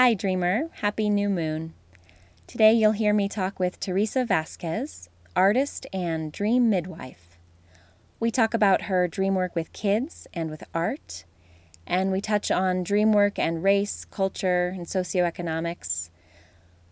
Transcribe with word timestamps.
Hi, 0.00 0.14
Dreamer. 0.14 0.70
Happy 0.74 1.10
new 1.10 1.28
moon. 1.28 1.74
Today 2.46 2.72
you'll 2.72 2.92
hear 2.92 3.12
me 3.12 3.28
talk 3.28 3.58
with 3.58 3.80
Teresa 3.80 4.24
Vasquez, 4.24 5.08
artist 5.34 5.88
and 5.92 6.30
dream 6.30 6.70
midwife. 6.70 7.36
We 8.20 8.30
talk 8.30 8.54
about 8.54 8.82
her 8.82 9.08
dream 9.08 9.34
work 9.34 9.56
with 9.56 9.72
kids 9.72 10.28
and 10.32 10.50
with 10.50 10.62
art, 10.72 11.24
and 11.84 12.12
we 12.12 12.20
touch 12.20 12.48
on 12.52 12.84
dream 12.84 13.12
work 13.12 13.40
and 13.40 13.64
race, 13.64 14.04
culture, 14.04 14.68
and 14.68 14.86
socioeconomics. 14.86 16.10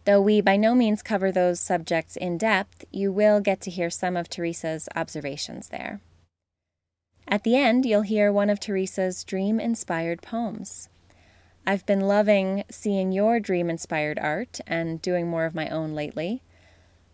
Though 0.04 0.20
we 0.20 0.41
by 0.41 0.57
no 0.57 0.75
means 0.75 1.00
cover 1.00 1.30
those 1.30 1.61
subjects 1.61 2.16
in 2.16 2.38
depth, 2.38 2.86
you 2.91 3.12
will 3.12 3.38
get 3.38 3.61
to 3.61 3.70
hear 3.70 3.88
some 3.88 4.16
of 4.16 4.29
Teresa's 4.29 4.88
observations 4.96 5.68
there. 5.68 6.00
At 7.29 7.45
the 7.45 7.54
end, 7.54 7.86
you'll 7.86 8.02
hear 8.02 8.32
one 8.32 8.50
of 8.50 8.59
Teresa's 8.59 9.23
dream 9.23 9.61
inspired 9.61 10.23
poems. 10.23 10.88
I've 11.69 11.85
been 11.85 12.03
loving 12.03 12.62
seeing 12.71 13.11
your 13.11 13.41
dream 13.41 13.69
inspired 13.69 14.21
art 14.21 14.61
and 14.69 15.03
doing 15.03 15.27
more 15.27 15.46
of 15.46 15.54
my 15.54 15.68
own 15.68 15.95
lately. 15.95 16.43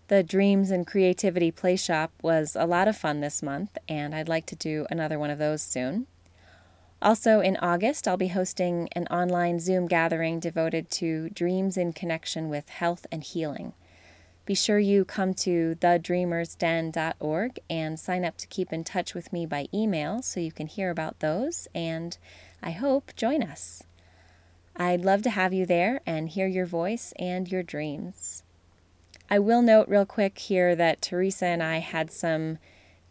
The 0.09 0.23
Dreams 0.23 0.71
and 0.71 0.87
Creativity 0.87 1.51
Play 1.51 1.77
Shop 1.77 2.13
was 2.21 2.55
a 2.55 2.67
lot 2.67 2.87
of 2.87 2.95
fun 2.95 3.21
this 3.21 3.43
month, 3.43 3.79
and 3.89 4.15
I'd 4.15 4.29
like 4.29 4.45
to 4.47 4.55
do 4.55 4.87
another 4.91 5.19
one 5.19 5.31
of 5.31 5.39
those 5.39 5.63
soon. 5.63 6.07
Also, 7.01 7.41
in 7.41 7.57
August, 7.63 8.07
I'll 8.07 8.19
be 8.19 8.29
hosting 8.29 8.91
an 8.93 9.07
online 9.07 9.59
Zoom 9.59 9.87
gathering 9.87 10.39
devoted 10.39 10.91
to 10.91 11.31
dreams 11.31 11.79
in 11.79 11.95
connection 11.95 12.51
with 12.51 12.69
health 12.69 13.07
and 13.11 13.25
healing. 13.25 13.73
Be 14.45 14.55
sure 14.55 14.79
you 14.79 15.07
come 15.07 15.33
to 15.35 15.77
thedreamersden.org 15.77 17.59
and 17.71 17.99
sign 17.99 18.23
up 18.23 18.37
to 18.37 18.47
keep 18.49 18.71
in 18.71 18.85
touch 18.85 19.15
with 19.15 19.33
me 19.33 19.47
by 19.47 19.69
email 19.73 20.21
so 20.21 20.41
you 20.41 20.53
can 20.53 20.67
hear 20.67 20.91
about 20.91 21.21
those 21.21 21.69
and 21.75 22.19
I 22.63 22.73
hope 22.73 23.13
join 23.17 23.43
us. 23.43 23.85
I'd 24.77 25.05
love 25.05 25.23
to 25.23 25.31
have 25.31 25.53
you 25.53 25.67
there 25.67 26.01
and 26.07 26.29
hear 26.29 26.47
your 26.47 26.67
voice 26.67 27.13
and 27.19 27.51
your 27.51 27.63
dreams. 27.63 28.43
I 29.31 29.39
will 29.39 29.63
note 29.63 29.89
real 29.89 30.07
quick 30.07 30.39
here 30.39 30.75
that 30.77 31.03
Teresa 31.03 31.47
and 31.47 31.63
I 31.63 31.79
had 31.79 32.11
some 32.11 32.59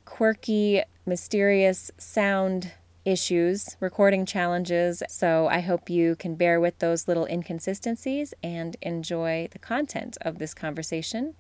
quirky, 0.06 0.84
mysterious 1.06 1.92
sound 1.98 2.73
issues, 3.06 3.76
recording 3.80 4.26
challenges, 4.26 5.02
so 5.09 5.48
I 5.48 5.62
hope 5.62 5.89
you 5.89 6.16
can 6.16 6.36
bear 6.36 6.59
with 6.59 6.78
those 6.80 7.08
little 7.08 7.26
inconsistencies 7.26 8.34
and 8.44 8.78
enjoy 8.82 9.48
the 9.52 9.59
content 9.59 10.17
of 10.22 10.38
this 10.38 10.54
conversation 10.54 11.36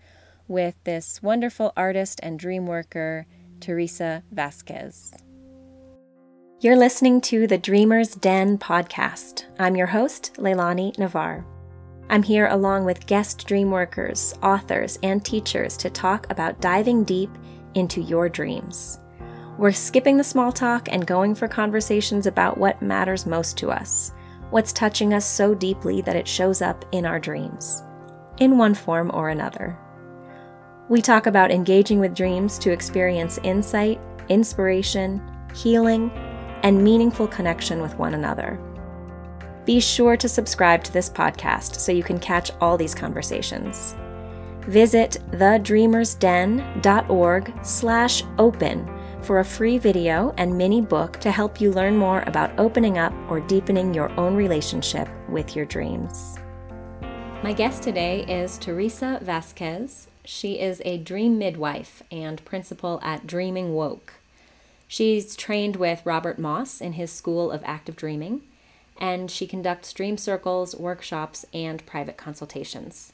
with 0.47 0.75
this 0.83 1.21
wonderful 1.21 1.71
artist 1.77 2.19
and 2.23 2.39
dream 2.39 2.65
worker, 2.65 3.27
Teresa 3.59 4.23
Vasquez. 4.31 5.13
You're 6.61 6.77
listening 6.77 7.21
to 7.21 7.47
the 7.47 7.57
Dreamer's 7.57 8.13
Den 8.13 8.59
podcast. 8.59 9.45
I'm 9.57 9.75
your 9.75 9.87
host, 9.87 10.35
Leilani 10.35 10.95
Navar. 10.95 11.43
I'm 12.07 12.21
here 12.21 12.49
along 12.49 12.85
with 12.85 13.07
guest 13.07 13.47
dreamworkers, 13.47 14.37
authors, 14.43 14.99
and 15.01 15.25
teachers 15.25 15.75
to 15.77 15.89
talk 15.89 16.29
about 16.29 16.61
diving 16.61 17.03
deep 17.03 17.31
into 17.73 17.99
your 17.99 18.29
dreams. 18.29 18.99
We're 19.57 19.71
skipping 19.71 20.17
the 20.17 20.23
small 20.23 20.51
talk 20.51 20.87
and 20.91 21.07
going 21.07 21.33
for 21.33 21.47
conversations 21.47 22.27
about 22.27 22.59
what 22.59 22.79
matters 22.79 23.25
most 23.25 23.57
to 23.57 23.71
us, 23.71 24.11
what's 24.51 24.71
touching 24.71 25.15
us 25.15 25.25
so 25.25 25.55
deeply 25.55 26.01
that 26.01 26.15
it 26.15 26.27
shows 26.27 26.61
up 26.61 26.85
in 26.91 27.07
our 27.07 27.19
dreams, 27.19 27.81
in 28.37 28.59
one 28.59 28.75
form 28.75 29.09
or 29.15 29.29
another. 29.29 29.75
We 30.89 31.01
talk 31.01 31.25
about 31.25 31.49
engaging 31.49 31.99
with 31.99 32.13
dreams 32.13 32.59
to 32.59 32.71
experience 32.71 33.39
insight, 33.41 33.99
inspiration, 34.29 35.27
healing, 35.55 36.11
and 36.63 36.83
meaningful 36.83 37.27
connection 37.27 37.81
with 37.81 37.97
one 37.97 38.13
another. 38.13 38.59
Be 39.65 39.79
sure 39.79 40.17
to 40.17 40.27
subscribe 40.27 40.83
to 40.83 40.91
this 40.91 41.09
podcast 41.09 41.75
so 41.75 41.91
you 41.91 42.03
can 42.03 42.19
catch 42.19 42.51
all 42.59 42.77
these 42.77 42.95
conversations. 42.95 43.95
Visit 44.67 45.17
thedreamersden.org 45.31 47.53
slash 47.63 48.23
open 48.37 49.01
for 49.21 49.39
a 49.39 49.45
free 49.45 49.77
video 49.77 50.33
and 50.37 50.57
mini 50.57 50.81
book 50.81 51.19
to 51.19 51.31
help 51.31 51.61
you 51.61 51.71
learn 51.71 51.95
more 51.95 52.23
about 52.27 52.59
opening 52.59 52.97
up 52.97 53.13
or 53.29 53.39
deepening 53.39 53.93
your 53.93 54.11
own 54.19 54.35
relationship 54.35 55.07
with 55.29 55.55
your 55.55 55.65
dreams. 55.65 56.37
My 57.43 57.53
guest 57.53 57.83
today 57.83 58.25
is 58.25 58.57
Teresa 58.57 59.19
Vasquez. 59.21 60.07
She 60.25 60.59
is 60.59 60.81
a 60.85 60.97
dream 60.97 61.37
midwife 61.37 62.03
and 62.11 62.43
principal 62.45 62.99
at 63.03 63.25
Dreaming 63.25 63.73
Woke. 63.73 64.20
She's 64.91 65.37
trained 65.37 65.77
with 65.77 66.05
Robert 66.05 66.37
Moss 66.37 66.81
in 66.81 66.91
his 66.91 67.13
School 67.13 67.49
of 67.49 67.61
Active 67.63 67.95
Dreaming, 67.95 68.41
and 68.99 69.31
she 69.31 69.47
conducts 69.47 69.93
dream 69.93 70.17
circles, 70.17 70.75
workshops, 70.75 71.45
and 71.53 71.85
private 71.85 72.17
consultations. 72.17 73.13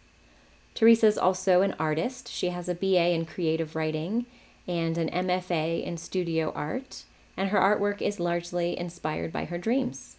Teresa 0.74 1.06
is 1.06 1.20
also 1.20 1.62
an 1.62 1.76
artist. 1.78 2.30
She 2.30 2.50
has 2.50 2.68
a 2.68 2.74
BA 2.74 3.10
in 3.12 3.28
creative 3.28 3.76
writing 3.76 4.26
and 4.68 4.98
an 4.98 5.28
MFA 5.28 5.84
in 5.84 5.98
studio 5.98 6.52
art, 6.56 7.04
and 7.38 7.50
her 7.50 7.60
artwork 7.60 8.02
is 8.02 8.20
largely 8.20 8.76
inspired 8.76 9.32
by 9.32 9.46
her 9.46 9.60
dreams. 9.60 10.16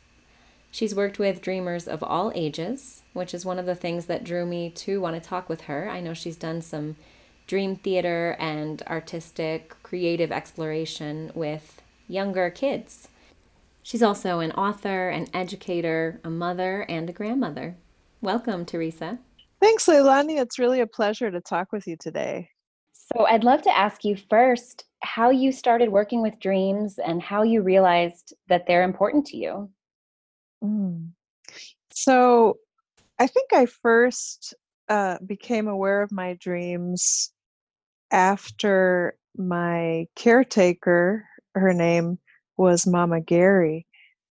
She's 0.70 0.94
worked 0.94 1.18
with 1.18 1.42
dreamers 1.42 1.88
of 1.88 2.04
all 2.04 2.30
ages, 2.36 3.02
which 3.14 3.34
is 3.34 3.44
one 3.44 3.58
of 3.58 3.66
the 3.66 3.74
things 3.74 4.06
that 4.06 4.22
drew 4.22 4.46
me 4.46 4.70
to 4.76 5.00
want 5.00 5.20
to 5.20 5.28
talk 5.28 5.48
with 5.48 5.62
her. 5.62 5.90
I 5.90 5.98
know 5.98 6.14
she's 6.14 6.36
done 6.36 6.62
some 6.62 6.94
dream 7.48 7.74
theater 7.74 8.36
and 8.38 8.82
artistic 8.82 9.74
creative 9.82 10.30
exploration 10.30 11.32
with 11.34 11.82
younger 12.06 12.50
kids. 12.50 13.08
She's 13.82 14.02
also 14.02 14.40
an 14.40 14.52
author, 14.52 15.08
an 15.08 15.28
educator, 15.32 16.20
a 16.22 16.28
mother, 16.28 16.82
and 16.90 17.08
a 17.08 17.12
grandmother. 17.12 17.74
Welcome, 18.20 18.66
Teresa. 18.66 19.18
Thanks, 19.60 19.86
Leilani. 19.86 20.38
It's 20.38 20.58
really 20.58 20.80
a 20.80 20.86
pleasure 20.86 21.30
to 21.30 21.40
talk 21.40 21.72
with 21.72 21.86
you 21.86 21.96
today. 21.96 22.50
So, 22.92 23.24
I'd 23.24 23.44
love 23.44 23.62
to 23.62 23.76
ask 23.76 24.04
you 24.04 24.16
first 24.28 24.84
how 25.02 25.30
you 25.30 25.50
started 25.50 25.88
working 25.88 26.20
with 26.20 26.38
dreams 26.40 26.98
and 26.98 27.22
how 27.22 27.44
you 27.44 27.62
realized 27.62 28.34
that 28.48 28.66
they're 28.66 28.82
important 28.82 29.24
to 29.28 29.38
you. 29.38 29.70
Mm. 30.62 31.12
So, 31.94 32.58
I 33.18 33.26
think 33.26 33.54
I 33.54 33.64
first 33.64 34.54
uh, 34.90 35.16
became 35.24 35.66
aware 35.66 36.02
of 36.02 36.12
my 36.12 36.34
dreams 36.34 37.32
after 38.10 39.16
my 39.36 40.06
caretaker, 40.16 41.26
her 41.54 41.72
name 41.72 42.18
was 42.56 42.86
Mama 42.86 43.20
Gary, 43.20 43.86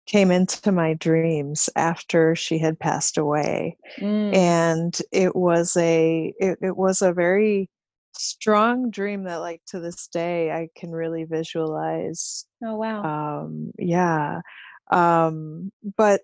came 0.06 0.32
into 0.32 0.72
my 0.72 0.94
dreams 0.94 1.70
after 1.76 2.36
she 2.36 2.58
had 2.60 2.80
passed 2.80 3.18
away. 3.18 3.78
Mm. 4.00 4.36
And 4.36 5.02
it 5.12 5.36
was 5.36 5.76
a 5.78 6.34
it, 6.40 6.60
it 6.62 6.78
was 6.78 7.02
a 7.02 7.14
very 7.14 7.70
strong 8.14 8.92
dream 8.92 9.24
that 9.24 9.38
like 9.38 9.62
to 9.68 9.80
this 9.80 10.08
day 10.08 10.52
I 10.52 10.70
can 10.76 10.92
really 10.92 11.24
visualize. 11.24 12.46
Oh 12.64 12.76
wow. 12.76 13.44
Um 13.44 13.72
yeah. 13.80 14.42
Um 14.92 15.72
but 15.98 16.22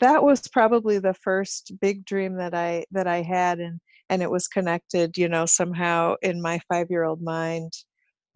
that 0.00 0.22
was 0.22 0.48
probably 0.48 0.98
the 0.98 1.14
first 1.14 1.72
big 1.80 2.04
dream 2.04 2.36
that 2.36 2.54
I 2.54 2.86
that 2.92 3.06
I 3.06 3.22
had 3.22 3.60
and 3.60 3.80
and 4.10 4.22
it 4.22 4.30
was 4.30 4.48
connected 4.48 5.16
you 5.16 5.28
know 5.28 5.46
somehow 5.46 6.14
in 6.22 6.40
my 6.42 6.60
five 6.68 6.86
year 6.90 7.04
old 7.04 7.22
mind 7.22 7.72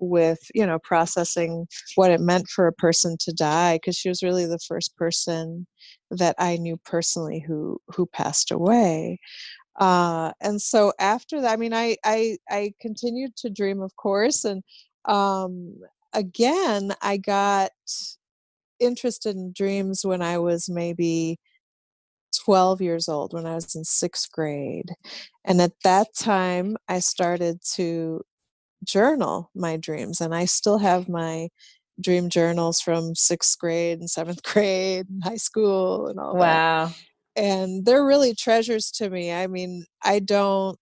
with 0.00 0.38
you 0.54 0.66
know 0.66 0.78
processing 0.78 1.66
what 1.94 2.10
it 2.10 2.20
meant 2.20 2.48
for 2.48 2.66
a 2.66 2.72
person 2.72 3.16
to 3.20 3.32
die 3.32 3.76
because 3.76 3.96
she 3.96 4.08
was 4.08 4.22
really 4.22 4.46
the 4.46 4.58
first 4.66 4.96
person 4.96 5.66
that 6.10 6.34
i 6.38 6.56
knew 6.56 6.76
personally 6.84 7.44
who 7.46 7.78
who 7.88 8.06
passed 8.06 8.50
away. 8.50 9.18
Uh 9.78 10.32
and 10.40 10.60
so 10.60 10.92
after 10.98 11.40
that 11.40 11.52
i 11.52 11.56
mean 11.56 11.72
i 11.74 11.96
i 12.04 12.36
i 12.50 12.72
continued 12.80 13.34
to 13.36 13.48
dream 13.50 13.80
of 13.80 13.94
course 13.96 14.44
and 14.44 14.62
um 15.06 15.74
again 16.12 16.92
i 17.02 17.16
got 17.16 17.70
interested 18.80 19.36
in 19.36 19.52
dreams 19.54 20.00
when 20.04 20.22
i 20.22 20.36
was 20.38 20.68
maybe 20.68 21.38
12 22.44 22.80
years 22.80 23.08
old 23.08 23.32
when 23.32 23.46
I 23.46 23.54
was 23.54 23.74
in 23.74 23.84
sixth 23.84 24.30
grade. 24.32 24.90
And 25.44 25.60
at 25.60 25.72
that 25.84 26.08
time, 26.18 26.76
I 26.88 27.00
started 27.00 27.60
to 27.74 28.22
journal 28.84 29.50
my 29.54 29.76
dreams. 29.76 30.20
And 30.20 30.34
I 30.34 30.44
still 30.44 30.78
have 30.78 31.08
my 31.08 31.48
dream 32.00 32.30
journals 32.30 32.80
from 32.80 33.14
sixth 33.14 33.58
grade 33.58 33.98
and 33.98 34.10
seventh 34.10 34.42
grade 34.44 35.06
and 35.08 35.22
high 35.22 35.36
school 35.36 36.06
and 36.06 36.18
all 36.18 36.36
wow. 36.36 36.86
that. 36.86 36.96
And 37.36 37.86
they're 37.86 38.04
really 38.04 38.34
treasures 38.34 38.90
to 38.92 39.08
me. 39.08 39.32
I 39.32 39.46
mean, 39.46 39.84
I 40.02 40.18
don't 40.18 40.78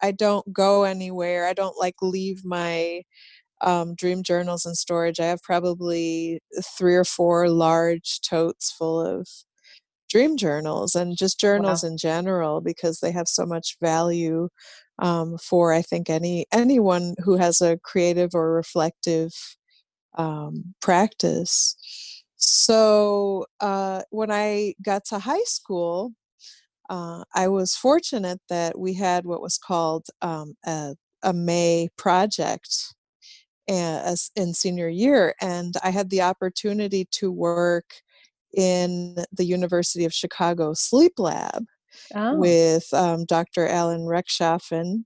I 0.00 0.10
don't 0.10 0.52
go 0.52 0.84
anywhere. 0.84 1.46
I 1.46 1.52
don't 1.52 1.78
like 1.78 1.96
leave 2.00 2.44
my 2.44 3.02
um, 3.60 3.94
dream 3.94 4.22
journals 4.22 4.66
in 4.66 4.74
storage. 4.74 5.20
I 5.20 5.26
have 5.26 5.42
probably 5.42 6.40
three 6.76 6.96
or 6.96 7.04
four 7.04 7.48
large 7.48 8.20
totes 8.20 8.72
full 8.72 9.00
of 9.00 9.28
dream 10.12 10.36
journals 10.36 10.94
and 10.94 11.16
just 11.16 11.40
journals 11.40 11.82
wow. 11.82 11.90
in 11.90 11.96
general 11.96 12.60
because 12.60 13.00
they 13.00 13.10
have 13.10 13.26
so 13.26 13.46
much 13.46 13.76
value 13.80 14.48
um, 14.98 15.38
for 15.38 15.72
I 15.72 15.82
think 15.82 16.10
any 16.10 16.46
anyone 16.52 17.14
who 17.24 17.36
has 17.36 17.60
a 17.60 17.78
creative 17.78 18.34
or 18.34 18.52
reflective 18.52 19.32
um, 20.18 20.74
practice. 20.80 21.76
So 22.36 23.46
uh, 23.60 24.02
when 24.10 24.30
I 24.30 24.74
got 24.84 25.06
to 25.06 25.18
high 25.18 25.44
school, 25.44 26.12
uh, 26.90 27.24
I 27.34 27.48
was 27.48 27.74
fortunate 27.74 28.40
that 28.50 28.78
we 28.78 28.94
had 28.94 29.24
what 29.24 29.40
was 29.40 29.56
called 29.56 30.06
um, 30.20 30.54
a, 30.66 30.94
a 31.22 31.32
May 31.32 31.88
project 31.96 32.94
as 33.68 34.30
in 34.34 34.52
senior 34.52 34.88
year 34.88 35.34
and 35.40 35.74
i 35.84 35.90
had 35.90 36.10
the 36.10 36.20
opportunity 36.20 37.06
to 37.10 37.30
work 37.30 38.02
in 38.54 39.16
the 39.32 39.44
university 39.44 40.04
of 40.04 40.12
chicago 40.12 40.72
sleep 40.74 41.12
lab 41.18 41.64
oh. 42.14 42.36
with 42.36 42.86
um, 42.92 43.24
dr 43.24 43.66
allan 43.66 44.02
rechtschaffen 44.02 45.04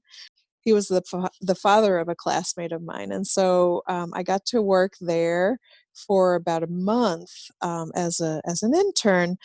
he 0.60 0.72
was 0.72 0.88
the, 0.88 1.02
fa- 1.02 1.30
the 1.40 1.54
father 1.54 1.98
of 1.98 2.08
a 2.08 2.14
classmate 2.16 2.72
of 2.72 2.82
mine 2.82 3.12
and 3.12 3.26
so 3.26 3.82
um, 3.88 4.12
i 4.14 4.22
got 4.22 4.44
to 4.44 4.60
work 4.60 4.94
there 5.00 5.58
for 5.94 6.34
about 6.34 6.62
a 6.62 6.68
month 6.68 7.30
um, 7.62 7.90
as 7.94 8.20
a 8.20 8.40
as 8.46 8.62
an 8.62 8.74
intern 8.74 9.36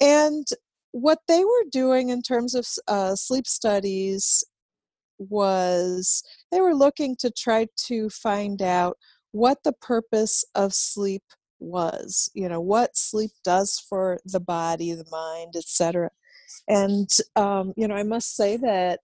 and 0.00 0.46
what 0.92 1.18
they 1.28 1.44
were 1.44 1.64
doing 1.70 2.08
in 2.08 2.22
terms 2.22 2.54
of 2.54 2.66
uh, 2.88 3.14
sleep 3.14 3.46
studies 3.46 4.44
was 5.18 6.22
they 6.50 6.60
were 6.60 6.74
looking 6.74 7.14
to 7.16 7.30
try 7.30 7.66
to 7.76 8.08
find 8.08 8.62
out 8.62 8.96
what 9.32 9.58
the 9.62 9.72
purpose 9.72 10.44
of 10.54 10.72
sleep 10.72 11.22
was 11.60 12.30
you 12.34 12.48
know 12.48 12.60
what 12.60 12.96
sleep 12.96 13.30
does 13.44 13.84
for 13.88 14.18
the 14.24 14.40
body 14.40 14.92
the 14.92 15.04
mind 15.10 15.54
etc 15.56 16.10
and 16.68 17.08
um, 17.36 17.72
you 17.76 17.86
know 17.86 17.94
i 17.94 18.02
must 18.02 18.34
say 18.34 18.56
that 18.56 19.00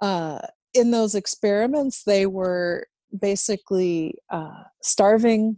uh, 0.00 0.38
in 0.74 0.90
those 0.90 1.14
experiments 1.14 2.04
they 2.04 2.26
were 2.26 2.86
basically 3.18 4.14
uh, 4.30 4.62
starving 4.82 5.56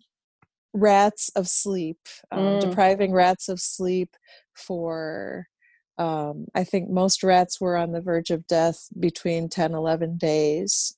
rats 0.72 1.30
of 1.34 1.48
sleep 1.48 1.98
um, 2.30 2.40
mm. 2.40 2.60
depriving 2.60 3.12
rats 3.12 3.48
of 3.48 3.60
sleep 3.60 4.10
for 4.54 5.46
um, 5.98 6.46
I 6.54 6.62
think 6.62 6.88
most 6.88 7.24
rats 7.24 7.60
were 7.60 7.76
on 7.76 7.92
the 7.92 8.00
verge 8.00 8.30
of 8.30 8.46
death 8.46 8.88
between 8.98 9.48
10, 9.48 9.74
11 9.74 10.16
days. 10.16 10.96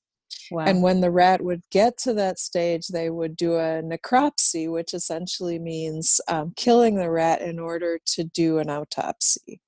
Wow. 0.51 0.65
And 0.65 0.83
when 0.83 1.01
the 1.01 1.11
rat 1.11 1.43
would 1.43 1.63
get 1.71 1.99
to 1.99 2.15
that 2.15 2.39
stage, 2.39 2.89
they 2.89 3.11
would 3.11 3.37
do 3.37 3.55
a 3.55 3.83
necropsy, 3.83 4.71
which 4.71 4.95
essentially 4.95 5.59
means 5.59 6.21
um, 6.29 6.53
killing 6.57 6.97
the 6.97 7.11
rat 7.11 7.41
in 7.41 7.59
order 7.59 7.99
to 8.07 8.25
do 8.25 8.59
an 8.59 8.69
autopsy. 8.71 9.61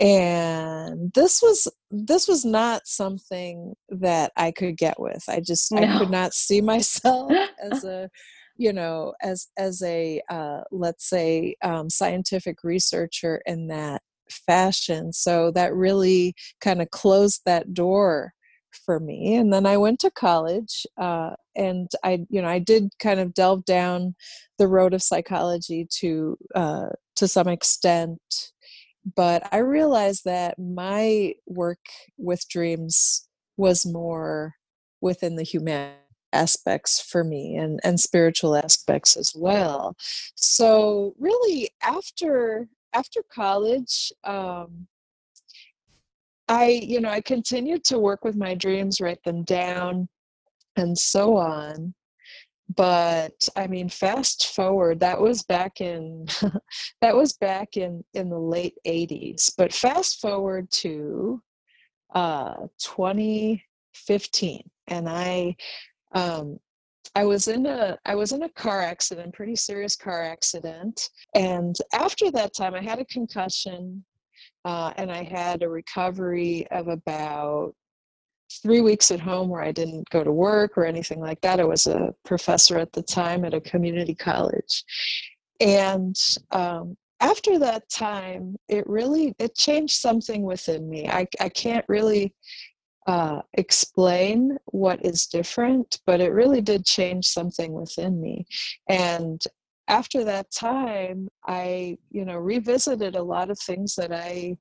And 0.00 1.12
this 1.14 1.40
was 1.40 1.68
this 1.90 2.26
was 2.26 2.44
not 2.44 2.86
something 2.86 3.74
that 3.88 4.32
I 4.36 4.50
could 4.50 4.76
get 4.76 4.98
with. 4.98 5.22
I 5.28 5.40
just 5.40 5.70
no. 5.70 5.82
I 5.82 5.98
could 5.98 6.10
not 6.10 6.34
see 6.34 6.60
myself 6.74 7.32
as 7.62 7.84
a 7.84 8.10
you 8.56 8.72
know 8.72 9.14
as 9.22 9.48
as 9.56 9.82
a 9.82 10.20
uh, 10.28 10.62
let's 10.72 11.08
say 11.08 11.54
um, 11.62 11.88
scientific 11.88 12.64
researcher 12.64 13.42
in 13.46 13.68
that 13.68 14.02
fashion. 14.28 15.12
So 15.12 15.50
that 15.52 15.74
really 15.74 16.34
kind 16.60 16.82
of 16.82 16.90
closed 16.90 17.42
that 17.44 17.74
door 17.74 18.32
for 18.72 19.00
me. 19.00 19.36
And 19.36 19.52
then 19.52 19.66
I 19.66 19.76
went 19.76 20.00
to 20.00 20.10
college, 20.10 20.86
uh, 20.96 21.30
and 21.54 21.90
I, 22.04 22.26
you 22.30 22.40
know, 22.42 22.48
I 22.48 22.58
did 22.58 22.92
kind 22.98 23.20
of 23.20 23.34
delve 23.34 23.64
down 23.64 24.14
the 24.58 24.68
road 24.68 24.94
of 24.94 25.02
psychology 25.02 25.86
to 25.98 26.36
uh, 26.54 26.88
to 27.16 27.28
some 27.28 27.48
extent, 27.48 28.20
but 29.16 29.46
I 29.52 29.58
realized 29.58 30.24
that 30.24 30.58
my 30.58 31.34
work 31.46 31.84
with 32.16 32.48
dreams 32.48 33.28
was 33.56 33.84
more 33.84 34.54
within 35.00 35.36
the 35.36 35.42
human 35.42 35.92
aspects 36.32 37.00
for 37.00 37.22
me 37.22 37.56
and 37.56 37.78
and 37.84 38.00
spiritual 38.00 38.56
aspects 38.56 39.18
as 39.18 39.34
well 39.36 39.94
so 40.34 41.14
really 41.18 41.68
after 41.82 42.70
after 42.92 43.22
college, 43.22 44.12
um, 44.24 44.86
I, 46.52 46.66
you 46.66 47.00
know, 47.00 47.08
I 47.08 47.22
continued 47.22 47.82
to 47.84 47.98
work 47.98 48.24
with 48.24 48.36
my 48.36 48.54
dreams, 48.54 49.00
write 49.00 49.24
them 49.24 49.42
down, 49.42 50.06
and 50.76 50.96
so 50.98 51.38
on. 51.38 51.94
But 52.76 53.48
I 53.56 53.66
mean, 53.66 53.88
fast 53.88 54.54
forward, 54.54 55.00
that 55.00 55.18
was 55.18 55.44
back 55.44 55.80
in 55.80 56.26
that 57.00 57.16
was 57.16 57.32
back 57.32 57.78
in 57.78 58.04
in 58.12 58.28
the 58.28 58.38
late 58.38 58.74
'80s. 58.86 59.50
But 59.56 59.72
fast 59.72 60.20
forward 60.20 60.70
to 60.82 61.42
uh, 62.14 62.66
2015, 62.78 64.70
and 64.88 65.08
I 65.08 65.56
um, 66.14 66.58
I 67.14 67.24
was 67.24 67.48
in 67.48 67.64
a 67.64 67.98
I 68.04 68.14
was 68.14 68.32
in 68.32 68.42
a 68.42 68.50
car 68.50 68.82
accident, 68.82 69.32
pretty 69.32 69.56
serious 69.56 69.96
car 69.96 70.22
accident, 70.22 71.08
and 71.34 71.74
after 71.94 72.30
that 72.32 72.54
time, 72.54 72.74
I 72.74 72.82
had 72.82 72.98
a 72.98 73.06
concussion, 73.06 74.04
uh, 74.64 74.92
and 74.96 75.10
I 75.10 75.22
had 75.22 75.62
a 75.62 75.68
recovery 75.68 76.66
of 76.70 76.88
about 76.88 77.74
three 78.62 78.80
weeks 78.80 79.10
at 79.10 79.20
home 79.20 79.48
where 79.48 79.62
I 79.62 79.72
didn't 79.72 80.08
go 80.10 80.22
to 80.22 80.32
work 80.32 80.76
or 80.76 80.84
anything 80.84 81.20
like 81.20 81.40
that. 81.40 81.60
I 81.60 81.64
was 81.64 81.86
a 81.86 82.14
professor 82.24 82.78
at 82.78 82.92
the 82.92 83.02
time 83.02 83.44
at 83.44 83.54
a 83.54 83.60
community 83.60 84.14
college, 84.14 84.84
and 85.60 86.16
um, 86.50 86.96
after 87.20 87.58
that 87.60 87.88
time, 87.88 88.56
it 88.68 88.86
really 88.86 89.34
it 89.38 89.54
changed 89.54 89.94
something 89.94 90.42
within 90.42 90.88
me. 90.88 91.08
I 91.08 91.26
I 91.40 91.48
can't 91.48 91.84
really 91.88 92.34
uh, 93.06 93.40
explain 93.54 94.58
what 94.66 95.04
is 95.04 95.26
different, 95.26 96.00
but 96.06 96.20
it 96.20 96.32
really 96.32 96.60
did 96.60 96.84
change 96.84 97.26
something 97.26 97.72
within 97.72 98.20
me. 98.20 98.46
And 98.88 99.42
after 99.88 100.24
that 100.24 100.50
time, 100.50 101.28
I, 101.46 101.98
you 102.10 102.24
know, 102.24 102.36
revisited 102.36 103.16
a 103.16 103.22
lot 103.22 103.50
of 103.50 103.58
things 103.58 103.94
that 103.96 104.12
I 104.12 104.56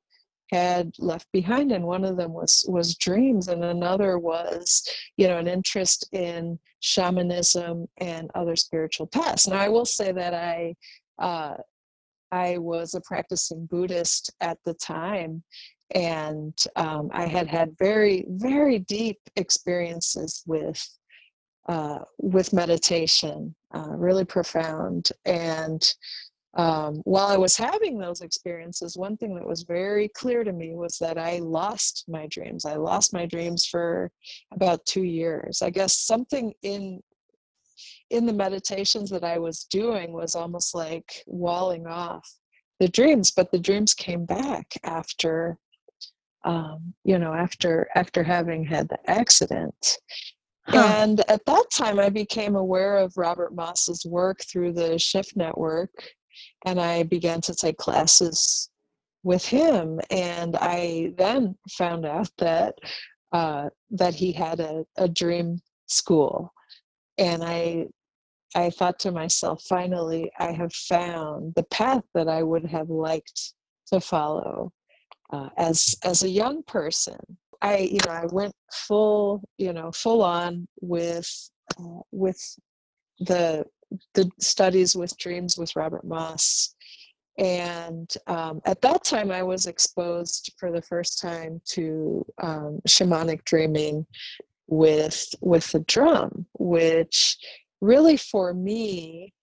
had 0.52 0.92
left 1.00 1.32
behind 1.32 1.72
and 1.72 1.86
one 1.86 2.04
of 2.04 2.18
them 2.18 2.34
was 2.34 2.66
was 2.68 2.98
dreams 2.98 3.48
and 3.48 3.64
another 3.64 4.20
was 4.20 4.86
you 5.16 5.26
know 5.26 5.38
an 5.38 5.48
interest 5.48 6.06
in 6.12 6.60
shamanism 6.82 7.88
and 8.00 8.30
other 8.36 8.58
spiritual 8.58 9.08
paths. 9.08 9.48
Now 9.48 9.60
i 9.60 9.70
will 9.70 9.86
say 9.86 10.12
that 10.12 10.34
i 10.34 10.76
uh, 11.20 11.56
i 12.34 12.58
was 12.58 12.96
a 12.96 13.00
practicing 13.00 13.66
buddhist 13.66 14.30
at 14.42 14.58
the 14.66 14.74
time 14.74 15.42
and 15.94 16.58
um, 16.76 17.10
I 17.14 17.26
had 17.26 17.48
had 17.48 17.78
very, 17.78 18.26
very 18.28 18.80
deep 18.80 19.20
experiences 19.36 20.44
with 20.46 20.82
uh, 21.68 22.00
with 22.18 22.54
meditation, 22.54 23.56
uh, 23.74 23.90
really 23.90 24.26
profound. 24.26 25.10
And 25.26 25.84
um, 26.56 27.02
while 27.06 27.28
I 27.28 27.38
was 27.38 27.56
having 27.56 27.98
those 27.98 28.22
experiences, 28.22 28.98
one 28.98 29.16
thing 29.16 29.36
that 29.36 29.48
was 29.48 29.64
very 29.64 30.10
clear 30.10 30.44
to 30.44 30.52
me 30.52 30.76
was 30.76 30.98
that 31.00 31.18
I 31.18 31.40
lost 31.40 32.06
my 32.08 32.28
dreams. 32.28 32.66
I 32.66 32.76
lost 32.76 33.14
my 33.14 33.26
dreams 33.26 33.66
for 33.66 34.12
about 34.54 34.86
two 34.86 35.04
years. 35.04 35.62
I 35.62 35.70
guess 35.70 35.98
something 35.98 36.54
in 36.64 37.02
in 38.10 38.26
the 38.26 38.34
meditations 38.34 39.10
that 39.10 39.24
I 39.24 39.40
was 39.40 39.64
doing 39.72 40.12
was 40.12 40.36
almost 40.36 40.76
like 40.76 41.24
walling 41.26 41.88
off 41.88 42.30
the 42.80 42.90
dreams, 42.90 43.32
but 43.32 43.50
the 43.52 43.60
dreams 43.60 43.94
came 43.94 44.26
back 44.26 44.68
after 44.84 45.58
um, 46.44 46.94
you 47.04 47.20
know, 47.20 47.34
after 47.34 47.88
after 47.96 48.24
having 48.24 48.64
had 48.66 48.90
the 48.90 48.98
accident. 49.10 49.98
Huh. 50.72 50.94
And 50.96 51.20
at 51.30 51.46
that 51.46 51.66
time, 51.72 52.00
I 52.00 52.10
became 52.10 52.56
aware 52.56 52.98
of 52.98 53.18
Robert 53.18 53.54
Moss's 53.54 54.06
work 54.06 54.40
through 54.50 54.74
the 54.74 54.98
Shift 54.98 55.36
Network, 55.36 55.92
and 56.66 56.80
I 56.80 57.04
began 57.04 57.42
to 57.42 57.56
take 57.56 57.78
classes 57.78 58.70
with 59.24 59.46
him. 59.46 60.00
And 60.10 60.56
I 60.56 61.14
then 61.18 61.58
found 61.72 62.06
out 62.06 62.30
that 62.38 62.76
uh, 63.34 63.70
that 63.92 64.16
he 64.16 64.32
had 64.32 64.60
a, 64.60 64.86
a 64.98 65.10
dream 65.10 65.60
school, 65.88 66.54
and 67.18 67.44
I 67.44 67.88
I 68.56 68.70
thought 68.70 69.00
to 69.00 69.12
myself, 69.12 69.64
finally, 69.68 70.32
I 70.40 70.52
have 70.52 70.74
found 70.74 71.54
the 71.56 71.64
path 71.64 72.04
that 72.14 72.28
I 72.28 72.44
would 72.44 72.66
have 72.66 72.90
liked 72.90 73.54
to 73.88 74.00
follow 74.00 74.72
uh, 75.34 75.50
as 75.58 75.98
as 76.04 76.24
a 76.24 76.30
young 76.30 76.64
person 76.64 77.18
i 77.62 77.78
you 77.78 78.00
know 78.06 78.12
i 78.12 78.26
went 78.28 78.54
full 78.72 79.42
you 79.58 79.74
know 79.74 79.92
full 79.92 80.22
on 80.24 80.68
with 80.82 81.30
uh, 81.80 82.02
with 82.12 82.40
the 83.20 83.66
the 84.14 84.30
studies 84.40 84.96
with 84.96 85.18
dreams 85.18 85.58
with 85.58 85.76
robert 85.76 86.06
moss. 86.06 86.76
And 87.38 88.14
um, 88.28 88.62
at 88.66 88.82
that 88.82 89.04
time 89.04 89.32
i 89.32 89.44
was 89.44 89.66
exposed 89.66 90.54
for 90.58 90.72
the 90.72 90.82
first 90.82 91.20
time 91.20 91.62
to 91.74 92.26
um, 92.42 92.82
shamanic 92.88 93.44
dreaming 93.46 94.06
with 94.68 95.28
with 95.42 95.70
the 95.72 95.80
drum 95.82 96.46
which 96.58 97.38
really 97.82 98.18
for 98.18 98.54
me 98.54 99.34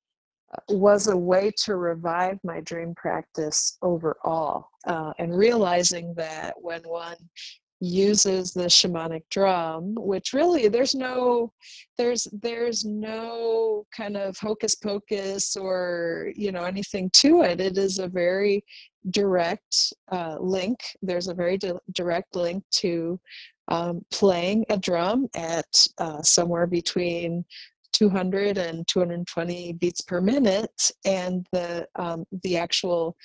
was 0.69 1.09
a 1.09 1.17
way 1.17 1.51
to 1.65 1.77
revive 1.77 2.39
my 2.43 2.61
dream 2.61 2.95
practice 2.95 3.77
overall 3.83 4.69
uh, 4.87 5.13
and 5.19 5.37
realizing 5.37 6.15
that 6.15 6.55
when 6.61 6.81
one 6.83 7.17
uses 7.81 8.53
the 8.53 8.65
shamanic 8.65 9.23
drum 9.31 9.95
which 9.97 10.33
really 10.33 10.67
there's 10.69 10.95
no 10.95 11.53
there's 11.97 12.27
there's 12.33 12.85
no 12.85 13.85
kind 13.95 14.17
of 14.17 14.37
hocus 14.39 14.75
pocus 14.75 15.57
or 15.57 16.31
you 16.35 16.53
know 16.53 16.65
anything 16.65 17.11
to 17.15 17.43
it. 17.43 17.61
It 17.61 17.77
is 17.79 17.99
a 17.99 18.09
very 18.09 18.65
direct 19.11 19.93
uh, 20.13 20.37
link. 20.41 20.79
There's 21.03 21.29
a 21.29 21.35
very 21.35 21.59
di- 21.59 21.73
direct 21.93 22.37
link 22.37 22.65
to 22.83 23.21
um, 23.69 24.05
playing 24.11 24.65
a 24.71 24.79
drum 24.79 25.29
at 25.35 25.87
uh, 25.99 26.23
somewhere 26.23 26.67
between 26.67 27.45
200 27.93 28.59
and 28.59 28.87
220 28.87 29.73
beats 29.75 30.01
per 30.03 30.21
minute 30.21 30.91
and 31.05 31.47
the 31.53 31.87
um, 31.97 32.25
the 32.43 32.57
actual 32.57 33.17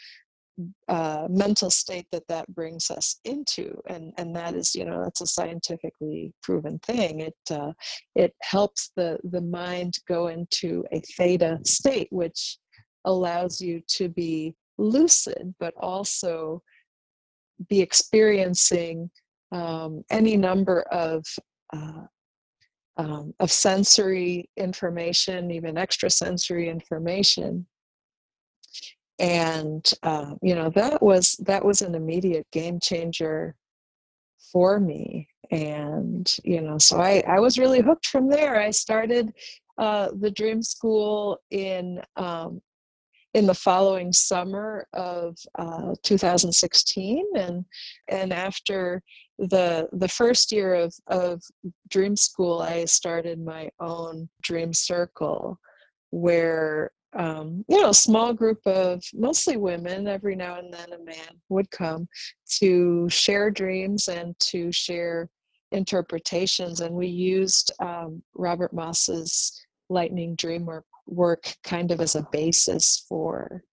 uh, 0.88 1.28
mental 1.30 1.70
state 1.70 2.06
that 2.12 2.28
that 2.28 2.48
brings 2.54 2.92
us 2.92 3.20
into 3.26 3.76
and 3.88 4.14
and 4.18 4.36
that 4.36 4.54
is 4.54 4.76
you 4.76 4.86
know 4.86 5.04
that's 5.04 5.22
a 5.22 5.26
scientifically 5.26 6.32
proven 6.44 6.78
thing. 6.80 7.22
It 7.22 7.36
uh, 7.50 7.72
it 8.16 8.34
helps 8.42 8.92
the 8.96 9.18
the 9.24 9.42
mind 9.42 9.96
go 10.08 10.28
into 10.28 10.86
a 10.92 11.02
theta 11.18 11.60
state 11.66 12.08
which 12.12 12.58
allows 13.06 13.60
you 13.60 13.82
to 13.88 14.10
be 14.10 14.56
lucid 14.78 15.54
but 15.60 15.74
also 15.78 16.62
be 17.70 17.82
experiencing 17.82 19.10
um, 19.52 20.04
any 20.10 20.38
number 20.38 20.82
of 20.84 21.24
uh, 21.76 22.06
um, 22.98 23.34
of 23.40 23.52
sensory 23.52 24.50
information 24.56 25.52
even 25.52 25.78
extrasensory 25.78 26.70
information 26.70 27.66
and 29.20 29.89
uh, 30.03 30.34
you 30.41 30.55
know 30.55 30.70
that 30.72 31.01
was 31.01 31.36
that 31.46 31.63
was 31.63 31.82
an 31.82 31.96
immediate 31.96 32.48
game 32.51 32.79
changer 32.79 33.55
for 34.51 34.79
me. 34.79 35.27
And 35.51 36.32
you 36.43 36.62
know 36.62 36.77
so 36.77 37.00
i 37.00 37.24
i 37.27 37.39
was 37.39 37.60
really 37.60 37.82
hooked 37.82 38.08
from 38.08 38.29
there. 38.29 38.60
I 38.60 38.72
started 38.72 39.34
uh, 39.77 40.10
the 40.20 40.32
dream 40.32 40.62
school 40.62 41.39
in 41.51 42.01
um, 42.15 42.62
in 43.34 43.48
the 43.48 43.53
following 43.53 44.13
summer 44.13 44.88
of 44.93 45.36
uh, 45.58 45.96
2016 46.03 47.25
and 47.36 47.65
and 48.10 48.32
after 48.32 49.01
the 49.39 49.88
the 49.93 50.08
first 50.08 50.51
year 50.51 50.75
of 50.75 50.93
of 51.08 51.41
dream 51.89 52.15
school 52.15 52.62
i 52.62 52.86
started 52.86 53.43
my 53.43 53.70
own 53.79 54.29
dream 54.43 54.72
circle 54.72 55.60
where 56.12 56.91
um, 57.15 57.63
you 57.67 57.82
know, 57.82 57.89
a 57.89 57.93
small 57.93 58.34
group 58.34 58.60
of 58.65 59.03
mostly 59.13 59.58
women, 59.58 60.08
every 60.08 60.36
now 60.36 60.58
and 60.58 60.74
then 60.74 60.93
a 60.93 61.03
man 61.03 61.39
would 61.50 61.70
come 61.72 62.08
to 62.60 63.08
share 63.10 63.51
dreams 63.51 64.08
and 64.08 64.38
to 64.39 64.72
share 64.72 65.29
interpretations. 65.72 66.82
And 66.82 66.93
we 66.96 67.08
used 67.08 67.72
um, 67.79 68.22
Robert 68.36 68.74
Moss's 68.74 69.60
lightning 69.89 70.36
dream 70.36 70.65
work, 70.65 70.86
work 71.05 71.53
kind 71.63 71.91
of 71.91 72.01
as 72.01 72.15
a 72.15 72.27
basis 72.32 73.05
for 73.08 73.63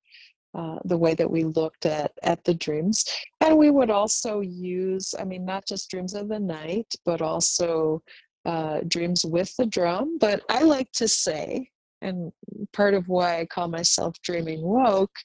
uh, 0.52 0.78
the 0.85 0.99
way 0.99 1.14
that 1.14 1.30
we 1.30 1.44
looked 1.44 1.87
at 1.87 2.11
at 2.25 2.42
the 2.42 2.54
dreams 2.54 3.04
and 3.40 3.56
we 3.56 3.70
would 3.70 3.88
also 3.88 4.40
use 4.40 5.14
i 5.20 5.25
mean 5.25 5.44
not 5.44 5.64
just 5.64 5.88
dreams 5.88 6.12
of 6.12 6.28
the 6.28 6.40
night 6.40 6.92
but 7.04 7.23
also 7.23 8.02
uh, 8.47 8.80
dreams 8.88 9.25
with 9.25 9.54
the 9.59 9.66
drum 9.66 10.18
but 10.18 10.42
i 10.50 10.64
like 10.64 10.90
to 10.90 11.06
say 11.06 11.70
and 12.02 12.33
part 12.73 12.95
of 12.95 13.09
why 13.09 13.40
I 13.40 13.47
call 13.47 13.69
myself 13.69 14.16
dreaming 14.23 14.62
woke 14.62 15.16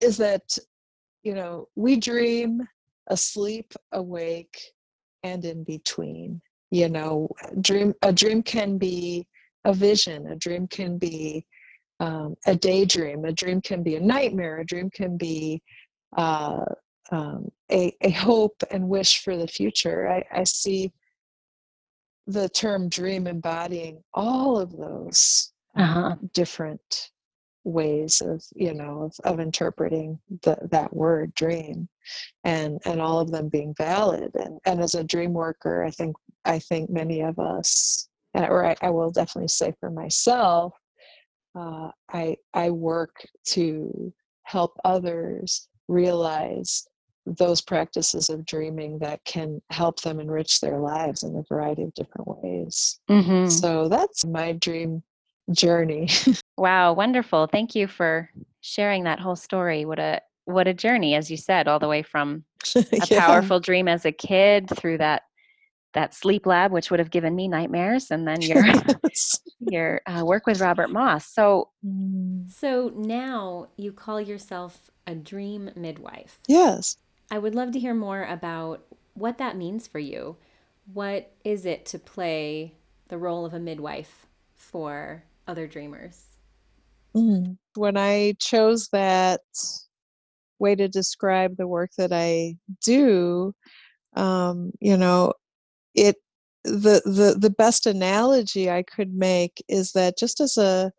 is 0.00 0.16
that 0.18 0.56
you 1.22 1.34
know 1.34 1.68
we 1.74 1.96
dream 1.96 2.60
asleep 3.08 3.72
awake 3.92 4.60
and 5.22 5.44
in 5.44 5.64
between 5.64 6.40
you 6.70 6.88
know 6.88 7.28
dream 7.60 7.94
a 8.02 8.12
dream 8.12 8.42
can 8.42 8.78
be 8.78 9.26
a 9.64 9.72
vision 9.72 10.26
a 10.28 10.36
dream 10.36 10.66
can 10.68 10.98
be 10.98 11.44
um, 12.00 12.36
a 12.46 12.54
daydream 12.54 13.24
a 13.24 13.32
dream 13.32 13.60
can 13.60 13.82
be 13.82 13.96
a 13.96 14.00
nightmare 14.00 14.58
a 14.58 14.66
dream 14.66 14.90
can 14.90 15.16
be 15.16 15.62
uh, 16.16 16.64
um, 17.10 17.50
a, 17.70 17.94
a 18.00 18.10
hope 18.10 18.62
and 18.70 18.88
wish 18.88 19.22
for 19.22 19.36
the 19.36 19.46
future. 19.46 20.08
I, 20.08 20.24
I 20.32 20.44
see 20.44 20.92
the 22.26 22.48
term 22.48 22.88
dream 22.88 23.26
embodying 23.26 24.02
all 24.12 24.58
of 24.58 24.76
those 24.76 25.52
uh-huh. 25.76 26.16
different 26.32 27.10
ways 27.66 28.22
of 28.24 28.44
you 28.54 28.72
know 28.72 29.02
of, 29.02 29.32
of 29.32 29.40
interpreting 29.40 30.18
the, 30.42 30.56
that 30.70 30.94
word 30.94 31.34
dream 31.34 31.88
and 32.44 32.80
and 32.86 33.00
all 33.00 33.18
of 33.18 33.32
them 33.32 33.48
being 33.48 33.74
valid 33.76 34.30
and 34.34 34.60
and 34.66 34.80
as 34.80 34.94
a 34.94 35.02
dream 35.02 35.32
worker 35.32 35.82
i 35.84 35.90
think 35.90 36.14
i 36.44 36.60
think 36.60 36.88
many 36.88 37.22
of 37.22 37.38
us 37.40 38.08
or 38.34 38.64
i, 38.64 38.76
I 38.82 38.90
will 38.90 39.10
definitely 39.10 39.48
say 39.48 39.74
for 39.80 39.90
myself 39.90 40.74
uh, 41.58 41.90
i 42.12 42.36
i 42.54 42.70
work 42.70 43.16
to 43.48 44.12
help 44.44 44.78
others 44.84 45.68
realize 45.88 46.86
those 47.26 47.60
practices 47.60 48.30
of 48.30 48.46
dreaming 48.46 49.00
that 49.00 49.24
can 49.24 49.60
help 49.70 50.00
them 50.02 50.20
enrich 50.20 50.60
their 50.60 50.78
lives 50.78 51.24
in 51.24 51.34
a 51.34 51.42
variety 51.48 51.82
of 51.82 51.94
different 51.94 52.28
ways 52.28 53.00
mm-hmm. 53.10 53.48
so 53.48 53.88
that's 53.88 54.24
my 54.24 54.52
dream 54.52 55.02
journey. 55.52 56.08
wow, 56.56 56.92
wonderful. 56.92 57.46
Thank 57.46 57.74
you 57.74 57.86
for 57.86 58.30
sharing 58.60 59.04
that 59.04 59.20
whole 59.20 59.36
story. 59.36 59.84
What 59.84 59.98
a 59.98 60.20
what 60.44 60.68
a 60.68 60.74
journey 60.74 61.14
as 61.14 61.30
you 61.30 61.36
said 61.36 61.66
all 61.66 61.80
the 61.80 61.88
way 61.88 62.02
from 62.02 62.44
a 62.76 62.84
yeah. 63.10 63.26
powerful 63.26 63.58
dream 63.60 63.88
as 63.88 64.04
a 64.04 64.12
kid 64.12 64.70
through 64.76 64.98
that 64.98 65.22
that 65.92 66.14
sleep 66.14 66.46
lab 66.46 66.70
which 66.70 66.90
would 66.90 67.00
have 67.00 67.10
given 67.10 67.34
me 67.34 67.48
nightmares 67.48 68.10
and 68.10 68.28
then 68.28 68.40
your 68.40 68.64
your 69.60 70.00
uh, 70.06 70.24
work 70.24 70.46
with 70.46 70.60
Robert 70.60 70.90
Moss. 70.90 71.26
So 71.26 71.70
mm. 71.84 72.50
so 72.50 72.92
now 72.94 73.68
you 73.76 73.92
call 73.92 74.20
yourself 74.20 74.90
a 75.06 75.14
dream 75.14 75.70
midwife. 75.74 76.38
Yes. 76.46 76.96
I 77.30 77.38
would 77.38 77.54
love 77.54 77.72
to 77.72 77.80
hear 77.80 77.94
more 77.94 78.24
about 78.24 78.84
what 79.14 79.38
that 79.38 79.56
means 79.56 79.86
for 79.86 79.98
you. 79.98 80.36
What 80.92 81.32
is 81.44 81.66
it 81.66 81.86
to 81.86 81.98
play 81.98 82.74
the 83.08 83.18
role 83.18 83.44
of 83.44 83.54
a 83.54 83.58
midwife 83.58 84.26
for 84.56 85.24
other 85.46 85.66
dreamers? 85.66 86.24
Mm. 87.14 87.56
When 87.74 87.96
I 87.96 88.34
chose 88.38 88.88
that 88.92 89.40
way 90.58 90.74
to 90.74 90.88
describe 90.88 91.56
the 91.56 91.68
work 91.68 91.90
that 91.98 92.12
I 92.12 92.56
do, 92.84 93.54
um, 94.14 94.72
you 94.80 94.96
know, 94.96 95.32
it 95.94 96.16
the 96.64 97.00
the 97.04 97.36
the 97.38 97.50
best 97.50 97.86
analogy 97.86 98.70
I 98.70 98.82
could 98.82 99.14
make 99.14 99.62
is 99.68 99.92
that 99.92 100.18
just 100.18 100.40
as 100.40 100.56
a 100.56 100.92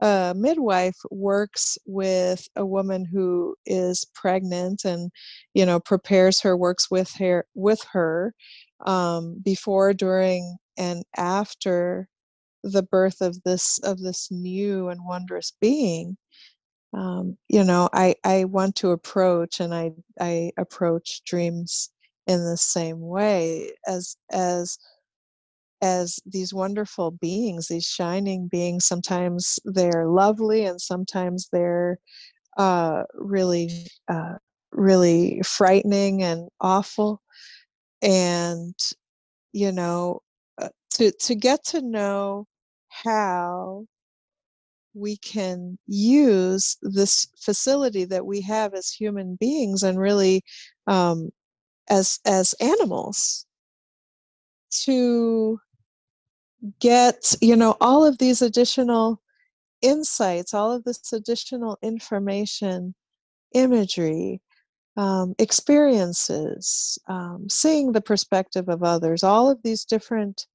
a 0.00 0.32
midwife 0.36 0.96
works 1.10 1.76
with 1.84 2.46
a 2.56 2.64
woman 2.64 3.04
who 3.04 3.56
is 3.66 4.06
pregnant 4.14 4.84
and 4.84 5.10
you 5.54 5.66
know 5.66 5.80
prepares 5.80 6.40
her 6.40 6.56
works 6.56 6.90
with 6.90 7.12
her 7.18 7.46
with 7.54 7.82
her 7.92 8.32
um, 8.86 9.40
before 9.44 9.92
during 9.92 10.56
and 10.76 11.02
after 11.16 12.08
the 12.62 12.82
birth 12.82 13.20
of 13.20 13.42
this 13.44 13.78
of 13.80 14.00
this 14.00 14.28
new 14.30 14.88
and 14.88 15.00
wondrous 15.04 15.52
being 15.60 16.16
um, 16.94 17.36
you 17.48 17.64
know 17.64 17.88
i 17.92 18.14
i 18.24 18.44
want 18.44 18.76
to 18.76 18.90
approach 18.90 19.60
and 19.60 19.74
i 19.74 19.90
i 20.20 20.50
approach 20.58 21.22
dreams 21.24 21.90
in 22.26 22.44
the 22.44 22.56
same 22.56 23.00
way 23.00 23.70
as 23.86 24.16
as 24.32 24.78
as 25.80 26.18
these 26.26 26.52
wonderful 26.52 27.12
beings 27.12 27.68
these 27.68 27.84
shining 27.86 28.48
beings 28.48 28.84
sometimes 28.84 29.60
they're 29.64 30.06
lovely 30.06 30.64
and 30.64 30.80
sometimes 30.80 31.48
they're 31.52 31.98
uh, 32.58 33.04
really 33.14 33.70
uh, 34.08 34.34
really 34.72 35.40
frightening 35.44 36.22
and 36.22 36.48
awful. 36.60 37.22
And 38.02 38.74
you 39.52 39.72
know 39.72 40.20
to 40.94 41.12
to 41.12 41.34
get 41.34 41.64
to 41.64 41.80
know 41.82 42.46
how 42.88 43.84
we 44.94 45.16
can 45.18 45.78
use 45.86 46.76
this 46.82 47.28
facility 47.40 48.04
that 48.04 48.26
we 48.26 48.40
have 48.40 48.74
as 48.74 48.90
human 48.90 49.36
beings 49.36 49.82
and 49.82 49.98
really 49.98 50.42
um, 50.86 51.30
as 51.88 52.18
as 52.26 52.54
animals 52.60 53.46
to 54.70 55.58
get 56.80 57.34
you 57.40 57.54
know 57.54 57.76
all 57.80 58.04
of 58.04 58.18
these 58.18 58.42
additional 58.42 59.20
insights 59.80 60.52
all 60.52 60.72
of 60.72 60.82
this 60.84 61.12
additional 61.12 61.78
information 61.82 62.94
imagery 63.54 64.40
um, 64.98 65.34
experiences 65.38 66.98
um, 67.08 67.46
seeing 67.50 67.92
the 67.92 68.02
perspective 68.02 68.68
of 68.68 68.84
others 68.84 69.24
all 69.24 69.50
of 69.50 69.58
these 69.64 69.86
different 69.86 70.46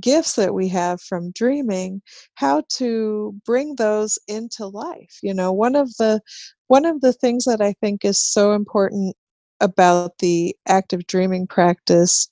gifts 0.00 0.34
that 0.36 0.54
we 0.54 0.68
have 0.68 1.00
from 1.00 1.32
dreaming 1.32 2.02
how 2.36 2.62
to 2.70 3.34
bring 3.46 3.76
those 3.76 4.18
into 4.28 4.66
life 4.66 5.18
you 5.22 5.34
know? 5.34 5.52
One 5.52 5.76
of 5.76 5.88
the 5.98 6.20
one 6.68 6.86
of 6.86 7.00
the 7.02 7.14
things 7.14 7.44
that 7.46 7.62
i 7.62 7.74
think 7.82 8.04
is 8.04 8.18
so 8.20 8.52
important 8.52 9.16
about 9.60 10.18
the 10.18 10.56
active 10.68 11.06
dreaming 11.06 11.46
practice 11.46 12.28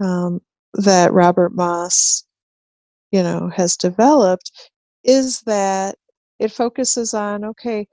um, 0.00 0.40
that 0.74 1.12
Robert 1.12 1.54
Moss, 1.54 2.24
you 3.12 3.22
know, 3.22 3.50
has 3.54 3.76
developed 3.76 4.50
is 5.04 5.42
that 5.42 5.96
it 6.38 6.52
focuses 6.52 7.14
on 7.14 7.44
okay, 7.44 7.88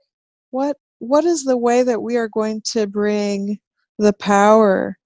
what 0.50 0.76
what 1.06 1.24
is 1.24 1.44
the 1.44 1.56
way 1.56 1.82
that 1.82 2.02
we 2.02 2.16
are 2.16 2.28
going 2.28 2.62
to 2.72 2.86
bring 2.86 3.58
the 3.98 4.12
power 4.12 4.98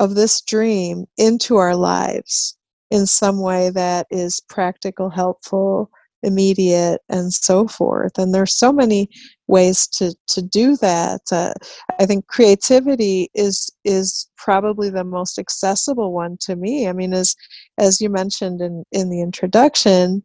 of 0.00 0.14
this 0.14 0.40
dream 0.40 1.04
into 1.16 1.56
our 1.56 1.76
lives 1.76 2.56
in 2.90 3.06
some 3.06 3.40
way 3.40 3.70
that 3.70 4.06
is 4.10 4.40
practical, 4.48 5.08
helpful, 5.10 5.90
immediate, 6.22 7.00
and 7.08 7.32
so 7.32 7.66
forth. 7.66 8.18
And 8.18 8.34
there's 8.34 8.56
so 8.56 8.72
many 8.72 9.08
ways 9.46 9.86
to 9.88 10.14
to 10.28 10.42
do 10.42 10.76
that. 10.76 11.20
Uh, 11.30 11.54
I 11.98 12.06
think 12.06 12.26
creativity 12.26 13.30
is 13.34 13.70
is 13.84 14.28
probably 14.36 14.90
the 14.90 15.04
most 15.04 15.38
accessible 15.38 16.12
one 16.12 16.36
to 16.42 16.56
me. 16.56 16.88
I 16.88 16.92
mean, 16.92 17.12
as 17.12 17.34
as 17.78 18.00
you 18.00 18.08
mentioned 18.08 18.60
in 18.60 18.84
in 18.92 19.10
the 19.10 19.20
introduction, 19.20 20.22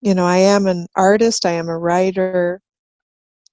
you 0.00 0.14
know, 0.14 0.26
I 0.26 0.38
am 0.38 0.66
an 0.66 0.86
artist. 0.94 1.44
I 1.46 1.52
am 1.52 1.68
a 1.68 1.78
writer. 1.78 2.60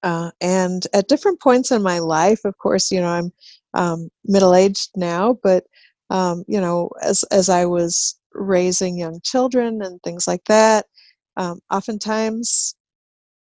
Uh, 0.03 0.31
and 0.41 0.85
at 0.93 1.07
different 1.07 1.39
points 1.41 1.71
in 1.71 1.81
my 1.81 1.99
life, 1.99 2.45
of 2.45 2.57
course, 2.57 2.91
you 2.91 3.01
know, 3.01 3.09
I'm 3.09 3.31
um, 3.73 4.09
middle 4.25 4.53
aged 4.55 4.91
now, 4.95 5.37
but 5.43 5.65
um, 6.09 6.43
you 6.47 6.61
know, 6.61 6.89
as 7.01 7.23
as 7.31 7.49
I 7.49 7.65
was 7.65 8.17
raising 8.33 8.97
young 8.97 9.19
children 9.23 9.81
and 9.81 10.01
things 10.03 10.27
like 10.27 10.43
that, 10.45 10.85
um, 11.37 11.59
oftentimes 11.71 12.75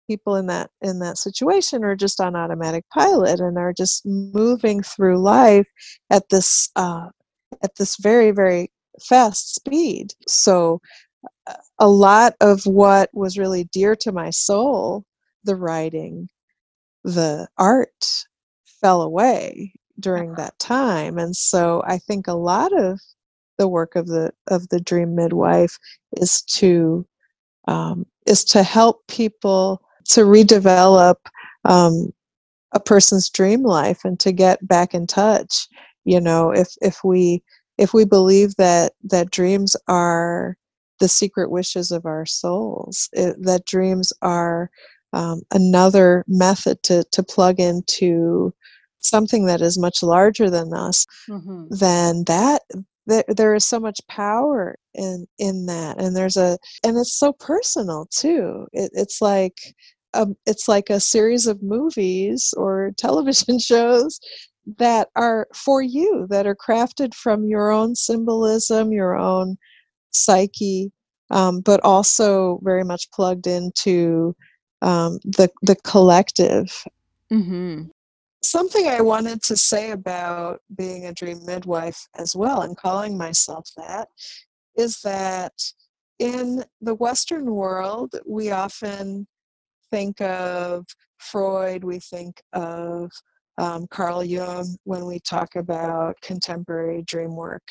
people 0.08 0.36
in 0.36 0.46
that 0.46 0.70
in 0.82 0.98
that 1.00 1.18
situation 1.18 1.84
are 1.84 1.96
just 1.96 2.20
on 2.20 2.36
automatic 2.36 2.84
pilot 2.92 3.40
and 3.40 3.58
are 3.58 3.72
just 3.72 4.04
moving 4.06 4.82
through 4.82 5.18
life 5.18 5.66
at 6.10 6.28
this 6.30 6.70
uh, 6.76 7.08
at 7.62 7.74
this 7.76 7.96
very 7.96 8.30
very 8.30 8.70
fast 9.02 9.54
speed. 9.54 10.12
So 10.28 10.80
a 11.78 11.88
lot 11.88 12.34
of 12.40 12.64
what 12.66 13.10
was 13.12 13.38
really 13.38 13.64
dear 13.72 13.96
to 13.96 14.12
my 14.12 14.30
soul 14.30 15.04
the 15.44 15.56
writing 15.56 16.28
the 17.04 17.46
art 17.58 18.24
fell 18.64 19.02
away 19.02 19.72
during 20.00 20.32
uh-huh. 20.32 20.42
that 20.42 20.58
time 20.58 21.18
and 21.18 21.36
so 21.36 21.82
i 21.86 21.98
think 21.98 22.26
a 22.26 22.34
lot 22.34 22.72
of 22.76 22.98
the 23.58 23.68
work 23.68 23.94
of 23.94 24.08
the 24.08 24.32
of 24.48 24.68
the 24.70 24.80
dream 24.80 25.14
midwife 25.14 25.78
is 26.12 26.42
to 26.42 27.06
um, 27.66 28.04
is 28.26 28.44
to 28.44 28.62
help 28.62 29.06
people 29.06 29.80
to 30.10 30.22
redevelop 30.22 31.16
um, 31.64 32.12
a 32.72 32.80
person's 32.80 33.30
dream 33.30 33.62
life 33.62 34.04
and 34.04 34.20
to 34.20 34.32
get 34.32 34.66
back 34.66 34.94
in 34.94 35.06
touch 35.06 35.68
you 36.04 36.20
know 36.20 36.50
if 36.50 36.74
if 36.82 37.04
we 37.04 37.42
if 37.78 37.94
we 37.94 38.04
believe 38.04 38.56
that 38.56 38.92
that 39.02 39.30
dreams 39.30 39.76
are 39.88 40.56
the 41.00 41.08
secret 41.08 41.50
wishes 41.50 41.90
of 41.90 42.06
our 42.06 42.26
souls 42.26 43.08
it, 43.12 43.36
that 43.40 43.66
dreams 43.66 44.12
are 44.22 44.70
um, 45.14 45.42
another 45.52 46.24
method 46.26 46.82
to 46.82 47.04
to 47.12 47.22
plug 47.22 47.60
into 47.60 48.52
something 48.98 49.46
that 49.46 49.60
is 49.60 49.78
much 49.78 50.02
larger 50.02 50.50
than 50.50 50.72
us 50.74 51.06
mm-hmm. 51.28 51.66
then 51.70 52.24
that 52.26 52.62
there, 53.06 53.24
there 53.28 53.54
is 53.54 53.64
so 53.64 53.78
much 53.78 54.00
power 54.08 54.76
in 54.94 55.26
in 55.38 55.66
that 55.66 56.00
and 56.00 56.16
there's 56.16 56.36
a 56.36 56.58
and 56.82 56.96
it's 56.96 57.14
so 57.14 57.32
personal 57.32 58.06
too 58.10 58.66
it, 58.72 58.90
it's 58.94 59.20
like 59.20 59.58
a, 60.14 60.22
um, 60.22 60.36
it's 60.46 60.68
like 60.68 60.90
a 60.90 61.00
series 61.00 61.46
of 61.46 61.62
movies 61.62 62.52
or 62.56 62.92
television 62.98 63.58
shows 63.58 64.18
that 64.78 65.08
are 65.16 65.46
for 65.54 65.82
you 65.82 66.26
that 66.30 66.46
are 66.46 66.56
crafted 66.56 67.14
from 67.14 67.44
your 67.44 67.70
own 67.70 67.94
symbolism 67.94 68.92
your 68.92 69.16
own 69.16 69.56
psyche 70.10 70.90
um, 71.30 71.60
but 71.60 71.80
also 71.84 72.58
very 72.62 72.84
much 72.84 73.10
plugged 73.12 73.46
into 73.46 74.34
um, 74.84 75.18
the 75.24 75.50
the 75.62 75.76
collective 75.76 76.84
mm-hmm 77.32 77.84
something 78.44 78.86
I 78.86 79.00
wanted 79.00 79.42
to 79.44 79.56
say 79.56 79.92
about 79.92 80.60
being 80.76 81.06
a 81.06 81.14
dream 81.14 81.44
midwife 81.46 82.06
as 82.14 82.36
well 82.36 82.60
and 82.60 82.76
calling 82.76 83.16
myself 83.16 83.68
that 83.76 84.08
is 84.76 85.00
that 85.02 85.52
in 86.18 86.64
the 86.80 86.94
Western 86.94 87.46
world, 87.46 88.14
we 88.26 88.50
often 88.50 89.26
think 89.90 90.20
of 90.20 90.86
Freud, 91.18 91.84
we 91.84 91.98
think 91.98 92.42
of 92.52 93.10
um, 93.58 93.86
Carl 93.88 94.24
Jung 94.24 94.76
when 94.84 95.06
we 95.06 95.18
talk 95.20 95.56
about 95.56 96.20
contemporary 96.20 97.02
dream 97.02 97.34
work. 97.34 97.62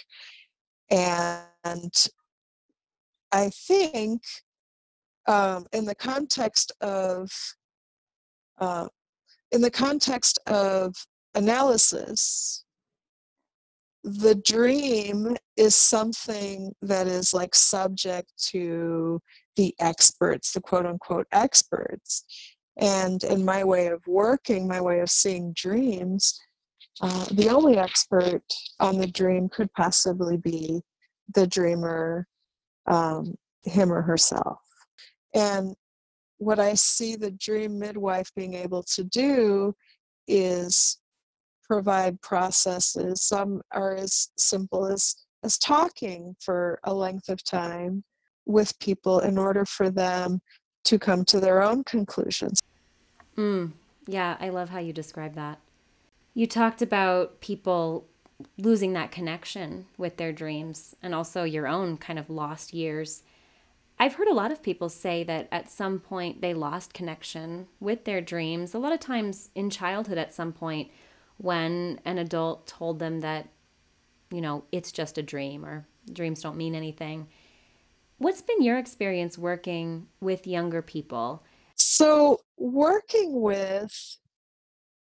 And 0.89 1.93
I 3.31 3.49
think 3.49 4.21
um, 5.27 5.65
in 5.71 5.86
the 5.86 5.95
context 5.95 6.71
of 6.81 7.29
uh, 8.59 8.88
in 9.51 9.62
the 9.62 9.71
context 9.71 10.39
of 10.47 10.95
analysis, 11.36 12.65
the 14.03 14.36
dream 14.36 15.36
is 15.55 15.75
something 15.75 16.73
that 16.81 17.07
is 17.07 17.33
like 17.33 17.55
subject 17.55 18.31
to 18.51 19.21
the 19.55 19.73
experts, 19.79 20.51
the 20.51 20.62
quote 20.62 20.86
unquote 20.86 21.27
experts. 21.31 22.25
And 22.77 23.23
in 23.23 23.45
my 23.45 23.63
way 23.63 23.88
of 23.88 24.01
working, 24.07 24.67
my 24.67 24.81
way 24.81 24.99
of 24.99 25.09
seeing 25.09 25.53
dreams, 25.53 26.39
uh, 27.01 27.25
the 27.31 27.49
only 27.49 27.77
expert 27.77 28.43
on 28.79 28.97
the 28.97 29.07
dream 29.07 29.49
could 29.49 29.71
possibly 29.73 30.38
be 30.38 30.81
the 31.33 31.47
dreamer, 31.47 32.27
um, 32.88 33.36
him 33.63 33.91
or 33.91 34.01
herself. 34.01 34.57
And 35.33 35.75
what 36.37 36.59
I 36.59 36.73
see 36.73 37.15
the 37.15 37.31
dream 37.31 37.79
midwife 37.79 38.31
being 38.35 38.53
able 38.53 38.83
to 38.95 39.03
do 39.03 39.73
is 40.27 40.99
provide 41.63 42.21
processes. 42.21 43.23
Some 43.23 43.61
are 43.71 43.95
as 43.95 44.29
simple 44.37 44.85
as, 44.85 45.15
as 45.43 45.57
talking 45.57 46.35
for 46.39 46.79
a 46.83 46.93
length 46.93 47.29
of 47.29 47.43
time 47.43 48.03
with 48.45 48.77
people 48.79 49.19
in 49.19 49.37
order 49.37 49.65
for 49.65 49.89
them 49.89 50.41
to 50.85 50.99
come 50.99 51.23
to 51.25 51.39
their 51.39 51.61
own 51.61 51.83
conclusions. 51.83 52.59
Mm, 53.37 53.71
yeah, 54.05 54.37
I 54.39 54.49
love 54.49 54.69
how 54.69 54.79
you 54.79 54.93
describe 54.93 55.35
that. 55.35 55.59
You 56.33 56.47
talked 56.47 56.81
about 56.81 57.39
people 57.39 58.05
losing 58.57 58.93
that 58.93 59.11
connection 59.11 59.85
with 59.97 60.17
their 60.17 60.33
dreams 60.33 60.95
and 61.01 61.15
also 61.15 61.43
your 61.43 61.67
own 61.67 61.97
kind 61.97 62.19
of 62.19 62.29
lost 62.29 62.73
years. 62.73 63.23
I've 63.99 64.15
heard 64.15 64.27
a 64.27 64.34
lot 64.34 64.51
of 64.51 64.63
people 64.63 64.89
say 64.89 65.23
that 65.23 65.47
at 65.51 65.69
some 65.69 65.99
point 65.99 66.41
they 66.41 66.53
lost 66.53 66.93
connection 66.93 67.67
with 67.79 68.06
their 68.06 68.21
dreams. 68.21 68.73
A 68.73 68.79
lot 68.79 68.93
of 68.93 68.99
times 68.99 69.49
in 69.56 69.69
childhood, 69.69 70.17
at 70.17 70.34
some 70.34 70.51
point, 70.51 70.91
when 71.38 71.99
an 72.06 72.17
adult 72.17 72.67
told 72.67 72.99
them 72.99 73.21
that, 73.21 73.49
you 74.32 74.41
know, 74.41 74.63
it's 74.71 74.91
just 74.91 75.17
a 75.17 75.23
dream 75.23 75.65
or 75.65 75.86
dreams 76.12 76.41
don't 76.41 76.58
mean 76.58 76.75
anything. 76.75 77.27
What's 78.17 78.41
been 78.41 78.62
your 78.62 78.77
experience 78.77 79.38
working 79.38 80.08
with 80.21 80.47
younger 80.47 80.82
people? 80.82 81.43
So, 81.75 82.39
working 82.58 83.41
with 83.41 84.17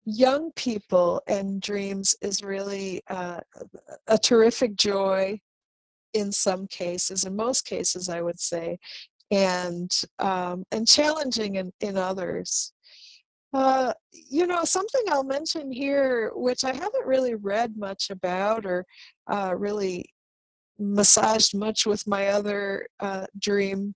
young 0.06 0.52
people 0.54 1.22
and 1.28 1.62
dreams 1.62 2.16
is 2.22 2.44
really 2.44 3.02
uh, 3.10 3.40
a 4.08 4.18
terrific 4.18 4.76
joy 4.76 5.40
in 6.14 6.32
some 6.32 6.68
cases, 6.68 7.26
in 7.26 7.36
most 7.36 7.66
cases, 7.66 8.10
I 8.10 8.22
would 8.22 8.40
say, 8.40 8.78
and 9.32 9.92
um, 10.20 10.64
and 10.72 10.88
challenging 10.88 11.56
in, 11.56 11.72
in 11.82 11.98
others. 11.98 12.74
Uh, 13.54 13.94
you 14.12 14.46
know, 14.46 14.64
something 14.64 15.02
I'll 15.10 15.24
mention 15.24 15.72
here, 15.72 16.32
which 16.36 16.64
I 16.64 16.72
haven't 16.72 17.06
really 17.06 17.34
read 17.34 17.78
much 17.78 18.12
about 18.12 18.66
or 18.66 18.86
uh, 19.28 19.56
really 19.58 20.06
massaged 20.78 21.58
much 21.58 21.86
with 21.86 22.06
my 22.08 22.28
other 22.28 22.88
uh, 23.00 23.26
dream 23.40 23.96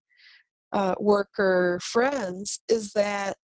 uh, 0.71 0.95
worker 0.99 1.79
friends, 1.83 2.59
is 2.67 2.91
that 2.93 3.37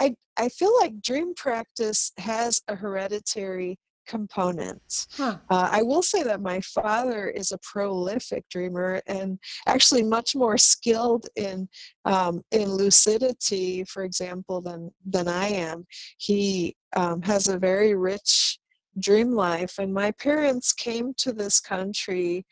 I 0.00 0.14
I 0.36 0.48
feel 0.48 0.74
like 0.80 1.02
dream 1.02 1.34
practice 1.34 2.12
has 2.18 2.62
a 2.68 2.74
hereditary 2.74 3.78
components. 4.08 5.06
Huh. 5.12 5.36
Uh, 5.50 5.68
I 5.70 5.82
will 5.82 6.02
say 6.02 6.24
that 6.24 6.40
my 6.40 6.60
father 6.62 7.28
is 7.28 7.52
a 7.52 7.58
prolific 7.58 8.44
dreamer 8.50 9.00
and 9.06 9.38
actually 9.66 10.02
much 10.02 10.34
more 10.34 10.58
skilled 10.58 11.26
in 11.36 11.68
um, 12.04 12.42
in 12.50 12.68
lucidity, 12.72 13.84
for 13.84 14.02
example, 14.02 14.60
than 14.60 14.90
than 15.06 15.28
I 15.28 15.48
am. 15.48 15.86
He 16.16 16.74
um, 16.96 17.22
has 17.22 17.48
a 17.48 17.58
very 17.58 17.94
rich 17.94 18.58
dream 18.98 19.30
life, 19.32 19.78
and 19.78 19.92
my 19.94 20.10
parents 20.12 20.72
came 20.72 21.14
to 21.18 21.32
this 21.32 21.60
country. 21.60 22.44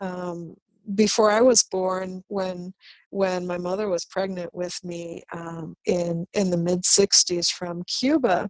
Um, 0.00 0.56
before 0.94 1.30
I 1.30 1.42
was 1.42 1.62
born, 1.64 2.24
when 2.28 2.72
when 3.10 3.46
my 3.46 3.58
mother 3.58 3.88
was 3.88 4.06
pregnant 4.06 4.52
with 4.54 4.76
me 4.82 5.22
um, 5.32 5.76
in 5.86 6.26
in 6.32 6.50
the 6.50 6.56
mid 6.56 6.82
'60s 6.82 7.48
from 7.50 7.82
Cuba, 7.84 8.48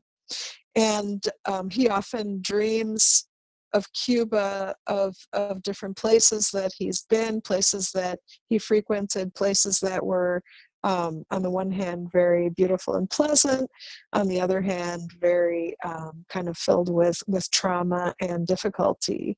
and 0.75 1.23
um, 1.47 1.71
he 1.71 1.89
often 1.89 2.41
dreams 2.43 3.27
of 3.73 3.87
Cuba, 3.93 4.75
of, 4.87 5.15
of 5.33 5.63
different 5.63 5.97
places 5.97 6.51
that 6.53 6.73
he's 6.77 7.05
been, 7.09 7.41
places 7.41 7.91
that 7.93 8.19
he 8.49 8.59
frequented, 8.59 9.35
places 9.35 9.79
that 9.81 10.05
were, 10.05 10.43
um, 10.83 11.25
on 11.31 11.43
the 11.43 11.51
one 11.51 11.71
hand, 11.71 12.09
very 12.13 12.49
beautiful 12.51 12.95
and 12.97 13.09
pleasant, 13.11 13.71
on 14.13 14.27
the 14.27 14.41
other 14.41 14.61
hand, 14.61 15.11
very 15.21 15.77
um, 15.85 16.25
kind 16.29 16.49
of 16.49 16.57
filled 16.57 16.93
with, 16.93 17.23
with 17.29 17.49
trauma 17.51 18.15
and 18.21 18.47
difficulty. 18.47 19.37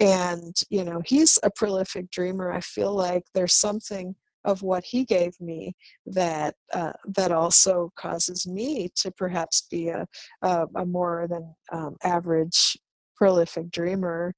And, 0.00 0.56
you 0.70 0.82
know, 0.84 1.00
he's 1.04 1.38
a 1.42 1.50
prolific 1.54 2.10
dreamer. 2.10 2.50
I 2.50 2.60
feel 2.60 2.92
like 2.92 3.22
there's 3.34 3.54
something 3.54 4.16
of 4.44 4.62
what 4.62 4.84
he 4.84 5.04
gave 5.04 5.38
me 5.40 5.74
that 6.06 6.54
uh, 6.72 6.92
that 7.06 7.32
also 7.32 7.92
causes 7.96 8.46
me 8.46 8.90
to 8.96 9.10
perhaps 9.10 9.66
be 9.70 9.88
a, 9.88 10.06
a, 10.42 10.66
a 10.76 10.86
more 10.86 11.26
than 11.28 11.54
um, 11.72 11.96
average 12.02 12.76
prolific 13.16 13.70
dreamer. 13.70 14.34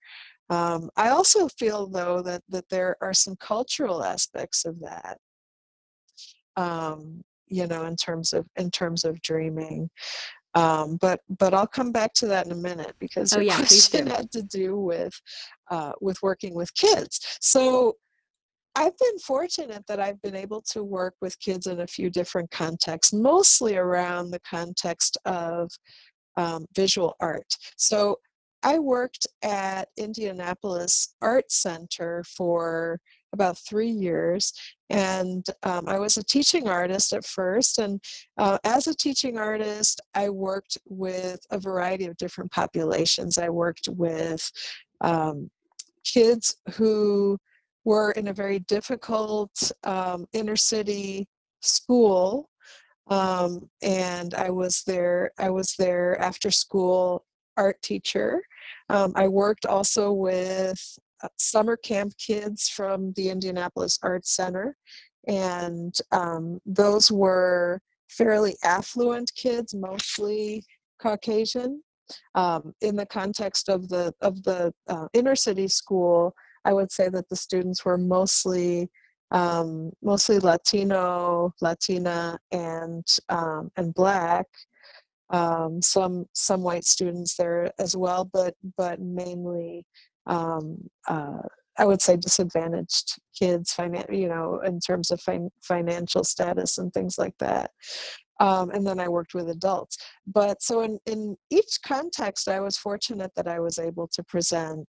Um, 0.50 0.90
I 0.96 1.08
also 1.08 1.48
feel 1.48 1.86
though 1.86 2.22
that 2.22 2.42
that 2.50 2.68
there 2.68 2.96
are 3.00 3.14
some 3.14 3.36
cultural 3.36 4.04
aspects 4.04 4.64
of 4.64 4.80
that. 4.80 5.18
Um, 6.56 7.22
you 7.48 7.66
know, 7.66 7.84
in 7.84 7.96
terms 7.96 8.32
of 8.32 8.46
in 8.56 8.70
terms 8.70 9.04
of 9.04 9.20
dreaming. 9.22 9.90
Um, 10.54 10.98
but 11.00 11.20
but 11.28 11.52
I'll 11.52 11.66
come 11.66 11.90
back 11.90 12.14
to 12.14 12.26
that 12.28 12.46
in 12.46 12.52
a 12.52 12.56
minute 12.56 12.94
because 13.00 13.32
oh, 13.32 13.36
your 13.36 13.44
yeah, 13.46 13.56
question 13.56 14.06
had 14.06 14.30
to 14.32 14.42
do 14.42 14.76
with 14.78 15.12
uh, 15.70 15.92
with 16.00 16.16
working 16.22 16.54
with 16.54 16.72
kids. 16.74 17.20
So 17.40 17.96
I've 18.76 18.98
been 18.98 19.18
fortunate 19.18 19.86
that 19.86 20.00
I've 20.00 20.20
been 20.22 20.34
able 20.34 20.60
to 20.72 20.82
work 20.82 21.14
with 21.20 21.38
kids 21.38 21.66
in 21.66 21.80
a 21.80 21.86
few 21.86 22.10
different 22.10 22.50
contexts, 22.50 23.12
mostly 23.12 23.76
around 23.76 24.30
the 24.30 24.40
context 24.40 25.16
of 25.24 25.70
um, 26.36 26.66
visual 26.74 27.14
art. 27.20 27.56
So 27.76 28.18
I 28.64 28.78
worked 28.78 29.26
at 29.42 29.88
Indianapolis 29.96 31.14
Art 31.22 31.52
Center 31.52 32.24
for 32.24 32.98
about 33.32 33.58
three 33.58 33.90
years, 33.90 34.52
and 34.90 35.44
um, 35.64 35.86
I 35.86 35.98
was 35.98 36.16
a 36.16 36.24
teaching 36.24 36.68
artist 36.68 37.12
at 37.12 37.24
first. 37.24 37.78
And 37.78 38.00
uh, 38.38 38.58
as 38.64 38.86
a 38.86 38.94
teaching 38.94 39.38
artist, 39.38 40.00
I 40.14 40.30
worked 40.30 40.78
with 40.88 41.40
a 41.50 41.58
variety 41.58 42.06
of 42.06 42.16
different 42.16 42.50
populations. 42.52 43.38
I 43.38 43.50
worked 43.50 43.88
with 43.88 44.50
um, 45.00 45.50
kids 46.04 46.56
who 46.74 47.38
were 47.84 48.12
in 48.12 48.28
a 48.28 48.32
very 48.32 48.60
difficult 48.60 49.72
um, 49.84 50.26
inner 50.32 50.56
city 50.56 51.28
school 51.60 52.48
um, 53.08 53.68
and 53.82 54.32
I 54.34 54.50
was 54.50 54.82
there. 54.86 55.30
I 55.38 55.50
was 55.50 55.74
there 55.78 56.18
after 56.20 56.50
school 56.50 57.24
art 57.56 57.80
teacher, 57.82 58.42
um, 58.88 59.12
I 59.14 59.28
worked 59.28 59.66
also 59.66 60.12
with 60.12 60.80
uh, 61.22 61.28
summer 61.38 61.76
camp 61.76 62.12
kids 62.18 62.68
from 62.68 63.12
the 63.12 63.30
Indianapolis 63.30 63.98
Arts 64.02 64.34
Center, 64.34 64.76
and 65.26 65.96
um, 66.12 66.60
those 66.66 67.10
were 67.10 67.80
fairly 68.08 68.56
affluent 68.62 69.30
kids, 69.36 69.74
mostly 69.74 70.64
Caucasian. 71.00 71.82
Um, 72.34 72.74
in 72.82 72.96
the 72.96 73.06
context 73.06 73.70
of 73.70 73.88
the 73.88 74.12
of 74.20 74.42
the 74.42 74.74
uh, 74.88 75.08
inner 75.14 75.34
city 75.34 75.68
school, 75.68 76.34
I 76.64 76.72
would 76.72 76.92
say 76.92 77.08
that 77.08 77.28
the 77.28 77.36
students 77.36 77.84
were 77.84 77.98
mostly 77.98 78.88
um, 79.30 79.90
mostly 80.02 80.38
Latino, 80.38 81.52
Latina, 81.60 82.38
and 82.52 83.04
um, 83.28 83.70
and 83.76 83.92
Black 83.94 84.46
um, 85.30 85.80
some 85.82 86.26
some 86.34 86.62
white 86.62 86.84
students 86.84 87.36
there 87.36 87.70
as 87.78 87.96
well, 87.96 88.28
but 88.32 88.54
but 88.76 89.00
mainly 89.00 89.84
um, 90.26 90.78
uh, 91.08 91.42
I 91.78 91.84
would 91.84 92.00
say 92.00 92.16
disadvantaged 92.16 93.16
kids, 93.38 93.74
finan- 93.74 94.16
you 94.16 94.28
know, 94.28 94.60
in 94.64 94.78
terms 94.80 95.10
of 95.10 95.20
fin- 95.20 95.50
financial 95.62 96.24
status 96.24 96.78
and 96.78 96.92
things 96.92 97.18
like 97.18 97.34
that. 97.40 97.72
Um, 98.40 98.70
and 98.70 98.86
then 98.86 99.00
I 99.00 99.08
worked 99.08 99.34
with 99.34 99.48
adults. 99.48 99.96
But 100.26 100.62
so 100.62 100.82
in, 100.82 100.98
in 101.06 101.36
each 101.50 101.78
context, 101.84 102.48
I 102.48 102.60
was 102.60 102.76
fortunate 102.76 103.32
that 103.36 103.48
I 103.48 103.60
was 103.60 103.78
able 103.78 104.08
to 104.08 104.22
present 104.24 104.88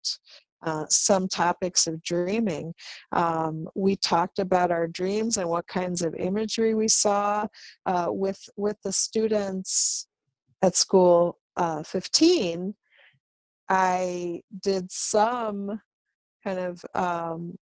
uh, 0.64 0.86
some 0.90 1.28
topics 1.28 1.88
of 1.88 2.02
dreaming. 2.04 2.74
Um, 3.12 3.68
we 3.76 3.96
talked 3.96 4.40
about 4.40 4.72
our 4.72 4.88
dreams 4.88 5.38
and 5.38 5.50
what 5.50 5.68
kinds 5.68 6.02
of 6.02 6.16
imagery 6.16 6.74
we 6.74 6.88
saw 6.88 7.48
uh, 7.86 8.08
with 8.10 8.42
with 8.58 8.78
the 8.84 8.92
students 8.92 10.08
at 10.62 10.76
school 10.76 11.38
uh, 11.58 11.84
15, 11.84 12.74
I 13.70 14.42
did 14.62 14.92
some 14.92 15.82
kind 16.44 16.60
of 16.60 16.84
um, 16.94 17.56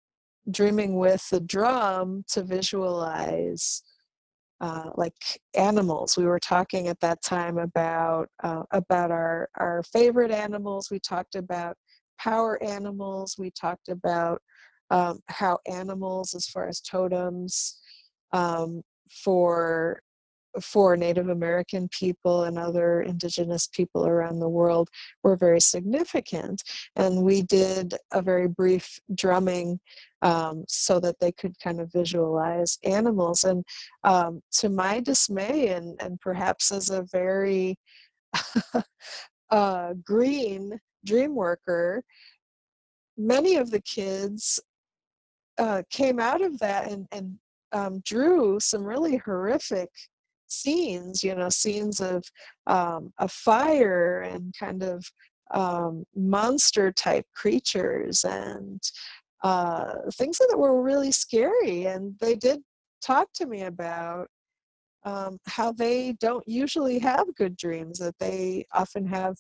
dreaming 0.50 0.98
with 0.98 1.28
the 1.30 1.40
drum 1.40 2.24
to 2.30 2.44
visualize 2.44 3.84
uh, 4.62 4.92
like 4.96 5.16
animals. 5.56 6.18
We 6.18 6.26
were 6.26 6.40
talking 6.40 6.88
at 6.88 7.00
that 7.00 7.22
time 7.24 7.58
about 7.58 8.30
uh, 8.44 8.64
about 8.72 9.12
our 9.12 9.50
our 9.58 9.84
favorite 9.84 10.32
animals. 10.32 10.90
We 10.92 11.00
talked 11.00 11.36
about 11.36 11.76
power 12.22 12.62
animals. 12.64 13.36
We 13.38 13.52
talked 13.52 13.90
about 13.90 14.42
um, 14.90 15.20
how 15.28 15.60
animals, 15.68 16.34
as 16.34 16.48
far 16.48 16.68
as 16.68 16.82
totems, 16.82 17.80
um, 18.34 18.82
for 19.24 20.02
for 20.62 20.98
Native 20.98 21.30
American 21.30 21.88
people 21.98 22.44
and 22.44 22.60
other 22.60 23.04
indigenous 23.04 23.68
people 23.68 24.06
around 24.06 24.40
the 24.40 24.50
world 24.50 24.90
were 25.24 25.38
very 25.38 25.62
significant. 25.62 26.62
And 26.98 27.24
we 27.24 27.42
did 27.44 27.94
a 28.12 28.22
very 28.22 28.50
brief 28.50 29.00
drumming 29.16 29.80
um, 30.22 30.66
so 30.68 31.00
that 31.00 31.20
they 31.22 31.32
could 31.32 31.58
kind 31.60 31.80
of 31.80 31.92
visualize 31.94 32.78
animals. 32.84 33.46
And 33.46 33.64
um, 34.04 34.42
to 34.58 34.68
my 34.68 35.00
dismay, 35.00 35.70
and, 35.70 35.96
and 36.02 36.20
perhaps 36.20 36.72
as 36.72 36.90
a 36.90 37.04
very 37.12 37.78
uh, 39.52 39.94
green 40.04 40.80
dream 41.06 41.36
worker, 41.36 42.04
many 43.18 43.56
of 43.56 43.72
the 43.72 43.82
kids 43.82 44.60
uh, 45.58 45.84
came 45.90 46.20
out 46.20 46.42
of 46.42 46.58
that 46.60 46.92
and, 46.92 47.08
and 47.12 47.38
um, 47.74 48.02
drew 48.06 48.60
some 48.60 48.84
really 48.84 49.18
horrific 49.18 49.90
scenes, 50.48 51.24
you 51.24 51.34
know, 51.36 51.50
scenes 51.50 52.00
of 52.02 52.24
um, 52.68 53.14
a 53.20 53.28
fire 53.28 54.22
and 54.22 54.54
kind 54.60 54.84
of 54.84 55.06
um, 55.52 56.04
monster 56.16 56.92
type 56.92 57.26
creatures 57.36 58.24
and 58.24 58.82
uh, 59.44 59.94
things 60.14 60.38
that 60.38 60.58
were 60.58 60.82
really 60.82 61.12
scary. 61.12 61.86
And 61.86 62.16
they 62.20 62.36
did 62.36 62.62
talk 63.02 63.28
to 63.36 63.46
me 63.46 63.64
about 63.64 64.28
um, 65.04 65.40
how 65.48 65.72
they 65.72 66.14
don't 66.20 66.48
usually 66.48 67.00
have 67.00 67.36
good 67.36 67.58
dreams, 67.58 67.98
that 68.00 68.18
they 68.20 68.66
often 68.74 69.06
have 69.08 69.36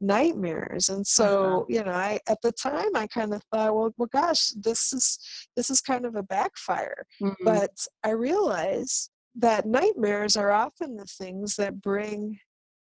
nightmares 0.00 0.90
and 0.90 1.06
so 1.06 1.46
uh-huh. 1.46 1.64
you 1.68 1.82
know 1.82 1.92
i 1.92 2.18
at 2.28 2.38
the 2.42 2.52
time 2.52 2.94
i 2.94 3.06
kind 3.06 3.32
of 3.32 3.42
thought 3.50 3.74
well 3.74 3.92
well 3.96 4.08
gosh 4.12 4.50
this 4.60 4.92
is 4.92 5.18
this 5.56 5.70
is 5.70 5.80
kind 5.80 6.04
of 6.04 6.16
a 6.16 6.22
backfire 6.22 7.02
mm-hmm. 7.20 7.44
but 7.44 7.70
i 8.04 8.10
realize 8.10 9.08
that 9.34 9.66
nightmares 9.66 10.36
are 10.36 10.50
often 10.52 10.96
the 10.96 11.04
things 11.04 11.56
that 11.56 11.80
bring 11.80 12.38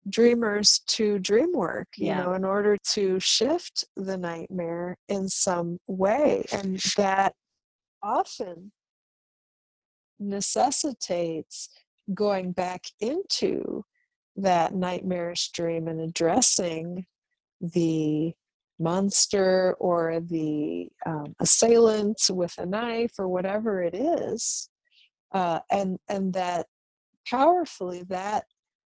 dreamers 0.08 0.80
to 0.86 1.18
dream 1.18 1.52
work 1.52 1.88
you 1.96 2.06
yeah. 2.06 2.22
know 2.22 2.32
in 2.32 2.44
order 2.44 2.76
to 2.82 3.20
shift 3.20 3.84
the 3.96 4.16
nightmare 4.16 4.96
in 5.08 5.28
some 5.28 5.78
way 5.86 6.44
and 6.52 6.78
that 6.96 7.34
often 8.02 8.72
necessitates 10.18 11.68
going 12.14 12.52
back 12.52 12.82
into 13.00 13.84
that 14.42 14.74
nightmarish 14.74 15.50
dream 15.52 15.88
and 15.88 16.00
addressing 16.00 17.06
the 17.60 18.32
monster 18.78 19.76
or 19.78 20.20
the 20.20 20.88
um, 21.06 21.34
assailant 21.40 22.20
with 22.30 22.52
a 22.58 22.66
knife 22.66 23.12
or 23.18 23.28
whatever 23.28 23.82
it 23.82 23.94
is 23.94 24.68
uh, 25.32 25.60
and 25.70 25.98
and 26.08 26.32
that 26.32 26.66
powerfully 27.28 28.02
that 28.08 28.44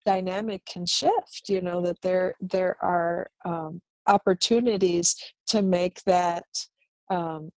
dynamic 0.05 0.63
can 0.65 0.85
shift 0.85 1.43
you 1.47 1.62
know 1.62 1.81
that 1.81 1.99
there 2.01 2.35
there 2.39 2.77
are 2.81 3.29
um, 3.45 3.81
opportunities 4.07 5.15
to 5.47 5.62
make 5.62 6.01
that 6.03 6.45
um, 7.09 7.49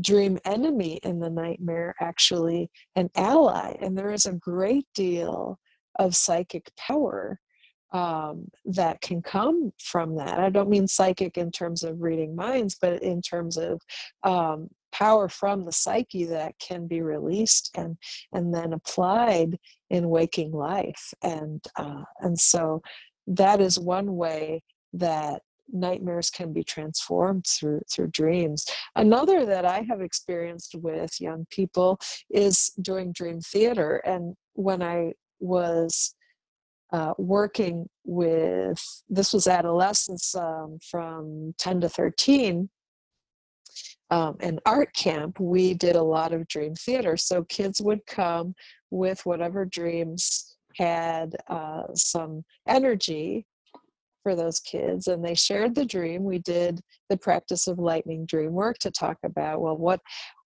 dream 0.00 0.38
enemy 0.44 1.00
in 1.02 1.18
the 1.18 1.30
nightmare 1.30 1.94
actually 2.00 2.70
an 2.96 3.10
ally. 3.16 3.76
And 3.80 3.96
there 3.96 4.12
is 4.12 4.26
a 4.26 4.32
great 4.32 4.86
deal 4.94 5.58
of 6.00 6.16
psychic 6.16 6.70
power 6.76 7.38
um, 7.92 8.48
that 8.64 9.00
can 9.00 9.20
come 9.20 9.72
from 9.78 10.16
that. 10.16 10.38
I 10.38 10.48
don't 10.50 10.68
mean 10.68 10.86
psychic 10.86 11.36
in 11.36 11.50
terms 11.50 11.82
of 11.82 12.02
reading 12.02 12.34
minds, 12.34 12.76
but 12.80 13.02
in 13.02 13.20
terms 13.20 13.56
of 13.56 13.80
um, 14.22 14.68
power 14.92 15.28
from 15.28 15.64
the 15.64 15.72
psyche 15.72 16.24
that 16.24 16.54
can 16.58 16.86
be 16.86 17.02
released 17.02 17.70
and 17.76 17.96
and 18.32 18.54
then 18.54 18.72
applied 18.72 19.58
in 19.90 20.08
waking 20.08 20.52
life. 20.52 21.12
And 21.22 21.64
uh, 21.76 22.04
and 22.20 22.38
so 22.38 22.80
that 23.26 23.60
is 23.60 23.78
one 23.78 24.16
way 24.16 24.62
that 24.92 25.42
nightmares 25.72 26.30
can 26.30 26.52
be 26.52 26.64
transformed 26.64 27.46
through 27.46 27.80
through 27.92 28.08
dreams 28.08 28.66
another 28.96 29.46
that 29.46 29.64
i 29.64 29.84
have 29.88 30.00
experienced 30.00 30.74
with 30.74 31.20
young 31.20 31.46
people 31.50 31.96
is 32.28 32.72
doing 32.82 33.12
dream 33.12 33.40
theater 33.40 33.98
and 33.98 34.34
when 34.54 34.82
i 34.82 35.12
was 35.40 36.14
uh, 36.92 37.14
working 37.18 37.88
with 38.04 38.80
this 39.08 39.32
was 39.32 39.46
adolescents 39.46 40.34
um, 40.34 40.78
from 40.90 41.54
10 41.58 41.82
to 41.82 41.88
13 41.88 42.68
um, 44.10 44.36
an 44.40 44.58
art 44.66 44.92
camp 44.92 45.38
we 45.38 45.74
did 45.74 45.96
a 45.96 46.02
lot 46.02 46.32
of 46.32 46.48
dream 46.48 46.74
theater. 46.74 47.16
So 47.16 47.44
kids 47.44 47.80
would 47.80 48.04
come 48.06 48.54
with 48.90 49.24
whatever 49.24 49.64
dreams 49.64 50.56
had 50.76 51.36
uh, 51.48 51.84
some 51.94 52.44
energy 52.68 53.46
for 54.22 54.34
those 54.34 54.60
kids 54.60 55.06
and 55.06 55.24
they 55.24 55.34
shared 55.34 55.74
the 55.74 55.84
dream. 55.84 56.24
We 56.24 56.38
did 56.40 56.80
the 57.08 57.16
practice 57.16 57.68
of 57.68 57.78
lightning 57.78 58.26
dream 58.26 58.52
work 58.52 58.78
to 58.78 58.90
talk 58.90 59.16
about 59.24 59.60
well 59.60 59.76
what 59.76 60.00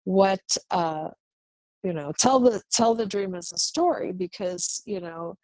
what 0.04 0.40
uh 0.70 1.08
you 1.84 1.92
know 1.92 2.12
tell 2.18 2.40
the 2.40 2.60
tell 2.72 2.94
the 2.94 3.06
dream 3.06 3.34
as 3.34 3.52
a 3.52 3.58
story 3.58 4.12
because 4.12 4.82
you 4.86 5.00
know 5.00 5.34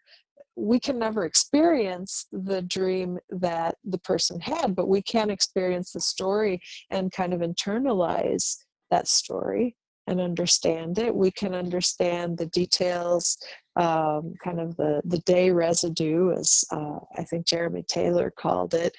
we 0.57 0.81
can 0.81 0.98
never 0.98 1.24
experience 1.24 2.26
the 2.33 2.62
dream 2.62 3.18
that 3.31 3.76
the 3.85 3.98
person 3.98 4.40
had 4.40 4.74
but 4.74 4.88
we 4.88 5.00
can 5.03 5.31
experience 5.31 5.92
the 5.92 6.00
story 6.00 6.61
and 6.90 7.12
kind 7.12 7.33
of 7.33 7.40
internalize 7.40 8.57
that 8.90 9.07
story 9.07 9.76
and 10.11 10.20
understand 10.20 10.98
it. 10.98 11.14
We 11.14 11.31
can 11.31 11.55
understand 11.55 12.37
the 12.37 12.46
details 12.46 13.38
um, 13.76 14.35
kind 14.42 14.61
of 14.61 14.76
the, 14.76 15.00
the 15.05 15.20
day 15.20 15.50
residue, 15.50 16.33
as 16.33 16.64
uh, 16.72 16.98
I 17.16 17.22
think 17.24 17.46
Jeremy 17.46 17.85
Taylor 17.85 18.33
called 18.37 18.74
it, 18.74 18.94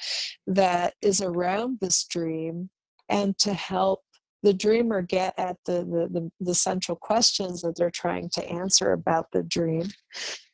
that 0.47 0.93
is 1.01 1.21
around 1.21 1.79
this 1.81 2.05
dream, 2.05 2.69
and 3.09 3.37
to 3.39 3.53
help 3.53 3.99
the 4.43 4.53
dreamer 4.53 5.01
get 5.01 5.33
at 5.37 5.57
the, 5.65 5.83
the, 5.83 6.09
the, 6.11 6.31
the, 6.39 6.55
central 6.55 6.95
questions 6.95 7.61
that 7.61 7.75
they're 7.75 7.91
trying 7.91 8.29
to 8.33 8.43
answer 8.49 8.93
about 8.93 9.27
the 9.31 9.43
dream. 9.43 9.87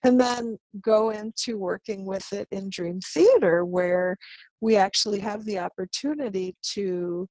And 0.04 0.20
then 0.20 0.58
go 0.82 1.12
into 1.12 1.58
working 1.58 2.06
with 2.06 2.32
it 2.34 2.48
in 2.52 2.70
dream 2.70 3.00
theater, 3.02 3.64
where 3.66 4.18
we 4.62 4.76
actually 4.76 5.20
have 5.20 5.46
the 5.46 5.60
opportunity 5.60 6.56
to 6.74 7.28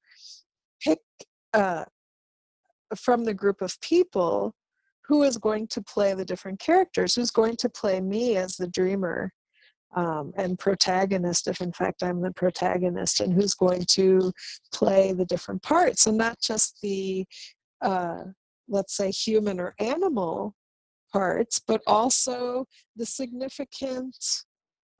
pick 0.83 0.99
uh, 1.53 1.85
from 2.97 3.25
the 3.25 3.35
group 3.35 3.61
of 3.61 3.79
people 3.81 4.55
who 5.07 5.23
is 5.23 5.39
going 5.39 5.69
to 5.69 5.83
play 5.83 6.15
the 6.15 6.25
different 6.25 6.59
characters 6.59 7.15
who's 7.15 7.31
going 7.31 7.57
to 7.57 7.69
play 7.69 8.01
me 8.01 8.37
as 8.37 8.57
the 8.57 8.69
dreamer 8.69 9.33
um, 9.97 10.33
and 10.37 10.59
protagonist 10.59 11.49
if 11.49 11.61
in 11.61 11.73
fact 11.73 12.03
i'm 12.03 12.21
the 12.21 12.33
protagonist 12.33 13.21
and 13.21 13.33
who's 13.33 13.55
going 13.55 13.85
to 13.89 14.33
play 14.73 15.13
the 15.13 15.25
different 15.25 15.63
parts 15.63 16.07
and 16.07 16.17
not 16.17 16.39
just 16.41 16.79
the 16.83 17.25
uh, 17.83 18.23
let's 18.69 18.97
say 18.97 19.11
human 19.11 19.59
or 19.59 19.75
animal 19.81 20.55
parts 21.13 21.61
but 21.67 21.81
also 21.87 22.65
the 22.97 23.07
significant 23.07 24.17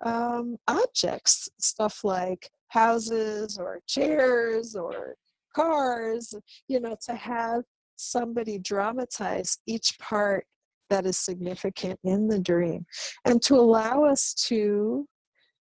um, 0.05 0.57
objects 0.69 1.49
stuff 1.61 2.01
like 2.05 2.49
houses 2.69 3.59
or 3.59 3.81
chairs 3.87 4.75
or 4.75 5.15
cars 5.55 6.35
you 6.69 6.81
know 6.81 6.97
to 7.05 7.15
have 7.15 7.63
somebody 7.97 8.59
dramatize 8.59 9.59
each 9.67 9.99
part 9.99 10.47
that 10.91 11.07
is 11.07 11.19
significant 11.19 11.99
in 12.05 12.29
the 12.29 12.39
dream. 12.39 12.85
And 13.25 13.41
to 13.43 13.57
allow 13.57 14.05
us 14.05 14.35
to 14.49 15.07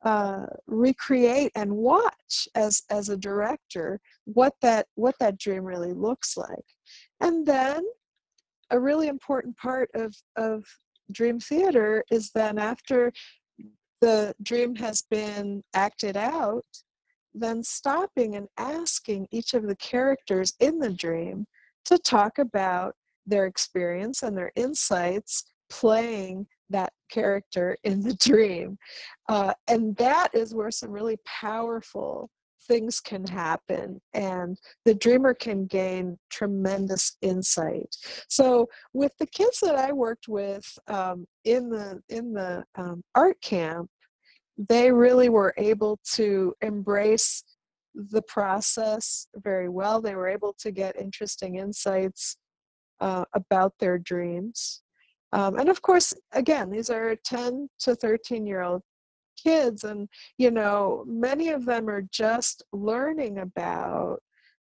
uh, 0.02 0.46
recreate 0.66 1.52
and 1.54 1.70
watch 1.70 2.48
as 2.54 2.82
as 2.90 3.10
a 3.10 3.18
director 3.18 4.00
what 4.24 4.54
that 4.62 4.86
what 4.94 5.14
that 5.20 5.38
dream 5.38 5.62
really 5.62 5.92
looks 5.92 6.36
like. 6.38 6.64
And 7.20 7.46
then 7.46 7.84
a 8.70 8.80
really 8.80 9.08
important 9.08 9.56
part 9.58 9.90
of 9.94 10.14
of 10.36 10.64
dream 11.12 11.38
theater 11.38 12.02
is 12.10 12.30
then 12.34 12.58
after 12.58 13.12
the 14.00 14.34
dream 14.42 14.74
has 14.76 15.02
been 15.10 15.62
acted 15.74 16.16
out 16.16 16.64
then 17.34 17.62
stopping 17.62 18.36
and 18.36 18.48
asking 18.58 19.26
each 19.30 19.54
of 19.54 19.66
the 19.66 19.76
characters 19.76 20.54
in 20.60 20.78
the 20.78 20.92
dream 20.92 21.46
to 21.84 21.98
talk 21.98 22.38
about 22.38 22.94
their 23.30 23.46
experience 23.46 24.22
and 24.22 24.36
their 24.36 24.52
insights 24.56 25.44
playing 25.70 26.46
that 26.68 26.92
character 27.10 27.76
in 27.84 28.00
the 28.00 28.14
dream. 28.14 28.76
Uh, 29.28 29.54
and 29.68 29.96
that 29.96 30.28
is 30.34 30.54
where 30.54 30.70
some 30.70 30.90
really 30.90 31.16
powerful 31.24 32.28
things 32.68 33.00
can 33.00 33.26
happen 33.26 33.98
and 34.12 34.56
the 34.84 34.94
dreamer 34.94 35.32
can 35.32 35.64
gain 35.64 36.16
tremendous 36.30 37.16
insight 37.22 37.88
so 38.28 38.68
with 38.92 39.10
the 39.18 39.26
kids 39.26 39.58
that 39.60 39.76
i 39.76 39.90
worked 39.90 40.28
with 40.28 40.62
um, 40.86 41.26
in 41.46 41.70
the 41.70 41.98
in 42.10 42.34
the 42.34 42.62
um, 42.76 43.02
art 43.14 43.40
camp 43.40 43.88
they 44.68 44.92
really 44.92 45.30
were 45.30 45.54
able 45.56 45.98
to 46.12 46.54
embrace 46.60 47.42
the 47.94 48.22
process 48.22 49.26
very 49.36 49.68
well. 49.68 50.00
They 50.00 50.14
were 50.14 50.28
able 50.28 50.54
to 50.60 50.70
get 50.70 51.00
interesting 51.00 51.56
insights 51.56 52.36
uh, 53.00 53.24
about 53.34 53.72
their 53.78 53.98
dreams. 53.98 54.82
Um, 55.32 55.58
and 55.58 55.68
of 55.68 55.80
course, 55.82 56.12
again, 56.32 56.70
these 56.70 56.90
are 56.90 57.16
10 57.24 57.68
to 57.80 57.94
13 57.94 58.46
year 58.46 58.62
old 58.62 58.82
kids, 59.42 59.84
and 59.84 60.08
you 60.38 60.50
know, 60.50 61.04
many 61.06 61.50
of 61.50 61.64
them 61.64 61.88
are 61.88 62.02
just 62.10 62.62
learning 62.72 63.38
about 63.38 64.18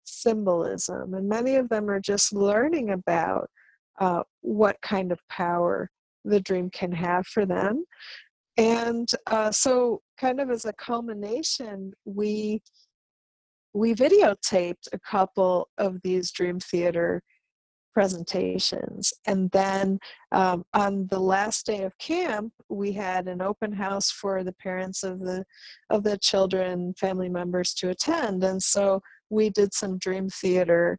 symbolism, 0.05 1.15
and 1.15 1.29
many 1.29 1.57
of 1.57 1.69
them 1.69 1.91
are 1.91 2.01
just 2.01 2.33
learning 2.33 2.91
about 2.91 3.49
uh, 4.01 4.23
what 4.41 4.77
kind 4.83 5.13
of 5.13 5.21
power 5.29 5.91
the 6.25 6.41
dream 6.41 6.71
can 6.71 6.93
have 6.93 7.27
for 7.27 7.45
them. 7.45 7.85
And 8.57 9.09
uh, 9.27 9.51
so, 9.51 10.01
kind 10.19 10.41
of 10.41 10.51
as 10.51 10.65
a 10.65 10.73
culmination, 10.75 11.93
we 12.05 12.63
we 13.75 13.95
videotaped 13.95 14.89
a 14.93 14.99
couple 14.99 15.69
of 15.79 16.01
these 16.03 16.31
Dream 16.31 16.61
Theater 16.61 17.23
presentations. 17.93 19.13
And 19.27 19.51
then 19.51 19.99
um, 20.33 20.65
on 20.75 21.07
the 21.11 21.19
last 21.19 21.67
day 21.67 21.83
of 21.83 21.97
camp, 21.99 22.53
we 22.69 22.93
had 22.93 23.29
an 23.29 23.43
open 23.43 23.73
house 23.73 24.11
for 24.11 24.45
the 24.45 24.55
parents 24.55 25.03
of 25.03 25.21
the 25.21 25.45
of 25.91 26.03
the 26.03 26.19
children, 26.19 26.95
family 26.99 27.29
members 27.29 27.75
to 27.75 27.91
attend. 27.91 28.45
And 28.45 28.63
so 28.63 29.01
we 29.31 29.51
did 29.51 29.75
some 29.75 29.99
Dream 29.99 30.29
Theater 30.29 30.99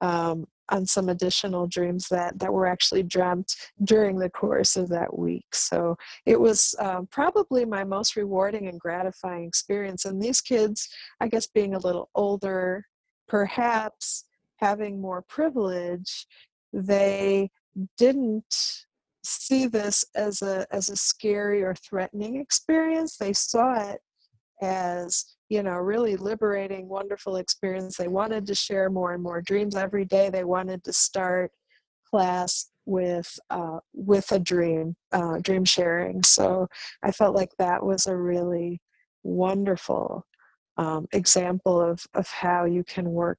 um, 0.00 0.46
on 0.70 0.86
some 0.86 1.08
additional 1.08 1.66
dreams 1.66 2.06
that 2.10 2.38
that 2.38 2.52
were 2.52 2.66
actually 2.66 3.02
dreamt 3.02 3.54
during 3.84 4.18
the 4.18 4.30
course 4.30 4.76
of 4.76 4.88
that 4.88 5.16
week 5.16 5.46
so 5.52 5.96
it 6.24 6.40
was 6.40 6.74
um, 6.78 7.06
probably 7.10 7.64
my 7.64 7.84
most 7.84 8.16
rewarding 8.16 8.68
and 8.68 8.80
gratifying 8.80 9.44
experience 9.44 10.04
and 10.04 10.20
these 10.20 10.40
kids 10.40 10.88
i 11.20 11.28
guess 11.28 11.46
being 11.46 11.74
a 11.74 11.78
little 11.78 12.08
older 12.14 12.84
perhaps 13.28 14.24
having 14.62 15.00
more 15.00 15.22
privilege 15.22 16.26
they 16.72 17.50
didn't 17.98 18.84
see 19.24 19.66
this 19.66 20.04
as 20.14 20.42
a 20.42 20.66
as 20.72 20.88
a 20.88 20.96
scary 20.96 21.62
or 21.62 21.74
threatening 21.74 22.36
experience. 22.36 23.16
They 23.16 23.32
saw 23.32 23.74
it 23.90 24.00
as 24.62 25.36
you 25.48 25.62
know 25.62 25.76
really 25.76 26.16
liberating 26.16 26.88
wonderful 26.88 27.36
experience. 27.36 27.96
They 27.96 28.08
wanted 28.08 28.46
to 28.46 28.54
share 28.54 28.90
more 28.90 29.12
and 29.14 29.22
more 29.22 29.42
dreams 29.42 29.76
every 29.76 30.04
day. 30.04 30.30
They 30.30 30.44
wanted 30.44 30.82
to 30.84 30.92
start 30.92 31.52
class 32.08 32.70
with 32.86 33.38
uh, 33.50 33.78
with 33.94 34.30
a 34.32 34.38
dream 34.38 34.96
uh, 35.12 35.38
dream 35.38 35.64
sharing. 35.64 36.22
So 36.24 36.68
i 37.02 37.12
felt 37.12 37.36
like 37.36 37.50
that 37.58 37.84
was 37.84 38.06
a 38.06 38.16
really 38.16 38.80
wonderful 39.22 40.26
um, 40.78 41.06
example 41.12 41.80
of 41.80 42.04
of 42.14 42.26
how 42.28 42.64
you 42.64 42.82
can 42.84 43.10
work 43.12 43.38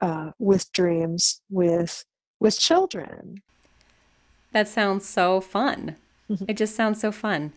uh, 0.00 0.32
with 0.38 0.72
dreams 0.72 1.40
with 1.50 2.04
with 2.38 2.58
children. 2.58 3.42
That 4.52 4.68
sounds 4.68 5.06
so 5.06 5.40
fun. 5.40 5.96
It 6.48 6.56
just 6.56 6.76
sounds 6.76 7.00
so 7.00 7.10
fun. 7.10 7.52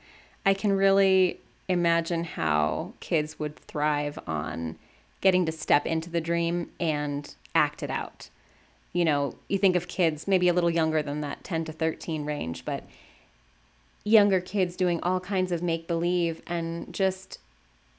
I 0.45 0.53
can 0.53 0.73
really 0.73 1.39
imagine 1.69 2.23
how 2.23 2.93
kids 2.99 3.39
would 3.39 3.55
thrive 3.55 4.19
on 4.27 4.77
getting 5.21 5.45
to 5.45 5.51
step 5.51 5.85
into 5.85 6.09
the 6.09 6.19
dream 6.19 6.69
and 6.79 7.35
act 7.55 7.83
it 7.83 7.89
out. 7.89 8.29
You 8.91 9.05
know, 9.05 9.35
you 9.47 9.57
think 9.57 9.75
of 9.75 9.87
kids 9.87 10.27
maybe 10.27 10.47
a 10.47 10.53
little 10.53 10.69
younger 10.69 11.01
than 11.01 11.21
that 11.21 11.43
10 11.43 11.65
to 11.65 11.71
13 11.71 12.25
range, 12.25 12.65
but 12.65 12.83
younger 14.03 14.41
kids 14.41 14.75
doing 14.75 14.99
all 15.01 15.19
kinds 15.19 15.51
of 15.51 15.63
make 15.63 15.87
believe 15.87 16.41
and 16.45 16.93
just 16.93 17.39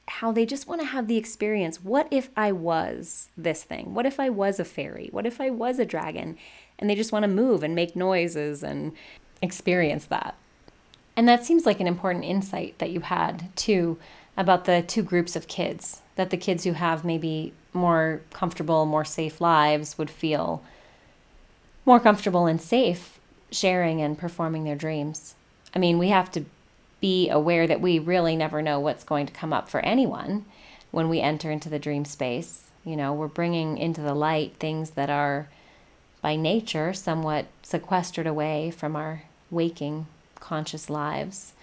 how 0.07 0.31
they 0.31 0.45
just 0.45 0.67
want 0.67 0.81
to 0.81 0.87
have 0.87 1.07
the 1.07 1.17
experience. 1.17 1.83
What 1.83 2.07
if 2.11 2.29
I 2.37 2.51
was 2.51 3.29
this 3.37 3.63
thing? 3.63 3.93
What 3.93 4.05
if 4.05 4.19
I 4.19 4.29
was 4.29 4.59
a 4.59 4.65
fairy? 4.65 5.09
What 5.11 5.25
if 5.25 5.41
I 5.41 5.49
was 5.49 5.79
a 5.79 5.85
dragon? 5.85 6.37
And 6.77 6.89
they 6.89 6.95
just 6.95 7.11
want 7.11 7.23
to 7.23 7.27
move 7.27 7.63
and 7.63 7.73
make 7.73 7.95
noises 7.95 8.63
and 8.63 8.91
experience 9.41 10.05
that. 10.05 10.35
And 11.15 11.27
that 11.27 11.45
seems 11.45 11.65
like 11.65 11.79
an 11.79 11.87
important 11.87 12.25
insight 12.25 12.77
that 12.79 12.91
you 12.91 12.99
had 12.99 13.55
too 13.55 13.97
about 14.37 14.65
the 14.65 14.83
two 14.85 15.01
groups 15.01 15.35
of 15.35 15.47
kids 15.47 16.01
that 16.15 16.29
the 16.29 16.37
kids 16.37 16.63
who 16.63 16.73
have 16.73 17.05
maybe 17.05 17.53
more 17.73 18.21
comfortable, 18.31 18.85
more 18.85 19.05
safe 19.05 19.41
lives 19.41 19.97
would 19.97 20.09
feel 20.09 20.63
more 21.85 21.99
comfortable 21.99 22.45
and 22.45 22.61
safe 22.61 23.19
sharing 23.51 24.01
and 24.01 24.17
performing 24.17 24.63
their 24.63 24.75
dreams. 24.75 25.35
I 25.73 25.79
mean, 25.79 25.97
we 25.97 26.09
have 26.09 26.31
to 26.31 26.45
be 27.05 27.29
aware 27.29 27.67
that 27.67 27.81
we 27.81 27.99
really 27.99 28.35
never 28.35 28.63
know 28.63 28.79
what's 28.79 29.03
going 29.03 29.27
to 29.27 29.31
come 29.31 29.53
up 29.53 29.69
for 29.69 29.79
anyone 29.81 30.43
when 30.89 31.07
we 31.07 31.21
enter 31.21 31.51
into 31.51 31.69
the 31.69 31.77
dream 31.77 32.03
space. 32.03 32.63
You 32.83 32.95
know, 32.95 33.13
we're 33.13 33.27
bringing 33.27 33.77
into 33.77 34.01
the 34.01 34.15
light 34.15 34.55
things 34.55 34.89
that 34.91 35.11
are 35.11 35.47
by 36.23 36.35
nature 36.35 36.93
somewhat 36.93 37.45
sequestered 37.61 38.25
away 38.25 38.71
from 38.71 38.95
our 38.95 39.21
waking 39.51 40.07
conscious 40.39 40.89
lives. 40.89 41.53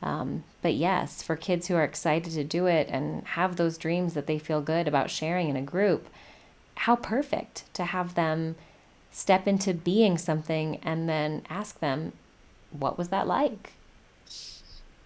Um, 0.00 0.44
but 0.62 0.72
yes, 0.72 1.22
for 1.22 1.36
kids 1.36 1.66
who 1.66 1.74
are 1.74 1.84
excited 1.84 2.32
to 2.32 2.42
do 2.42 2.64
it 2.64 2.88
and 2.88 3.26
have 3.26 3.56
those 3.56 3.76
dreams 3.76 4.14
that 4.14 4.26
they 4.26 4.38
feel 4.38 4.62
good 4.62 4.88
about 4.88 5.10
sharing 5.10 5.50
in 5.50 5.56
a 5.56 5.60
group, 5.60 6.08
how 6.76 6.96
perfect 6.96 7.64
to 7.74 7.84
have 7.84 8.14
them 8.14 8.56
step 9.12 9.46
into 9.46 9.74
being 9.74 10.16
something 10.16 10.76
and 10.82 11.06
then 11.10 11.42
ask 11.50 11.78
them, 11.80 12.14
what 12.70 12.96
was 12.96 13.08
that 13.10 13.26
like? 13.26 13.74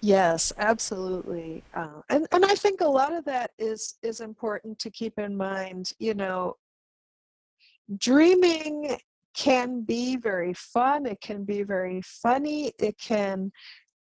Yes, 0.02 0.52
absolutely. 0.58 1.62
Uh, 1.74 2.00
and 2.10 2.26
and 2.32 2.44
I 2.44 2.54
think 2.56 2.80
a 2.80 2.86
lot 2.88 3.12
of 3.14 3.24
that 3.26 3.52
is 3.58 3.98
is 4.02 4.20
important 4.20 4.78
to 4.80 4.90
keep 4.90 5.18
in 5.18 5.36
mind. 5.36 5.92
You 6.00 6.14
know, 6.14 6.56
dreaming 7.98 8.96
can 9.34 9.82
be 9.82 10.16
very 10.16 10.54
fun. 10.54 11.06
It 11.06 11.20
can 11.20 11.44
be 11.44 11.62
very 11.62 12.02
funny. 12.02 12.72
It 12.78 12.98
can 12.98 13.52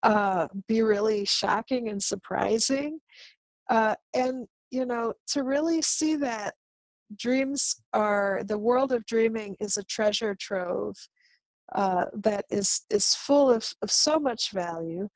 uh, 0.02 0.48
be 0.66 0.83
really 0.83 1.24
shocking 1.24 1.88
and 1.88 2.02
surprising. 2.02 2.98
Uh, 3.70 3.94
and, 4.14 4.46
you 4.70 4.85
know, 4.85 5.12
to 5.28 5.44
really 5.44 5.81
see 5.83 6.16
that 6.16 6.55
dreams 7.16 7.76
are 7.92 8.42
the 8.46 8.59
world 8.59 8.92
of 8.92 9.07
dreaming 9.07 9.57
is 9.61 9.76
a 9.76 9.85
treasure 9.85 10.35
trove 10.40 10.96
uh, 11.74 12.07
that 12.14 12.44
is, 12.50 12.83
is 12.90 13.14
full 13.14 13.50
of, 13.50 13.70
of 13.83 13.90
so 13.90 14.18
much 14.18 14.52
value. 14.52 15.09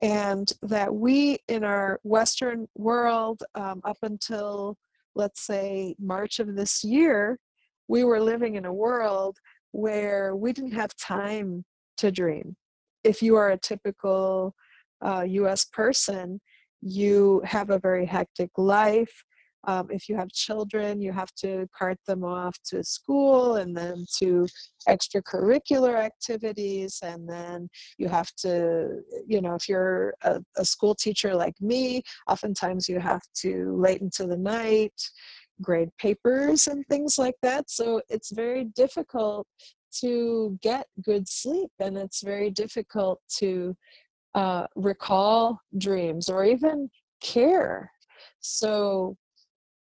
And 0.00 0.50
that 0.62 0.94
we 0.94 1.38
in 1.48 1.64
our 1.64 1.98
Western 2.04 2.68
world, 2.76 3.42
um, 3.54 3.80
up 3.84 3.98
until 4.02 4.76
let's 5.14 5.44
say 5.44 5.96
March 5.98 6.38
of 6.38 6.54
this 6.54 6.84
year, 6.84 7.38
we 7.88 8.04
were 8.04 8.20
living 8.20 8.54
in 8.54 8.64
a 8.64 8.72
world 8.72 9.38
where 9.72 10.36
we 10.36 10.52
didn't 10.52 10.72
have 10.72 10.94
time 10.96 11.64
to 11.96 12.12
dream 12.12 12.56
if 13.04 13.22
you 13.22 13.36
are 13.36 13.50
a 13.50 13.58
typical 13.58 14.54
uh, 15.04 15.22
US 15.22 15.64
person, 15.64 16.40
you 16.80 17.40
have 17.44 17.70
a 17.70 17.78
very 17.78 18.06
hectic 18.06 18.50
life. 18.56 19.24
Um, 19.64 19.88
if 19.90 20.08
you 20.08 20.16
have 20.16 20.30
children, 20.30 21.00
you 21.00 21.12
have 21.12 21.32
to 21.40 21.66
cart 21.76 21.98
them 22.06 22.24
off 22.24 22.56
to 22.66 22.82
school 22.84 23.56
and 23.56 23.76
then 23.76 24.04
to 24.18 24.46
extracurricular 24.88 25.96
activities. 25.96 27.00
And 27.02 27.28
then 27.28 27.68
you 27.98 28.08
have 28.08 28.30
to, 28.38 29.00
you 29.26 29.40
know, 29.40 29.54
if 29.54 29.68
you're 29.68 30.14
a, 30.22 30.40
a 30.56 30.64
school 30.64 30.94
teacher 30.94 31.34
like 31.34 31.60
me, 31.60 32.02
oftentimes 32.28 32.88
you 32.88 33.00
have 33.00 33.22
to 33.42 33.76
late 33.76 34.00
into 34.00 34.26
the 34.26 34.36
night 34.36 34.94
grade 35.60 35.90
papers 35.98 36.68
and 36.68 36.86
things 36.86 37.18
like 37.18 37.34
that. 37.42 37.68
So 37.68 38.00
it's 38.08 38.30
very 38.30 38.64
difficult 38.76 39.46
to 40.00 40.56
get 40.62 40.86
good 41.02 41.28
sleep 41.28 41.70
and 41.80 41.96
it's 41.96 42.22
very 42.22 42.50
difficult 42.50 43.20
to 43.38 43.76
uh, 44.34 44.66
recall 44.76 45.60
dreams 45.78 46.28
or 46.28 46.44
even 46.44 46.88
care 47.20 47.90
so 48.40 49.16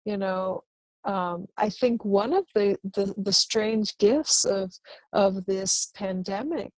you 0.05 0.17
know 0.17 0.62
um, 1.05 1.47
i 1.57 1.69
think 1.69 2.05
one 2.05 2.33
of 2.33 2.45
the, 2.55 2.77
the 2.95 3.14
the 3.19 3.33
strange 3.33 3.97
gifts 3.99 4.45
of 4.45 4.73
of 5.12 5.45
this 5.47 5.90
pandemic 5.95 6.73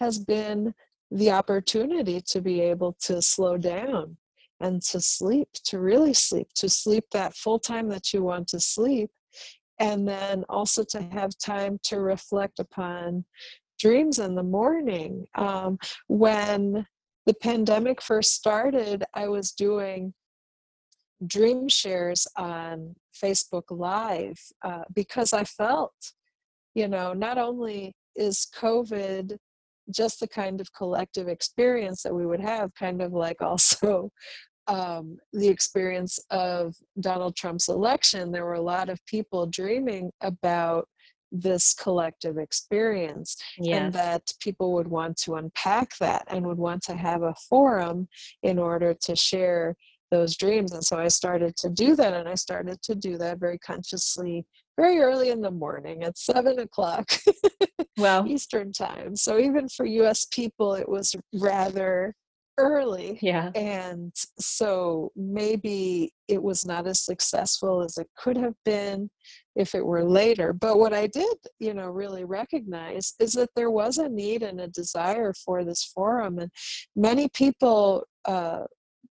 has 0.00 0.18
been 0.18 0.74
the 1.10 1.30
opportunity 1.30 2.20
to 2.20 2.40
be 2.40 2.60
able 2.60 2.96
to 3.00 3.20
slow 3.20 3.56
down 3.56 4.16
and 4.60 4.80
to 4.80 5.00
sleep 5.00 5.48
to 5.64 5.78
really 5.78 6.14
sleep 6.14 6.48
to 6.54 6.68
sleep 6.68 7.04
that 7.12 7.34
full 7.34 7.58
time 7.58 7.88
that 7.88 8.12
you 8.12 8.22
want 8.22 8.48
to 8.48 8.60
sleep 8.60 9.10
and 9.78 10.06
then 10.06 10.44
also 10.48 10.84
to 10.84 11.02
have 11.02 11.36
time 11.38 11.78
to 11.82 12.00
reflect 12.00 12.60
upon 12.60 13.24
dreams 13.80 14.20
in 14.20 14.36
the 14.36 14.42
morning. 14.42 15.26
Um, 15.34 15.76
when 16.06 16.86
the 17.26 17.34
pandemic 17.34 18.00
first 18.00 18.32
started, 18.34 19.04
I 19.14 19.26
was 19.26 19.50
doing 19.50 20.14
dream 21.26 21.68
shares 21.68 22.26
on 22.36 22.94
Facebook 23.22 23.64
Live 23.70 24.38
uh, 24.64 24.82
because 24.94 25.32
I 25.32 25.44
felt, 25.44 25.94
you 26.74 26.88
know, 26.88 27.12
not 27.12 27.38
only 27.38 27.94
is 28.16 28.46
COVID 28.56 29.36
just 29.90 30.20
the 30.20 30.28
kind 30.28 30.60
of 30.60 30.72
collective 30.72 31.28
experience 31.28 32.02
that 32.02 32.14
we 32.14 32.26
would 32.26 32.40
have, 32.40 32.74
kind 32.74 33.02
of 33.02 33.12
like 33.12 33.42
also 33.42 34.10
um, 34.68 35.16
the 35.32 35.48
experience 35.48 36.18
of 36.30 36.74
Donald 37.00 37.36
Trump's 37.36 37.68
election, 37.68 38.30
there 38.30 38.44
were 38.44 38.54
a 38.54 38.60
lot 38.60 38.88
of 38.88 39.04
people 39.06 39.46
dreaming 39.46 40.10
about 40.20 40.86
this 41.32 41.72
collective 41.72 42.36
experience 42.36 43.36
yes. 43.58 43.80
and 43.80 43.92
that 43.94 44.22
people 44.38 44.74
would 44.74 44.86
want 44.86 45.16
to 45.16 45.36
unpack 45.36 45.96
that 45.98 46.22
and 46.28 46.46
would 46.46 46.58
want 46.58 46.82
to 46.82 46.94
have 46.94 47.22
a 47.22 47.34
forum 47.48 48.06
in 48.42 48.58
order 48.58 48.92
to 48.92 49.16
share 49.16 49.74
those 50.12 50.36
dreams 50.36 50.72
and 50.72 50.84
so 50.84 50.96
i 50.96 51.08
started 51.08 51.56
to 51.56 51.68
do 51.68 51.96
that 51.96 52.12
and 52.12 52.28
i 52.28 52.34
started 52.34 52.80
to 52.82 52.94
do 52.94 53.18
that 53.18 53.40
very 53.40 53.58
consciously 53.58 54.44
very 54.78 55.00
early 55.00 55.30
in 55.30 55.40
the 55.40 55.50
morning 55.50 56.04
at 56.04 56.16
seven 56.16 56.60
o'clock 56.60 57.10
well 57.96 58.24
eastern 58.28 58.72
time 58.72 59.16
so 59.16 59.38
even 59.38 59.68
for 59.68 59.86
us 59.86 60.26
people 60.30 60.74
it 60.74 60.88
was 60.88 61.16
rather 61.34 62.14
early. 62.58 63.18
Yeah. 63.22 63.50
And 63.54 64.12
so 64.38 65.10
maybe 65.16 66.12
it 66.28 66.42
was 66.42 66.66
not 66.66 66.86
as 66.86 67.04
successful 67.04 67.82
as 67.82 67.96
it 67.98 68.08
could 68.16 68.36
have 68.36 68.54
been 68.64 69.10
if 69.56 69.74
it 69.74 69.84
were 69.84 70.04
later. 70.04 70.52
But 70.52 70.78
what 70.78 70.92
I 70.92 71.06
did, 71.06 71.36
you 71.58 71.74
know, 71.74 71.88
really 71.88 72.24
recognize 72.24 73.14
is 73.18 73.32
that 73.34 73.50
there 73.56 73.70
was 73.70 73.98
a 73.98 74.08
need 74.08 74.42
and 74.42 74.60
a 74.60 74.68
desire 74.68 75.32
for 75.44 75.64
this 75.64 75.84
forum. 75.84 76.38
And 76.38 76.50
many 76.94 77.28
people 77.28 78.04
uh, 78.24 78.64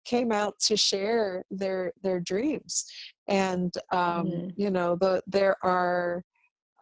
came 0.06 0.32
out 0.32 0.58
to 0.60 0.76
share 0.76 1.44
their 1.50 1.92
their 2.02 2.20
dreams. 2.20 2.84
And 3.28 3.72
um, 3.92 4.26
mm-hmm. 4.26 4.48
you 4.56 4.70
know, 4.70 4.96
the 4.96 5.22
there 5.26 5.56
are 5.62 6.22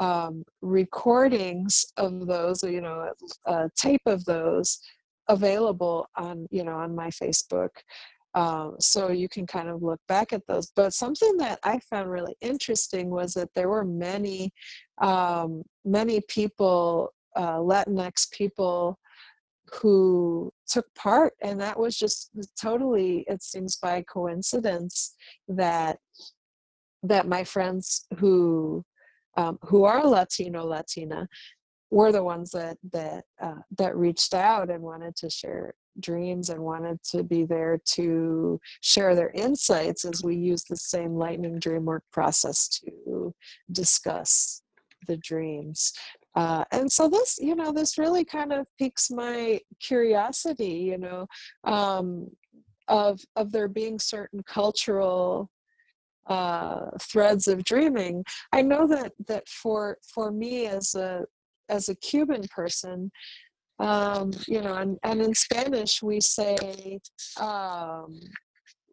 um, 0.00 0.44
recordings 0.60 1.84
of 1.96 2.26
those, 2.26 2.62
you 2.62 2.80
know, 2.80 3.10
a, 3.46 3.52
a 3.52 3.70
tape 3.76 4.02
of 4.06 4.24
those 4.24 4.80
available 5.28 6.06
on 6.16 6.46
you 6.50 6.64
know 6.64 6.74
on 6.74 6.94
my 6.94 7.08
facebook 7.08 7.70
um, 8.34 8.74
so 8.80 9.10
you 9.10 9.28
can 9.28 9.46
kind 9.46 9.68
of 9.68 9.82
look 9.82 10.00
back 10.08 10.32
at 10.32 10.46
those 10.46 10.70
but 10.76 10.92
something 10.92 11.36
that 11.36 11.58
i 11.64 11.78
found 11.90 12.10
really 12.10 12.34
interesting 12.40 13.10
was 13.10 13.32
that 13.32 13.48
there 13.54 13.68
were 13.68 13.84
many 13.84 14.52
um, 14.98 15.62
many 15.84 16.20
people 16.28 17.12
uh, 17.36 17.56
latinx 17.56 18.30
people 18.32 18.98
who 19.72 20.52
took 20.66 20.86
part 20.94 21.32
and 21.42 21.60
that 21.60 21.78
was 21.78 21.96
just 21.96 22.30
totally 22.60 23.24
it 23.28 23.42
seems 23.42 23.76
by 23.76 24.02
coincidence 24.02 25.14
that 25.48 25.98
that 27.02 27.28
my 27.28 27.44
friends 27.44 28.06
who 28.18 28.84
um, 29.36 29.58
who 29.62 29.84
are 29.84 30.06
latino 30.06 30.64
latina 30.64 31.26
were 31.90 32.12
the 32.12 32.22
ones 32.22 32.50
that 32.50 32.76
that 32.92 33.24
uh, 33.40 33.60
that 33.78 33.96
reached 33.96 34.34
out 34.34 34.70
and 34.70 34.82
wanted 34.82 35.14
to 35.16 35.30
share 35.30 35.74
dreams 36.00 36.50
and 36.50 36.60
wanted 36.60 37.00
to 37.04 37.22
be 37.22 37.44
there 37.44 37.80
to 37.84 38.60
share 38.80 39.14
their 39.14 39.30
insights 39.30 40.04
as 40.04 40.22
we 40.24 40.34
use 40.34 40.64
the 40.64 40.76
same 40.76 41.14
lightning 41.14 41.58
dream 41.58 41.84
work 41.84 42.02
process 42.12 42.68
to 42.68 43.32
discuss 43.70 44.62
the 45.06 45.16
dreams 45.18 45.92
uh, 46.34 46.64
and 46.72 46.90
so 46.90 47.08
this 47.08 47.38
you 47.40 47.54
know 47.54 47.72
this 47.72 47.98
really 47.98 48.24
kind 48.24 48.52
of 48.52 48.66
piques 48.78 49.10
my 49.10 49.60
curiosity 49.80 50.88
you 50.90 50.98
know 50.98 51.26
um, 51.64 52.28
of 52.88 53.20
of 53.36 53.52
there 53.52 53.68
being 53.68 53.98
certain 53.98 54.42
cultural 54.42 55.50
uh, 56.26 56.86
threads 57.00 57.48
of 57.48 57.64
dreaming. 57.64 58.24
I 58.52 58.62
know 58.62 58.86
that 58.86 59.12
that 59.26 59.48
for 59.48 59.98
for 60.02 60.30
me 60.30 60.66
as 60.66 60.94
a 60.94 61.24
as 61.68 61.88
a 61.88 61.94
Cuban 61.96 62.46
person, 62.48 63.10
um, 63.78 64.30
you 64.46 64.60
know, 64.60 64.74
and, 64.74 64.98
and 65.02 65.20
in 65.22 65.34
Spanish 65.34 66.02
we 66.02 66.20
say 66.20 66.98
um, 67.40 68.20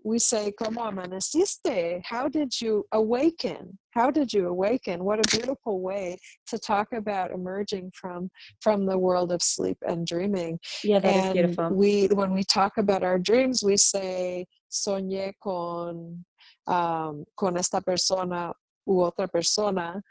we 0.04 0.20
say, 0.20 0.52
Como 0.52 0.82
amaneciste? 0.82 2.02
How 2.06 2.28
did 2.28 2.60
you 2.60 2.86
awaken? 2.92 3.78
How 3.92 4.10
did 4.10 4.34
you 4.34 4.48
awaken? 4.48 5.04
What 5.04 5.20
a 5.20 5.38
beautiful 5.38 5.82
way 5.82 6.18
to 6.48 6.58
talk 6.58 6.94
about 6.94 7.32
emerging 7.32 7.92
from 7.94 8.30
from 8.62 8.86
the 8.86 8.98
world 8.98 9.32
of 9.32 9.42
sleep 9.42 9.78
and 9.88 10.06
dreaming. 10.08 10.60
Yeah, 10.84 11.00
that 11.00 11.16
and 11.16 11.26
is 11.28 11.34
beautiful. 11.34 11.70
We 11.76 12.08
when 12.08 12.34
we 12.34 12.44
talk 12.44 12.78
about 12.78 13.04
our 13.04 13.20
dreams, 13.20 13.64
we 13.64 13.78
say 13.78 14.46
soñé 14.72 15.34
con 15.42 16.26
um, 16.68 17.26
con 17.38 17.58
esta 17.58 17.82
persona 17.82 18.54
u 18.88 18.94
otra 19.02 19.30
persona, 19.32 20.02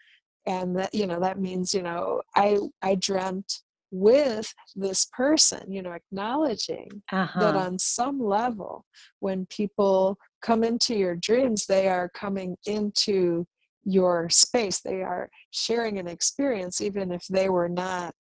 and 0.47 0.77
that 0.77 0.95
you 0.95 1.07
know 1.07 1.21
that 1.21 1.39
means 1.39 1.75
you 1.75 1.83
know 1.83 2.23
I 2.35 2.59
I 2.83 2.95
dreamt 2.97 3.63
with 3.91 4.53
this 4.77 5.07
person, 5.13 5.71
you 5.71 5.83
know, 5.83 5.93
acknowledging 5.93 6.89
uh-huh. 7.13 7.41
that 7.41 7.57
on 7.57 7.79
some 7.79 8.21
level, 8.21 8.85
when 9.21 9.47
people 9.47 10.17
come 10.43 10.65
into 10.65 10.95
your 10.95 11.17
dreams, 11.17 11.67
they 11.67 11.89
are 11.89 12.09
coming 12.11 12.57
into 12.67 13.47
your 13.85 14.29
space. 14.31 14.81
They 14.81 15.03
are 15.03 15.29
sharing 15.51 15.99
an 15.99 16.07
experience, 16.07 16.81
even 16.81 17.11
if 17.11 17.27
they 17.29 17.49
were 17.49 17.69
not 17.69 18.15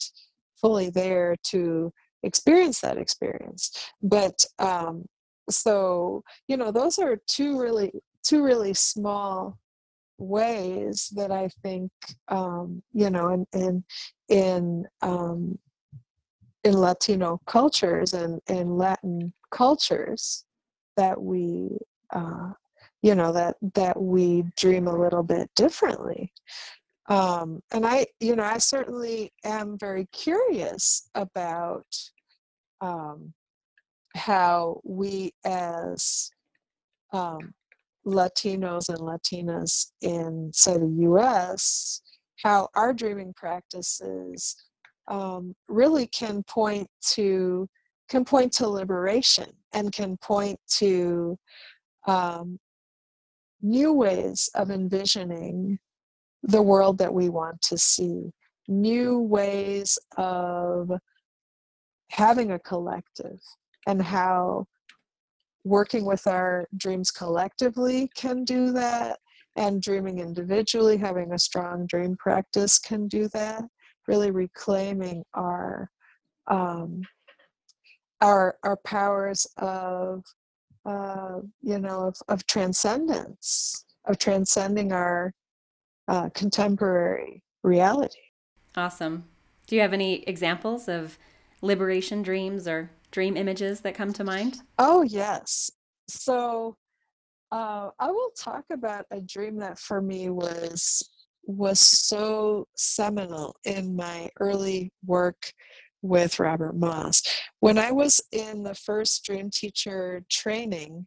fully 0.60 0.90
there 0.90 1.36
to 1.44 1.92
experience 2.22 2.80
that 2.80 2.98
experience. 2.98 3.92
But 4.02 4.44
um, 4.58 5.06
so, 5.48 6.22
you 6.48 6.56
know, 6.56 6.70
those 6.70 6.98
are 6.98 7.18
two 7.26 7.60
really, 7.60 7.92
two 8.22 8.42
really 8.42 8.74
small 8.74 9.58
ways 10.20 11.10
that 11.16 11.32
I 11.32 11.48
think, 11.62 11.90
um, 12.28 12.82
you 12.92 13.10
know, 13.10 13.30
in 13.30 13.46
in 13.52 13.84
in 14.28 14.86
um, 15.02 15.58
in 16.64 16.74
Latino 16.74 17.40
cultures 17.46 18.14
and 18.14 18.40
in 18.48 18.76
Latin 18.76 19.32
cultures 19.50 20.44
that 20.96 21.20
we, 21.20 21.78
uh, 22.12 22.52
you 23.02 23.14
know, 23.14 23.32
that 23.32 23.56
that 23.74 24.00
we 24.00 24.44
dream 24.56 24.86
a 24.86 24.96
little 24.96 25.22
bit 25.22 25.50
differently. 25.56 26.32
Um, 27.08 27.60
and 27.72 27.84
I, 27.84 28.06
you 28.20 28.36
know, 28.36 28.44
I 28.44 28.58
certainly 28.58 29.32
am 29.44 29.76
very 29.78 30.06
curious 30.12 31.08
about 31.14 31.86
um, 32.80 33.32
how 34.14 34.80
we 34.84 35.32
as 35.44 36.30
um, 37.12 37.52
Latinos 38.06 38.88
and 38.88 38.98
Latinas 38.98 39.92
in, 40.00 40.50
say, 40.54 40.78
the 40.78 40.94
US, 41.10 42.02
how 42.42 42.68
our 42.74 42.92
dreaming 42.92 43.34
practices 43.36 44.56
um, 45.08 45.54
really 45.68 46.06
can 46.06 46.42
point 46.44 46.88
to 47.14 47.68
can 48.08 48.24
point 48.24 48.52
to 48.52 48.66
liberation 48.66 49.48
and 49.72 49.92
can 49.92 50.16
point 50.16 50.58
to 50.68 51.38
um, 52.08 52.58
new 53.62 53.92
ways 53.92 54.50
of 54.54 54.70
envisioning 54.70 55.78
the 56.42 56.60
world 56.60 56.98
that 56.98 57.12
we 57.12 57.28
want 57.28 57.60
to 57.62 57.78
see, 57.78 58.32
new 58.66 59.20
ways 59.20 59.96
of 60.16 60.90
having 62.10 62.50
a 62.50 62.58
collective, 62.58 63.38
and 63.86 64.02
how 64.02 64.66
working 65.64 66.04
with 66.04 66.26
our 66.26 66.66
dreams 66.76 67.10
collectively 67.10 68.10
can 68.16 68.44
do 68.44 68.72
that, 68.72 69.18
and 69.56 69.82
dreaming 69.82 70.18
individually, 70.18 70.96
having 70.96 71.32
a 71.32 71.38
strong 71.38 71.86
dream 71.86 72.16
practice 72.18 72.78
can 72.78 73.08
do 73.08 73.28
that. 73.28 73.62
Really 74.08 74.30
reclaiming 74.30 75.24
our 75.34 75.90
um, 76.46 77.02
our 78.20 78.56
our 78.64 78.76
powers 78.84 79.46
of 79.58 80.24
uh, 80.86 81.40
you 81.60 81.78
know 81.78 82.08
of, 82.08 82.16
of 82.28 82.46
transcendence, 82.46 83.84
of 84.06 84.18
transcending 84.18 84.92
our 84.92 85.32
uh, 86.08 86.28
contemporary 86.30 87.42
reality. 87.62 88.18
Awesome. 88.76 89.24
Do 89.66 89.76
you 89.76 89.82
have 89.82 89.92
any 89.92 90.22
examples 90.24 90.88
of 90.88 91.18
liberation 91.62 92.22
dreams 92.22 92.66
or 92.66 92.90
dream 93.10 93.36
images 93.36 93.80
that 93.80 93.94
come 93.94 94.12
to 94.14 94.24
mind? 94.24 94.62
Oh, 94.78 95.02
yes. 95.02 95.70
So 96.08 96.76
uh, 97.52 97.90
I 97.98 98.10
will 98.10 98.30
talk 98.38 98.64
about 98.72 99.06
a 99.10 99.20
dream 99.20 99.56
that 99.58 99.78
for 99.78 100.00
me 100.00 100.30
was 100.30 101.08
was 101.44 101.80
so 101.80 102.68
seminal 102.76 103.56
in 103.64 103.96
my 103.96 104.28
early 104.38 104.92
work 105.04 105.52
with 106.02 106.38
Robert 106.38 106.76
Moss. 106.76 107.22
When 107.60 107.78
I 107.78 107.90
was 107.90 108.20
in 108.30 108.62
the 108.62 108.74
first 108.74 109.24
dream 109.24 109.50
teacher 109.50 110.22
training 110.30 111.06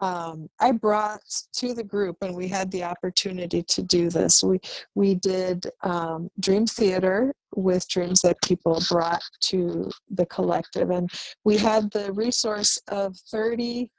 um, 0.00 0.48
I 0.60 0.72
brought 0.72 1.22
to 1.54 1.74
the 1.74 1.84
group, 1.84 2.18
and 2.22 2.34
we 2.34 2.48
had 2.48 2.70
the 2.70 2.84
opportunity 2.84 3.62
to 3.64 3.82
do 3.82 4.10
this. 4.10 4.42
We 4.42 4.60
we 4.94 5.14
did 5.14 5.66
um, 5.82 6.30
dream 6.38 6.66
theater 6.66 7.34
with 7.54 7.88
dreams 7.88 8.20
that 8.22 8.40
people 8.42 8.82
brought 8.88 9.22
to 9.42 9.90
the 10.10 10.26
collective, 10.26 10.90
and 10.90 11.10
we 11.44 11.56
had 11.56 11.90
the 11.92 12.12
resource 12.12 12.78
of 12.88 13.16
thirty 13.30 13.90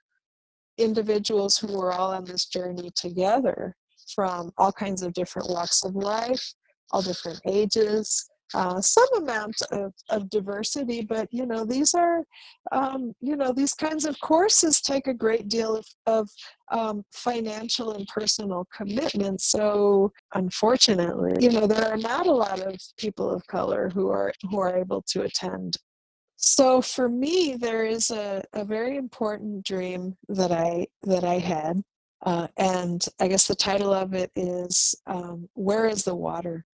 individuals 0.77 1.57
who 1.57 1.77
were 1.77 1.91
all 1.91 2.11
on 2.11 2.25
this 2.25 2.45
journey 2.45 2.91
together 2.95 3.75
from 4.15 4.51
all 4.57 4.71
kinds 4.71 5.03
of 5.03 5.13
different 5.13 5.49
walks 5.49 5.83
of 5.83 5.95
life, 5.95 6.53
all 6.91 7.01
different 7.01 7.41
ages, 7.45 8.28
uh, 8.53 8.81
some 8.81 9.07
amount 9.17 9.55
of, 9.71 9.93
of 10.09 10.29
diversity, 10.29 11.01
but 11.01 11.27
you 11.31 11.45
know 11.45 11.63
these 11.63 11.93
are, 11.93 12.23
um, 12.71 13.13
you 13.21 13.35
know, 13.35 13.51
these 13.53 13.73
kinds 13.73 14.05
of 14.05 14.19
courses 14.21 14.81
take 14.81 15.07
a 15.07 15.13
great 15.13 15.47
deal 15.47 15.75
of, 15.75 15.85
of 16.05 16.29
um, 16.71 17.03
financial 17.13 17.93
and 17.93 18.07
personal 18.07 18.65
commitment. 18.75 19.41
So 19.41 20.11
unfortunately, 20.33 21.33
you 21.39 21.51
know, 21.51 21.67
there 21.67 21.85
are 21.85 21.97
not 21.97 22.27
a 22.27 22.31
lot 22.31 22.59
of 22.61 22.75
people 22.97 23.29
of 23.29 23.45
color 23.47 23.89
who 23.93 24.09
are 24.09 24.33
who 24.49 24.59
are 24.59 24.75
able 24.75 25.03
to 25.09 25.23
attend. 25.23 25.77
So 26.37 26.81
for 26.81 27.09
me, 27.09 27.55
there 27.59 27.83
is 27.83 28.11
a, 28.11 28.41
a 28.53 28.63
very 28.63 28.95
important 28.95 29.65
dream 29.65 30.15
that 30.29 30.51
I 30.51 30.87
that 31.03 31.23
I 31.23 31.37
had, 31.37 31.81
uh, 32.25 32.47
and 32.57 33.05
I 33.19 33.27
guess 33.27 33.45
the 33.45 33.55
title 33.55 33.93
of 33.93 34.13
it 34.13 34.31
is 34.35 34.95
um, 35.05 35.49
"Where 35.53 35.85
is 35.85 36.03
the 36.03 36.15
water?" 36.15 36.65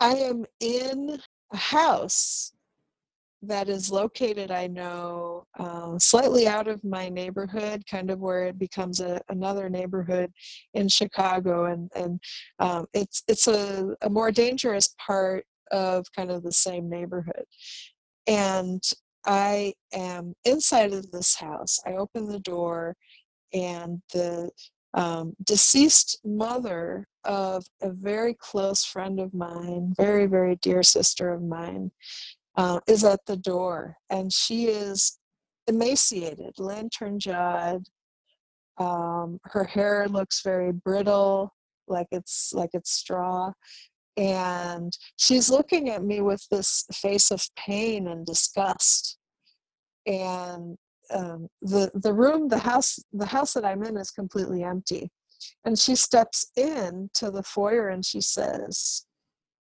I 0.00 0.14
am 0.14 0.46
in 0.60 1.20
a 1.52 1.56
house 1.56 2.52
that 3.42 3.68
is 3.68 3.90
located, 3.90 4.50
I 4.50 4.66
know, 4.66 5.46
uh, 5.58 5.98
slightly 5.98 6.46
out 6.46 6.68
of 6.68 6.84
my 6.84 7.08
neighborhood, 7.08 7.84
kind 7.90 8.10
of 8.10 8.20
where 8.20 8.44
it 8.44 8.58
becomes 8.58 9.00
a, 9.00 9.20
another 9.28 9.70
neighborhood 9.70 10.30
in 10.74 10.88
Chicago, 10.88 11.66
and 11.66 11.90
and 11.94 12.20
um, 12.58 12.86
it's 12.92 13.22
it's 13.28 13.46
a, 13.46 13.96
a 14.02 14.10
more 14.10 14.30
dangerous 14.30 14.94
part 15.04 15.44
of 15.70 16.06
kind 16.14 16.30
of 16.30 16.42
the 16.42 16.52
same 16.52 16.90
neighborhood. 16.90 17.44
And 18.26 18.82
I 19.26 19.74
am 19.92 20.34
inside 20.44 20.92
of 20.92 21.10
this 21.10 21.34
house. 21.34 21.78
I 21.86 21.94
open 21.94 22.26
the 22.26 22.40
door, 22.40 22.94
and 23.54 24.02
the 24.12 24.50
um, 24.94 25.34
deceased 25.44 26.20
mother 26.24 27.06
of 27.24 27.66
a 27.82 27.90
very 27.90 28.34
close 28.34 28.84
friend 28.84 29.20
of 29.20 29.34
mine, 29.34 29.92
very, 29.96 30.26
very 30.26 30.56
dear 30.56 30.82
sister 30.82 31.32
of 31.32 31.42
mine, 31.42 31.90
uh, 32.56 32.80
is 32.86 33.04
at 33.04 33.24
the 33.26 33.36
door. 33.36 33.96
And 34.08 34.32
she 34.32 34.66
is 34.66 35.18
emaciated, 35.66 36.58
lantern 36.58 37.18
jawed. 37.18 37.84
Um, 38.78 39.38
her 39.44 39.64
hair 39.64 40.08
looks 40.08 40.42
very 40.42 40.72
brittle, 40.72 41.54
like 41.86 42.08
it's 42.10 42.52
like 42.54 42.70
it's 42.72 42.92
straw. 42.92 43.52
And 44.16 44.96
she's 45.16 45.50
looking 45.50 45.90
at 45.90 46.02
me 46.04 46.20
with 46.20 46.46
this 46.50 46.84
face 46.92 47.30
of 47.30 47.46
pain 47.56 48.08
and 48.08 48.26
disgust. 48.26 49.18
And 50.06 50.76
um, 51.12 51.48
the 51.62 51.90
the 51.94 52.12
room, 52.12 52.48
the 52.48 52.58
house, 52.58 52.98
the 53.12 53.26
house 53.26 53.52
that 53.54 53.64
I'm 53.64 53.82
in 53.82 53.96
is 53.96 54.10
completely 54.10 54.62
empty. 54.62 55.10
And 55.64 55.78
she 55.78 55.94
steps 55.94 56.50
in 56.56 57.10
to 57.14 57.30
the 57.30 57.42
foyer 57.42 57.88
and 57.88 58.04
she 58.04 58.20
says, 58.20 59.06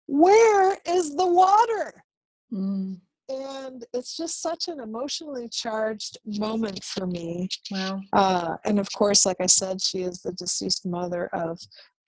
"Where 0.08 0.78
is 0.86 1.16
the 1.16 1.28
water?" 1.28 2.04
Mm. 2.52 3.02
And 3.30 3.86
it's 3.94 4.18
just 4.18 4.42
such 4.42 4.68
an 4.70 4.80
emotionally 4.80 5.50
charged 5.50 6.18
moment 6.26 6.84
for 6.84 7.06
me. 7.06 7.48
Wow. 7.70 8.02
Uh, 8.12 8.56
and 8.66 8.80
of 8.80 8.92
course, 8.92 9.24
like 9.24 9.38
I 9.40 9.46
said, 9.46 9.82
she 9.82 10.00
is 10.00 10.22
the 10.22 10.34
deceased 10.34 10.84
mother 10.84 11.28
of 11.32 11.60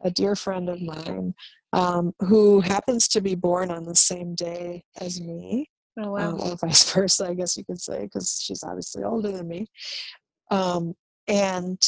a 0.03 0.09
dear 0.09 0.35
friend 0.35 0.67
of 0.67 0.81
mine 0.81 1.35
um, 1.73 2.13
who 2.21 2.59
happens 2.59 3.07
to 3.09 3.21
be 3.21 3.35
born 3.35 3.69
on 3.69 3.83
the 3.83 3.95
same 3.95 4.33
day 4.33 4.83
as 4.99 5.21
me. 5.21 5.69
Oh, 5.99 6.11
wow. 6.11 6.29
Um, 6.29 6.41
or 6.41 6.55
vice 6.55 6.91
versa, 6.91 7.27
I 7.27 7.33
guess 7.35 7.55
you 7.55 7.65
could 7.65 7.81
say, 7.81 8.03
because 8.03 8.41
she's 8.43 8.63
obviously 8.63 9.03
older 9.03 9.31
than 9.31 9.47
me. 9.47 9.67
Um, 10.49 10.95
and 11.27 11.79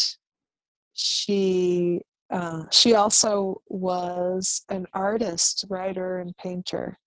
she 0.94 2.02
uh, 2.30 2.64
she 2.72 2.96
also 2.96 3.62
was 3.68 4.64
an 4.70 4.88
artist, 4.94 5.66
writer, 5.70 6.20
and 6.20 6.36
painter. 6.38 6.98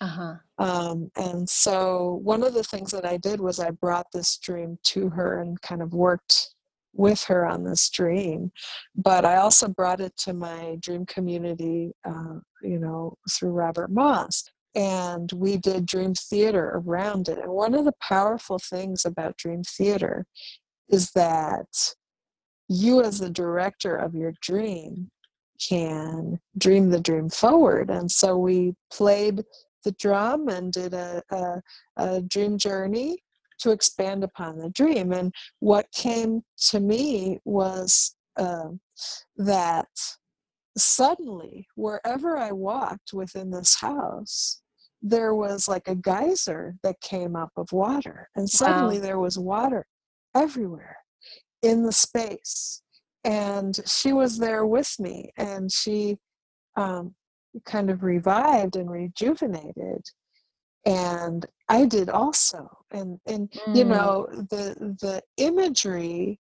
Uh-huh. 0.00 0.34
Um, 0.58 1.10
and 1.16 1.48
so 1.48 2.20
one 2.22 2.42
of 2.42 2.54
the 2.54 2.62
things 2.62 2.90
that 2.92 3.04
I 3.04 3.16
did 3.16 3.40
was 3.40 3.58
I 3.58 3.70
brought 3.70 4.06
this 4.12 4.36
dream 4.36 4.78
to 4.84 5.08
her 5.08 5.40
and 5.40 5.60
kind 5.62 5.82
of 5.82 5.92
worked 5.92 6.54
with 6.94 7.22
her 7.24 7.46
on 7.46 7.64
this 7.64 7.88
dream. 7.90 8.52
But 8.94 9.24
I 9.24 9.36
also 9.36 9.68
brought 9.68 10.00
it 10.00 10.16
to 10.18 10.32
my 10.32 10.76
dream 10.80 11.04
community, 11.06 11.92
uh, 12.04 12.38
you 12.62 12.78
know, 12.78 13.16
through 13.30 13.50
Robert 13.50 13.90
Moss. 13.90 14.44
And 14.74 15.32
we 15.32 15.56
did 15.56 15.86
dream 15.86 16.14
theater 16.14 16.72
around 16.74 17.28
it. 17.28 17.38
And 17.38 17.50
one 17.50 17.74
of 17.74 17.86
the 17.86 17.94
powerful 18.00 18.58
things 18.58 19.04
about 19.04 19.38
dream 19.38 19.62
theater 19.64 20.26
is 20.88 21.10
that 21.12 21.66
you, 22.68 23.02
as 23.02 23.18
the 23.18 23.30
director 23.30 23.96
of 23.96 24.14
your 24.14 24.32
dream, 24.40 25.10
can 25.60 26.38
dream 26.58 26.90
the 26.90 27.00
dream 27.00 27.28
forward. 27.28 27.90
And 27.90 28.10
so 28.10 28.36
we 28.36 28.74
played 28.90 29.44
the 29.84 29.92
drum 29.92 30.48
and 30.48 30.72
did 30.72 30.94
a, 30.94 31.22
a, 31.30 31.62
a 31.96 32.22
dream 32.22 32.58
journey 32.58 33.18
to 33.60 33.70
expand 33.70 34.24
upon 34.24 34.58
the 34.58 34.70
dream. 34.70 35.12
And 35.12 35.32
what 35.60 35.90
came 35.92 36.42
to 36.68 36.80
me 36.80 37.38
was 37.44 38.14
uh, 38.36 38.68
that 39.36 39.88
suddenly, 40.76 41.66
wherever 41.74 42.36
I 42.36 42.52
walked 42.52 43.12
within 43.14 43.50
this 43.50 43.76
house, 43.76 44.60
there 45.00 45.34
was 45.34 45.68
like 45.68 45.88
a 45.88 45.94
geyser 45.94 46.74
that 46.82 47.00
came 47.00 47.36
up 47.36 47.50
of 47.56 47.72
water. 47.72 48.28
And 48.36 48.48
suddenly 48.48 48.96
wow. 48.96 49.02
there 49.02 49.18
was 49.18 49.38
water 49.38 49.86
everywhere 50.34 50.98
in 51.66 51.82
the 51.82 51.92
space. 51.92 52.82
And 53.24 53.78
she 53.86 54.12
was 54.12 54.38
there 54.38 54.66
with 54.66 54.94
me, 55.00 55.32
and 55.36 55.70
she 55.70 56.16
um, 56.76 57.14
kind 57.64 57.90
of 57.90 58.04
revived 58.04 58.76
and 58.76 58.88
rejuvenated 58.88 60.02
and 60.86 61.44
I 61.68 61.84
did 61.84 62.08
also. 62.08 62.70
And 62.92 63.18
and 63.26 63.50
mm. 63.50 63.76
you 63.76 63.84
know 63.84 64.28
the 64.30 64.96
the 65.00 65.20
imagery, 65.36 66.38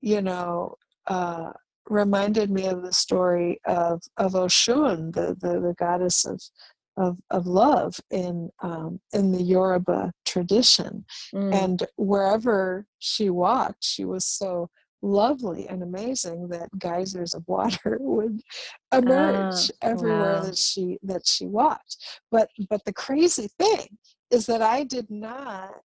you 0.00 0.20
know, 0.20 0.76
uh, 1.06 1.52
reminded 1.88 2.50
me 2.50 2.66
of 2.66 2.82
the 2.82 2.92
story 2.92 3.58
of 3.66 4.02
of 4.18 4.32
Oshun, 4.32 5.12
the 5.12 5.36
the, 5.40 5.60
the 5.60 5.74
goddess 5.78 6.24
of 6.26 6.40
of, 6.96 7.18
of 7.30 7.46
love 7.46 7.98
in 8.10 8.50
um, 8.62 9.00
in 9.12 9.32
the 9.32 9.42
Yoruba 9.42 10.12
tradition. 10.24 11.04
Mm. 11.34 11.54
And 11.54 11.82
wherever 11.96 12.86
she 12.98 13.30
walked, 13.30 13.84
she 13.84 14.04
was 14.04 14.26
so 14.26 14.68
lovely 15.02 15.68
and 15.68 15.82
amazing 15.82 16.48
that 16.48 16.68
geysers 16.78 17.34
of 17.34 17.42
water 17.48 17.96
would 18.00 18.40
emerge 18.94 19.70
oh, 19.70 19.74
everywhere 19.82 20.34
wow. 20.34 20.42
that 20.42 20.56
she 20.56 20.98
that 21.02 21.26
she 21.26 21.44
walked 21.44 21.96
but 22.30 22.48
but 22.70 22.80
the 22.84 22.92
crazy 22.92 23.48
thing 23.58 23.86
is 24.30 24.46
that 24.46 24.62
i 24.62 24.84
did 24.84 25.10
not 25.10 25.82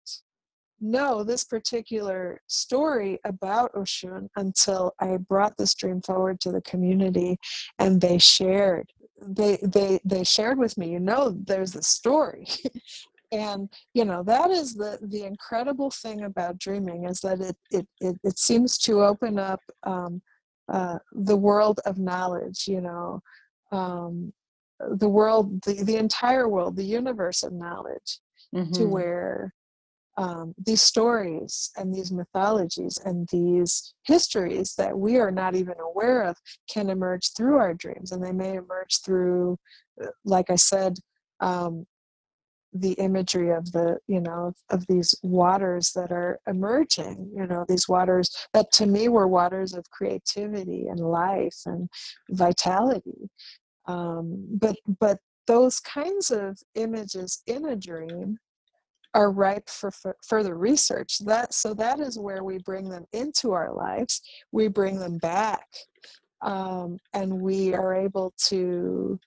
know 0.80 1.24
this 1.24 1.44
particular 1.44 2.40
story 2.46 3.20
about 3.26 3.74
oshun 3.74 4.28
until 4.36 4.94
i 5.00 5.18
brought 5.18 5.58
this 5.58 5.74
dream 5.74 6.00
forward 6.04 6.40
to 6.40 6.52
the 6.52 6.62
community 6.62 7.36
and 7.80 8.00
they 8.00 8.20
shared 8.20 8.88
they 9.22 9.58
they 9.64 10.00
they 10.06 10.24
shared 10.24 10.58
with 10.58 10.78
me 10.78 10.90
you 10.90 11.00
know 11.00 11.36
there's 11.46 11.76
a 11.76 11.82
story 11.82 12.48
and 13.32 13.70
you 13.94 14.06
know 14.06 14.24
that 14.24 14.52
is 14.52 14.74
the 14.74 14.98
the 15.02 15.24
incredible 15.24 15.90
thing 15.90 16.24
about 16.24 16.60
dreaming 16.60 17.06
is 17.06 17.20
that 17.20 17.42
it 17.42 17.58
it 17.72 17.88
it, 18.00 18.16
it 18.24 18.40
seems 18.40 18.78
to 18.78 19.04
open 19.04 19.38
up 19.40 19.60
um, 19.84 20.22
uh, 20.72 21.00
the 21.12 21.36
world 21.36 21.80
of 21.86 21.98
knowledge 21.98 22.68
you 22.68 22.82
know 22.82 23.22
um, 23.72 24.32
the 24.80 25.10
world 25.10 25.62
the, 25.64 25.84
the 25.84 25.98
entire 25.98 26.48
world 26.48 26.76
the 26.76 26.84
universe 26.84 27.44
of 27.44 27.54
knowledge 27.54 28.20
mm-hmm. 28.56 28.72
to 28.72 28.86
where 28.86 29.54
um, 30.18 30.56
these 30.66 30.82
stories 30.82 31.72
and 31.78 31.94
these 31.94 32.12
mythologies 32.12 32.98
and 33.06 33.28
these 33.32 33.94
histories 34.04 34.74
that 34.76 34.98
we 34.98 35.18
are 35.18 35.32
not 35.32 35.56
even 35.56 35.76
aware 35.80 36.24
of 36.24 36.36
can 36.70 36.90
emerge 36.90 37.34
through 37.34 37.58
our 37.58 37.74
dreams. 37.76 38.12
And 38.12 38.24
they 38.24 38.32
may 38.32 38.56
emerge 38.56 39.02
through 39.06 39.58
uh, 40.04 40.08
like 40.26 40.50
i 40.50 40.56
said 40.56 40.98
um, 41.40 41.86
the 42.74 42.94
imagery 42.94 43.52
of 43.52 43.72
the 43.72 43.98
you 44.08 44.20
know 44.20 44.54
of 44.70 44.86
these 44.88 45.16
waters 45.24 45.92
that 45.96 46.12
are 46.12 46.40
emerging 46.48 47.32
you 47.36 47.48
know 47.48 47.66
these 47.68 47.88
waters 47.88 48.30
that 48.54 48.72
to 48.72 48.86
me 48.86 49.08
were 49.08 49.28
waters 49.28 49.74
of 49.74 49.90
creativity 49.90 50.88
and 50.88 51.00
life 51.00 51.58
and 51.66 51.90
vitality. 52.32 53.30
Um, 53.88 54.46
but 54.52 54.76
but 55.00 55.20
those 55.48 55.80
kinds 55.80 56.30
of 56.30 56.60
images 56.76 57.42
in 57.48 57.68
a 57.68 57.76
dream 57.76 58.38
are 59.14 59.32
ripe 59.32 59.70
for 59.70 59.88
f- 59.88 60.16
further 60.28 60.56
research 60.56 61.20
that 61.20 61.54
so 61.54 61.74
that 61.74 62.00
is 62.00 62.20
where 62.20 62.44
we 62.44 62.58
bring 62.60 62.90
them 62.90 63.06
into 63.14 63.54
our 63.54 63.74
lives 63.74 64.22
we 64.52 64.68
bring 64.68 65.00
them 65.00 65.18
back 65.18 65.66
um, 66.42 66.98
and 67.14 67.42
we 67.42 67.74
are 67.74 67.96
able 67.96 68.34
to 68.48 69.20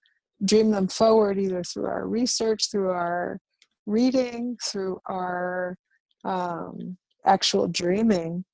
dream 0.45 0.71
them 0.71 0.89
forward 0.89 1.39
either 1.39 1.63
through 1.63 1.87
our 1.87 2.07
research, 2.07 2.71
through 2.71 2.91
our 2.91 3.39
reading, 3.87 4.57
through 4.65 5.01
our 5.07 5.77
um, 6.25 6.97
actual 7.27 7.67
dreaming. 7.69 8.45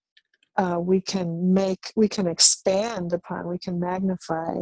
Uh, 0.57 0.79
we 0.81 1.01
can 1.01 1.53
make, 1.53 1.93
we 1.97 2.09
can 2.09 2.27
expand 2.27 3.13
upon, 3.13 3.47
we 3.47 3.59
can 3.59 3.79
magnify 3.79 4.55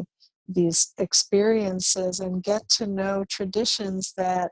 these 0.48 0.92
experiences 0.98 2.20
and 2.20 2.42
get 2.42 2.68
to 2.68 2.86
know 2.86 3.24
traditions 3.30 4.12
that 4.16 4.50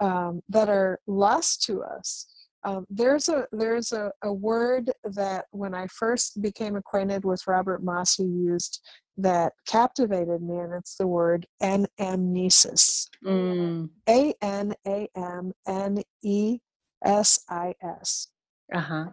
um, 0.00 0.40
that 0.48 0.68
are 0.68 0.98
lost 1.06 1.62
to 1.64 1.82
us. 1.82 2.26
Um, 2.62 2.86
there's 2.90 3.28
a 3.28 3.46
there's 3.52 3.92
a, 3.92 4.12
a 4.22 4.32
word 4.32 4.90
that 5.04 5.46
when 5.50 5.74
I 5.74 5.86
first 5.86 6.42
became 6.42 6.76
acquainted 6.76 7.24
with 7.24 7.46
Robert 7.46 7.82
Moss, 7.82 8.16
he 8.16 8.24
used 8.24 8.82
that 9.16 9.52
captivated 9.66 10.42
me, 10.42 10.58
and 10.58 10.74
it's 10.74 10.96
the 10.96 11.06
word 11.06 11.46
anamnesis. 11.62 13.06
Mm. 13.24 13.88
A 14.08 14.34
N 14.42 14.74
A 14.86 15.08
M 15.16 15.52
N 15.66 16.02
E 16.22 16.58
S 17.04 17.40
I 17.48 17.74
S. 17.82 18.28
Uh 18.74 18.80
huh. 18.80 19.06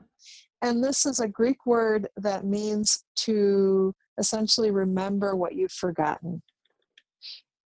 And 0.62 0.84
this 0.84 1.06
is 1.06 1.20
a 1.20 1.28
Greek 1.28 1.66
word 1.66 2.08
that 2.18 2.44
means 2.44 3.04
to 3.18 3.94
essentially 4.18 4.72
remember 4.72 5.36
what 5.36 5.56
you've 5.56 5.72
forgotten. 5.72 6.42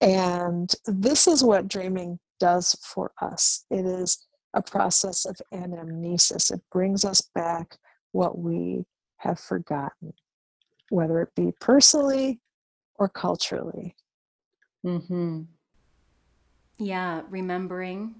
And 0.01 0.73
this 0.85 1.27
is 1.27 1.43
what 1.43 1.67
dreaming 1.67 2.19
does 2.39 2.75
for 2.83 3.11
us. 3.21 3.65
It 3.69 3.85
is 3.85 4.27
a 4.53 4.61
process 4.61 5.25
of 5.25 5.39
anamnesis. 5.53 6.51
It 6.51 6.61
brings 6.71 7.05
us 7.05 7.21
back 7.35 7.77
what 8.11 8.39
we 8.39 8.85
have 9.17 9.39
forgotten 9.39 10.13
whether 10.89 11.21
it 11.21 11.33
be 11.35 11.51
personally 11.59 12.39
or 12.95 13.07
culturally. 13.07 13.95
Mm-hmm. 14.85 15.41
Yeah, 16.77 17.21
remembering, 17.29 18.15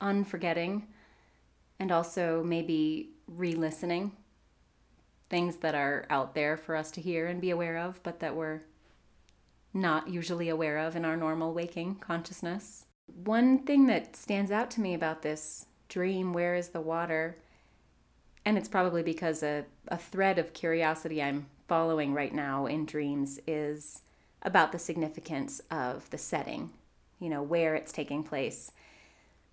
unforgetting, 0.00 0.86
and 1.78 1.92
also 1.92 2.42
maybe 2.44 3.10
re 3.26 3.54
listening 3.54 4.12
things 5.30 5.56
that 5.56 5.74
are 5.74 6.06
out 6.08 6.34
there 6.34 6.56
for 6.56 6.74
us 6.74 6.90
to 6.90 7.02
hear 7.02 7.26
and 7.26 7.40
be 7.40 7.50
aware 7.50 7.76
of, 7.76 8.02
but 8.02 8.20
that 8.20 8.34
we're 8.34 8.62
not 9.74 10.08
usually 10.08 10.48
aware 10.48 10.78
of 10.78 10.96
in 10.96 11.04
our 11.04 11.18
normal 11.18 11.52
waking 11.52 11.96
consciousness. 11.96 12.86
One 13.24 13.60
thing 13.60 13.86
that 13.86 14.16
stands 14.16 14.50
out 14.50 14.70
to 14.72 14.80
me 14.80 14.94
about 14.94 15.22
this 15.22 15.66
dream, 15.88 16.32
Where 16.32 16.54
is 16.54 16.68
the 16.68 16.80
Water? 16.80 17.36
And 18.44 18.56
it's 18.56 18.68
probably 18.68 19.02
because 19.02 19.42
a, 19.42 19.64
a 19.88 19.98
thread 19.98 20.38
of 20.38 20.52
curiosity 20.52 21.22
I'm 21.22 21.46
following 21.66 22.14
right 22.14 22.34
now 22.34 22.66
in 22.66 22.86
dreams 22.86 23.38
is 23.46 24.02
about 24.42 24.72
the 24.72 24.78
significance 24.78 25.60
of 25.70 26.08
the 26.10 26.18
setting, 26.18 26.70
you 27.20 27.28
know, 27.28 27.42
where 27.42 27.74
it's 27.74 27.92
taking 27.92 28.22
place. 28.22 28.72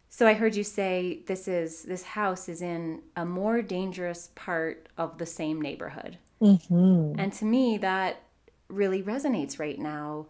So 0.10 0.28
I 0.28 0.34
heard 0.34 0.56
you 0.56 0.64
say 0.64 1.24
this 1.28 1.47
is 1.47 1.84
this 1.84 2.03
house 2.03 2.47
is 2.47 2.62
in 2.62 3.01
a 3.18 3.26
more 3.26 3.62
dangerous 3.62 4.30
part 4.36 4.88
of 4.97 5.18
the 5.18 5.26
same 5.26 5.62
neighborhood. 5.62 6.18
Mm-hmm. 6.41 7.20
And 7.20 7.34
to 7.34 7.45
me 7.45 7.78
that 7.80 8.22
really 8.70 9.03
resonates 9.03 9.60
right 9.60 9.78
now 9.78 10.28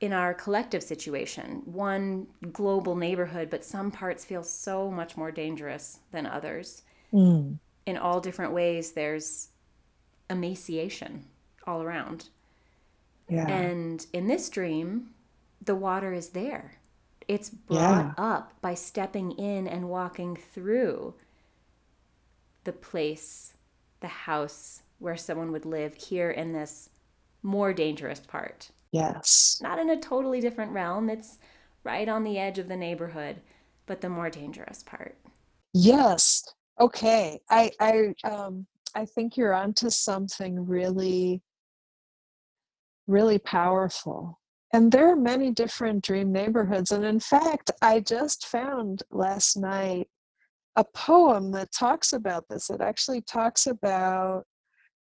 in 0.00 0.12
our 0.12 0.32
collective 0.32 0.82
situation. 0.82 1.62
One 1.64 2.26
global 2.52 2.96
neighborhood, 2.96 3.50
but 3.50 3.64
some 3.64 3.90
parts 3.90 4.24
feel 4.24 4.42
so 4.42 4.90
much 4.90 5.16
more 5.16 5.30
dangerous 5.30 6.00
than 6.10 6.26
others. 6.26 6.82
Mm. 7.12 7.58
In 7.86 7.96
all 7.96 8.20
different 8.20 8.52
ways 8.52 8.92
there's 8.92 9.48
emaciation 10.30 11.26
all 11.66 11.82
around. 11.82 12.28
Yeah. 13.28 13.46
And 13.46 14.04
in 14.12 14.26
this 14.26 14.48
dream, 14.48 15.10
the 15.64 15.74
water 15.74 16.12
is 16.12 16.30
there. 16.30 16.78
It's 17.28 17.50
brought 17.50 18.14
yeah. 18.18 18.24
up 18.24 18.52
by 18.60 18.74
stepping 18.74 19.32
in 19.32 19.68
and 19.68 19.88
walking 19.88 20.36
through 20.36 21.14
the 22.64 22.72
place, 22.72 23.54
the 24.00 24.08
house 24.08 24.82
where 24.98 25.16
someone 25.16 25.52
would 25.52 25.64
live 25.64 25.94
here 25.94 26.30
in 26.30 26.52
this 26.52 26.89
more 27.42 27.72
dangerous 27.72 28.20
part. 28.20 28.70
Yes. 28.92 29.58
Not 29.62 29.78
in 29.78 29.90
a 29.90 30.00
totally 30.00 30.40
different 30.40 30.72
realm. 30.72 31.08
It's 31.08 31.38
right 31.84 32.08
on 32.08 32.24
the 32.24 32.38
edge 32.38 32.58
of 32.58 32.68
the 32.68 32.76
neighborhood, 32.76 33.40
but 33.86 34.00
the 34.00 34.08
more 34.08 34.30
dangerous 34.30 34.82
part. 34.82 35.16
Yes. 35.72 36.42
Okay. 36.80 37.40
I 37.48 37.70
I 37.80 38.14
um 38.24 38.66
I 38.94 39.04
think 39.04 39.36
you're 39.36 39.54
onto 39.54 39.90
something 39.90 40.66
really, 40.66 41.42
really 43.06 43.38
powerful. 43.38 44.40
And 44.72 44.90
there 44.90 45.10
are 45.10 45.16
many 45.16 45.50
different 45.50 46.04
dream 46.04 46.32
neighborhoods. 46.32 46.92
And 46.92 47.04
in 47.04 47.20
fact, 47.20 47.70
I 47.82 48.00
just 48.00 48.46
found 48.46 49.02
last 49.10 49.56
night 49.56 50.08
a 50.76 50.84
poem 50.84 51.50
that 51.52 51.72
talks 51.72 52.12
about 52.12 52.44
this. 52.48 52.70
It 52.70 52.80
actually 52.80 53.22
talks 53.22 53.66
about 53.66 54.44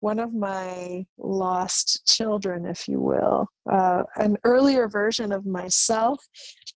one 0.04 0.18
of 0.18 0.34
my 0.34 1.02
lost 1.16 2.06
children, 2.06 2.66
if 2.66 2.86
you 2.86 3.00
will, 3.00 3.48
uh, 3.72 4.02
an 4.16 4.36
earlier 4.44 4.86
version 4.86 5.32
of 5.32 5.46
myself 5.46 6.22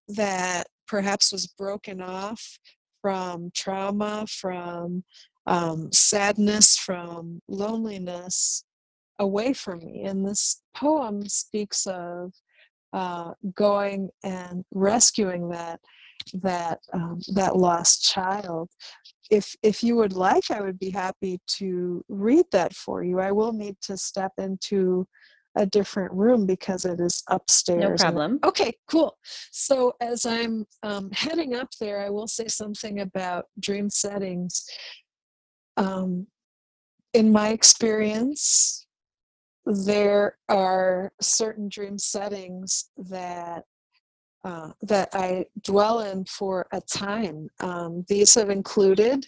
that 0.08 0.64
perhaps 0.86 1.30
was 1.30 1.46
broken 1.46 2.00
off 2.00 2.42
from 3.02 3.50
trauma, 3.54 4.24
from 4.30 5.04
um, 5.46 5.92
sadness, 5.92 6.78
from 6.78 7.42
loneliness 7.48 8.64
away 9.18 9.52
from 9.52 9.80
me. 9.80 10.04
And 10.04 10.26
this 10.26 10.62
poem 10.74 11.28
speaks 11.28 11.86
of 11.86 12.32
uh, 12.94 13.32
going 13.54 14.08
and 14.24 14.64
rescuing 14.72 15.50
that 15.50 15.80
that 16.32 16.78
um, 16.94 17.20
that 17.34 17.56
lost 17.56 18.10
child. 18.10 18.70
If 19.30 19.54
if 19.62 19.82
you 19.82 19.96
would 19.96 20.14
like, 20.14 20.50
I 20.50 20.60
would 20.60 20.78
be 20.78 20.90
happy 20.90 21.40
to 21.58 22.04
read 22.08 22.46
that 22.52 22.74
for 22.74 23.02
you. 23.02 23.20
I 23.20 23.32
will 23.32 23.52
need 23.52 23.76
to 23.82 23.96
step 23.96 24.32
into 24.38 25.06
a 25.56 25.66
different 25.66 26.12
room 26.12 26.46
because 26.46 26.84
it 26.84 27.00
is 27.00 27.22
upstairs. 27.28 28.00
No 28.00 28.04
problem. 28.04 28.38
Okay, 28.44 28.74
cool. 28.88 29.18
So 29.50 29.94
as 30.00 30.24
I'm 30.24 30.64
um, 30.82 31.10
heading 31.12 31.54
up 31.56 31.68
there, 31.80 32.00
I 32.00 32.10
will 32.10 32.28
say 32.28 32.46
something 32.48 33.00
about 33.00 33.46
dream 33.58 33.90
settings. 33.90 34.64
Um, 35.76 36.26
in 37.12 37.32
my 37.32 37.48
experience, 37.48 38.86
there 39.66 40.38
are 40.48 41.12
certain 41.20 41.68
dream 41.68 41.98
settings 41.98 42.90
that 42.96 43.64
uh, 44.44 44.70
that 44.82 45.08
I 45.12 45.46
dwell 45.62 46.00
in 46.00 46.24
for 46.24 46.66
a 46.72 46.80
time. 46.80 47.48
Um, 47.60 48.04
these 48.08 48.34
have 48.34 48.50
included 48.50 49.26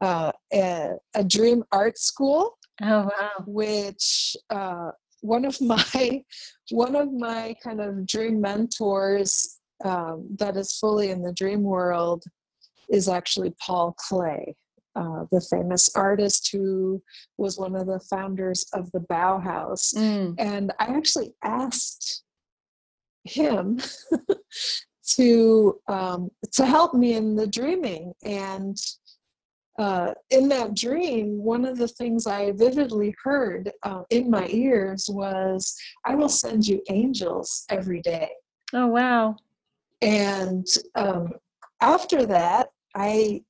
uh, 0.00 0.32
a, 0.52 0.92
a, 1.14 1.24
dream 1.24 1.64
art 1.72 1.98
school. 1.98 2.56
Oh 2.80 3.04
wow! 3.04 3.44
Which 3.46 4.36
uh, 4.50 4.92
one 5.20 5.44
of 5.44 5.60
my 5.60 6.22
one 6.70 6.96
of 6.96 7.12
my 7.12 7.54
kind 7.62 7.80
of 7.80 8.06
dream 8.06 8.40
mentors 8.40 9.58
um, 9.84 10.26
that 10.38 10.56
is 10.56 10.78
fully 10.78 11.10
in 11.10 11.22
the 11.22 11.32
dream 11.32 11.62
world 11.62 12.24
is 12.88 13.08
actually 13.08 13.54
Paul 13.60 13.94
Klee. 14.08 14.54
Uh, 14.96 15.24
the 15.30 15.40
famous 15.40 15.88
artist 15.94 16.48
who 16.50 17.00
was 17.36 17.56
one 17.56 17.76
of 17.76 17.86
the 17.86 18.00
founders 18.10 18.66
of 18.72 18.90
the 18.90 18.98
Bauhaus. 18.98 19.94
Mm. 19.94 20.34
And 20.38 20.72
I 20.80 20.86
actually 20.86 21.34
asked 21.44 22.24
him 23.28 23.80
to 25.16 25.80
um, 25.88 26.30
to 26.52 26.66
help 26.66 26.94
me 26.94 27.14
in 27.14 27.36
the 27.36 27.46
dreaming 27.46 28.12
and 28.24 28.76
uh, 29.78 30.12
in 30.30 30.48
that 30.48 30.74
dream, 30.74 31.38
one 31.38 31.64
of 31.64 31.78
the 31.78 31.86
things 31.86 32.26
I 32.26 32.50
vividly 32.50 33.14
heard 33.22 33.70
uh, 33.84 34.02
in 34.10 34.28
my 34.28 34.48
ears 34.48 35.08
was, 35.08 35.76
I 36.04 36.16
will 36.16 36.28
send 36.28 36.66
you 36.66 36.82
angels 36.90 37.64
every 37.70 38.02
day. 38.02 38.28
Oh, 38.74 38.88
wow. 38.88 39.36
And 40.02 40.66
um, 40.96 41.28
after 41.80 42.26
that, 42.26 42.70
I 42.96 43.44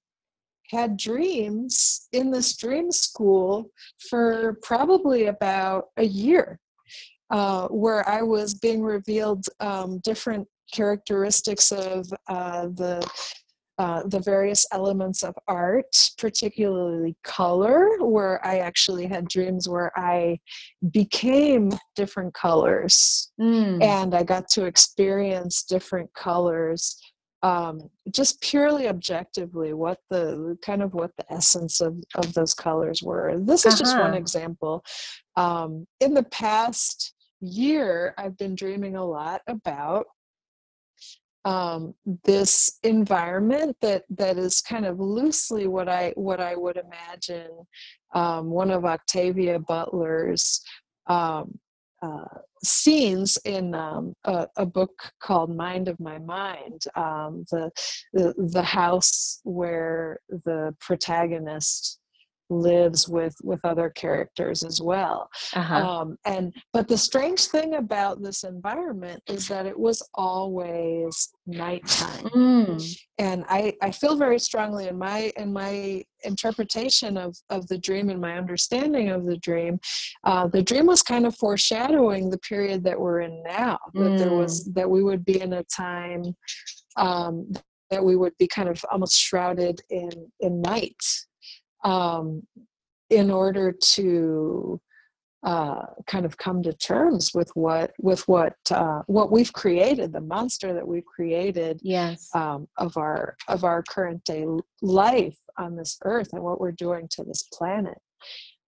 had 0.70 0.99
dreams 0.99 2.09
in 2.12 2.31
this 2.31 2.55
dream 2.59 2.93
school 2.93 3.70
for 4.11 4.59
probably 4.62 5.26
about 5.26 5.87
a 5.97 6.05
year 6.05 6.61
uh, 7.31 7.68
where 7.68 8.09
I 8.09 8.22
was 8.22 8.55
being 8.55 8.83
revealed 8.83 9.45
um, 9.61 10.01
different 10.05 10.47
characteristics 10.72 11.72
of 11.72 12.07
uh, 12.29 12.68
the 12.68 13.09
uh, 13.79 14.03
the 14.07 14.18
various 14.18 14.66
elements 14.72 15.22
of 15.22 15.33
art, 15.47 15.97
particularly 16.18 17.16
color, 17.22 17.89
where 18.01 18.45
I 18.45 18.59
actually 18.59 19.07
had 19.07 19.29
dreams 19.29 19.68
where 19.68 19.93
I 19.97 20.41
became 20.91 21.70
different 21.95 22.35
colors 22.35 23.31
mm. 23.41 23.81
and 23.81 24.16
I 24.16 24.24
got 24.24 24.49
to 24.51 24.64
experience 24.64 25.62
different 25.62 26.12
colors 26.12 27.01
um, 27.43 27.89
just 28.11 28.41
purely 28.41 28.89
objectively 28.89 29.72
what 29.72 29.99
the 30.11 30.59
kind 30.61 30.83
of 30.83 30.95
what 30.95 31.12
the 31.16 31.33
essence 31.33 31.81
of, 31.81 31.97
of 32.16 32.35
those 32.35 32.55
colors 32.55 33.03
were. 33.03 33.39
This 33.39 33.64
is 33.64 33.74
uh-huh. 33.74 33.79
just 33.79 33.97
one 33.97 34.11
uh-huh. 34.11 34.16
example. 34.16 34.85
Um, 35.37 35.87
in 36.01 36.14
the 36.14 36.24
past 36.24 37.14
year, 37.41 38.14
I've 38.18 38.36
been 38.36 38.55
dreaming 38.55 38.97
a 38.97 39.05
lot 39.05 39.43
about 39.47 40.07
um, 41.45 41.95
this 42.24 42.78
environment 42.82 43.76
that 43.80 44.05
that 44.11 44.36
is 44.36 44.61
kind 44.61 44.84
of 44.84 45.01
loosely 45.01 45.66
what 45.66 45.89
I 45.89 46.12
what 46.16 46.41
I 46.41 46.57
would 46.57 46.76
imagine 46.76 47.51
um, 48.14 48.51
one 48.51 48.70
of 48.70 48.84
Octavia 48.84 49.59
Butler's 49.59 50.61
um, 51.07 51.59
uh, 52.03 52.39
scenes 52.62 53.39
in 53.45 53.74
um, 53.74 54.14
a, 54.24 54.47
a, 54.57 54.66
book 54.66 54.93
called 55.20 55.55
Mind 55.55 55.89
of 55.89 55.99
My 55.99 56.18
Mind, 56.18 56.82
um, 56.95 57.45
the, 57.51 57.70
the 58.12 58.34
the 58.53 58.62
house 58.62 59.41
where 59.43 60.20
the 60.28 60.74
protagonist 60.80 61.98
lives 62.51 63.09
with 63.09 63.35
with 63.43 63.61
other 63.65 63.91
characters 63.91 64.63
as 64.63 64.81
well 64.81 65.29
uh-huh. 65.55 65.77
um, 65.77 66.17
and 66.25 66.53
but 66.73 66.89
the 66.89 66.97
strange 66.97 67.47
thing 67.47 67.75
about 67.75 68.23
this 68.23 68.45
environment 68.45 69.23
is 69.29 69.47
that 69.49 69.67
it 69.67 69.79
was 69.79 70.03
always 70.15 71.31
nighttime 71.47 72.25
mm. 72.31 72.99
and 73.19 73.45
i 73.49 73.73
i 73.83 73.91
feel 73.91 74.17
very 74.17 74.39
strongly 74.39 74.89
in 74.89 74.97
my 74.97 75.33
in 75.37 75.53
my 75.53 76.03
interpretation 76.25 77.17
of 77.17 77.37
of 77.51 77.67
the 77.69 77.79
dream 77.79 78.11
and 78.11 78.21
my 78.21 78.37
understanding 78.37 79.11
of 79.11 79.27
the 79.27 79.37
dream 79.39 79.79
uh, 80.25 80.47
the 80.49 80.63
dream 80.63 80.87
was 80.87 81.03
kind 81.03 81.27
of 81.27 81.37
foreshadowing 81.37 82.29
the 82.31 82.39
period 82.39 82.83
that 82.83 82.99
we're 82.99 83.21
in 83.21 83.43
now 83.45 83.79
that 83.95 84.01
mm. 84.01 84.19
there 84.19 84.33
was 84.33 84.69
mm. 84.69 84.75
that 84.75 84.89
we 84.89 85.03
would 85.03 85.25
be 85.25 85.41
in 85.41 85.53
a 85.55 85.65
time 85.65 86.23
um, 86.97 87.51
that 87.91 88.05
we 88.05 88.17
would 88.17 88.37
be 88.39 88.47
kind 88.47 88.69
of 88.69 88.85
almost 88.91 89.19
shrouded 89.19 89.81
in 89.91 90.11
in 90.41 90.61
night 90.61 90.97
um, 91.85 92.43
in 93.11 93.31
order 93.31 93.72
to 93.72 94.81
uh, 95.45 95.87
kind 96.07 96.24
of 96.26 96.37
come 96.37 96.62
to 96.62 96.72
terms 96.72 97.33
with 97.33 97.51
what 97.55 97.93
with 98.01 98.26
what 98.26 98.55
uh, 98.70 99.03
what 99.07 99.31
we've 99.31 99.53
created, 99.53 100.12
the 100.12 100.20
monster 100.20 100.74
that 100.74 100.87
we've 100.87 101.05
created 101.05 101.79
yes. 101.83 102.29
um, 102.35 102.66
of 102.76 102.97
our 102.97 103.37
of 103.47 103.62
our 103.62 103.83
current 103.85 104.22
day 104.24 104.45
life 104.83 105.39
on 105.57 105.76
this 105.76 105.99
earth 106.05 106.29
and 106.33 106.43
what 106.43 106.61
we're 106.61 106.72
doing 106.72 107.07
to 107.11 107.24
this 107.24 107.45
planet. 107.53 107.99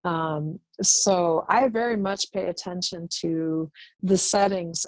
Um, 0.04 0.58
so 0.80 1.44
I 1.48 1.68
very 1.68 1.96
much 1.96 2.30
pay 2.32 2.46
attention 2.46 3.08
to 3.20 3.70
the 4.02 4.16
settings. 4.16 4.86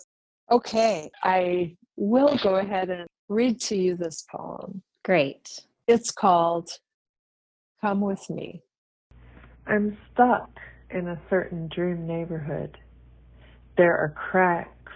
Okay, 0.51 1.11
I 1.25 1.77
will 1.97 2.39
go 2.43 2.57
ahead 2.57 2.91
and 2.91 3.07
read 3.29 3.61
to 3.63 3.77
you 3.77 3.97
this 3.97 4.25
poem. 4.31 4.83
Great. 5.05 5.49
It's 5.89 6.13
called 6.13 6.71
Come 7.83 8.01
with 8.01 8.31
me. 8.31 8.63
I'm 9.67 9.99
stuck 10.13 10.51
in 10.91 11.09
a 11.09 11.21
certain 11.29 11.69
dream 11.75 12.07
neighborhood. 12.07 12.79
There 13.77 13.97
are 13.97 14.15
cracks, 14.31 14.93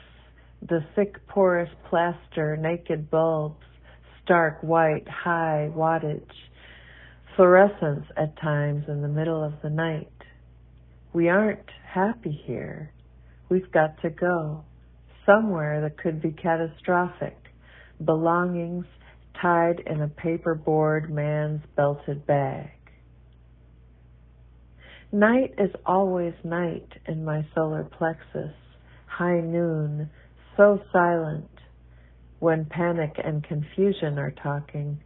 the 0.63 0.85
thick 0.95 1.17
porous 1.27 1.69
plaster, 1.91 2.57
naked 2.57 3.11
bulbs, 3.11 3.65
stark 4.23 4.63
white 4.63 5.09
high 5.09 5.69
wattage, 5.75 6.31
fluorescence 7.35 8.07
at 8.17 8.41
times 8.41 8.85
in 8.87 9.03
the 9.03 9.09
middle 9.09 9.43
of 9.43 9.55
the 9.65 9.71
night. 9.71 10.13
We 11.13 11.29
aren't 11.29 11.69
happy 11.93 12.41
here. 12.47 12.93
We've 13.49 13.73
got 13.73 14.01
to 14.03 14.11
go 14.11 14.65
somewhere 15.25 15.81
that 15.81 15.99
could 15.99 16.23
be 16.23 16.31
catastrophic. 16.31 17.37
Belongings 18.05 18.87
tied 19.41 19.81
in 19.87 20.03
a 20.03 20.09
paperboard 20.09 21.09
man's 21.11 21.63
belted 21.77 22.27
bag. 22.27 22.71
Night 25.13 25.55
is 25.59 25.71
always 25.85 26.35
night 26.45 26.89
in 27.07 27.25
my 27.25 27.47
solar 27.55 27.85
plexus, 27.85 28.55
high 29.07 29.41
noon, 29.41 30.11
so 30.57 30.81
silent 30.93 31.49
when 32.39 32.65
panic 32.67 33.13
and 33.23 33.45
confusion 33.45 34.19
are 34.19 34.35
talking. 34.43 34.99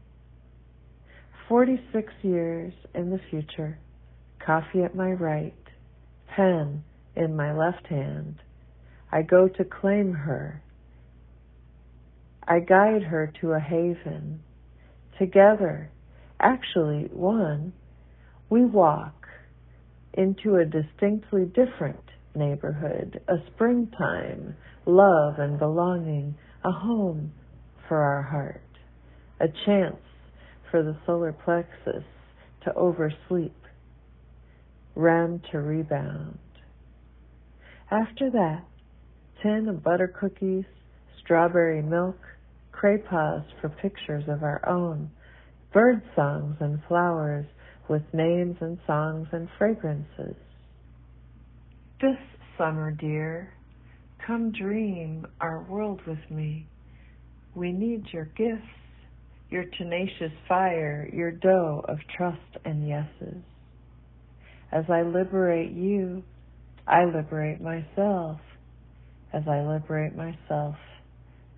46 1.49 2.13
years 2.23 2.73
in 2.95 3.11
the 3.11 3.21
future, 3.31 3.79
coffee 4.45 4.83
at 4.83 4.95
my 4.95 5.13
right, 5.13 5.55
pen 6.35 6.83
in 7.17 7.37
my 7.37 7.53
left 7.53 7.87
hand. 7.89 8.37
I 9.13 9.23
go 9.23 9.49
to 9.49 9.65
claim 9.65 10.13
her. 10.13 10.63
I 12.51 12.59
guide 12.59 13.05
her 13.05 13.33
to 13.41 13.53
a 13.53 13.61
haven. 13.61 14.41
Together, 15.21 15.89
actually 16.41 17.09
one, 17.13 17.73
we 18.49 18.65
walk 18.65 19.29
into 20.15 20.57
a 20.57 20.65
distinctly 20.65 21.45
different 21.45 22.03
neighborhood, 22.35 23.21
a 23.29 23.37
springtime, 23.55 24.57
love 24.85 25.39
and 25.39 25.61
belonging, 25.61 26.35
a 26.65 26.73
home 26.73 27.31
for 27.87 27.99
our 27.99 28.23
heart, 28.23 28.61
a 29.39 29.47
chance 29.65 30.03
for 30.73 30.83
the 30.83 30.97
solar 31.07 31.33
plexus 31.33 32.03
to 32.65 32.75
oversleep, 32.75 33.55
REM 34.97 35.41
to 35.53 35.61
rebound. 35.61 36.39
After 37.93 38.29
that, 38.31 38.65
tin 39.41 39.69
of 39.69 39.85
butter 39.85 40.09
cookies, 40.09 40.65
strawberry 41.23 41.81
milk, 41.81 42.19
craypas 42.81 43.45
for 43.61 43.69
pictures 43.69 44.25
of 44.29 44.43
our 44.43 44.67
own, 44.69 45.11
bird 45.73 46.03
songs 46.17 46.57
and 46.61 46.81
flowers 46.89 47.47
with 47.89 48.03
names 48.13 48.57
and 48.61 48.79
songs 48.87 49.29
and 49.33 49.49
fragrances. 49.59 50.37
This 52.01 52.17
summer, 52.57 52.91
dear, 52.93 53.53
come 54.27 54.53
dream 54.53 55.27
our 55.41 55.63
world 55.69 56.01
with 56.07 56.31
me. 56.31 56.67
We 57.55 57.73
need 57.73 58.05
your 58.13 58.27
gifts, 58.37 58.63
your 59.51 59.65
tenacious 59.77 60.33
fire, 60.49 61.11
your 61.13 61.33
dough 61.33 61.85
of 61.89 61.99
trust 62.17 62.39
and 62.65 62.89
yeses. 62.89 63.43
As 64.73 64.85
I 64.89 65.03
liberate 65.03 65.73
you, 65.73 66.23
I 66.87 67.05
liberate 67.05 67.61
myself. 67.61 68.39
As 69.33 69.43
I 69.49 69.61
liberate 69.63 70.17
myself, 70.17 70.77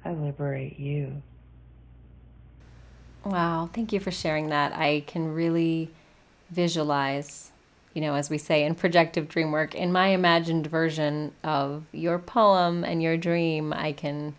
I 0.05 0.13
liberate 0.13 0.79
you. 0.79 1.23
Wow, 3.25 3.71
thank 3.73 3.93
you 3.93 4.01
for 4.01 4.11
sharing 4.11 4.49
that. 4.49 4.73
I 4.73 5.05
can 5.07 5.33
really 5.33 5.91
visualize, 6.51 7.53
you 7.95 8.01
know, 8.01 8.15
as 8.15 8.29
we 8.29 8.39
say 8.39 8.65
in 8.65 8.75
projective 8.75 9.29
dream 9.29 9.53
work, 9.53 9.75
in 9.75 9.93
my 9.93 10.09
imagined 10.09 10.67
version 10.67 11.33
of 11.45 11.85
your 11.93 12.19
poem 12.19 12.85
and 12.85 13.03
your 13.03 13.17
dream, 13.17 13.73
I 13.73 13.93
can 13.93 14.35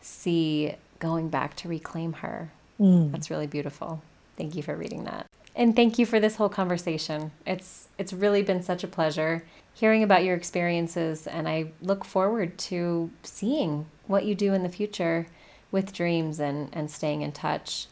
see 0.00 0.74
going 1.00 1.28
back 1.28 1.56
to 1.56 1.68
reclaim 1.68 2.14
her. 2.14 2.52
Mm. 2.78 3.10
That's 3.10 3.30
really 3.30 3.46
beautiful. 3.46 4.02
Thank 4.36 4.54
you 4.54 4.62
for 4.62 4.76
reading 4.76 5.04
that. 5.04 5.26
And 5.54 5.74
thank 5.76 5.98
you 5.98 6.06
for 6.06 6.20
this 6.20 6.36
whole 6.36 6.48
conversation. 6.48 7.32
It's 7.46 7.88
it's 7.98 8.12
really 8.12 8.42
been 8.42 8.62
such 8.62 8.84
a 8.84 8.88
pleasure 8.88 9.44
hearing 9.74 10.02
about 10.02 10.24
your 10.24 10.34
experiences 10.36 11.26
and 11.26 11.48
I 11.48 11.72
look 11.80 12.04
forward 12.04 12.58
to 12.58 13.10
seeing 13.22 13.86
what 14.06 14.24
you 14.24 14.34
do 14.34 14.52
in 14.52 14.62
the 14.62 14.68
future 14.68 15.26
with 15.70 15.92
dreams 15.92 16.40
and, 16.40 16.68
and 16.72 16.90
staying 16.90 17.22
in 17.22 17.32
touch. 17.32 17.86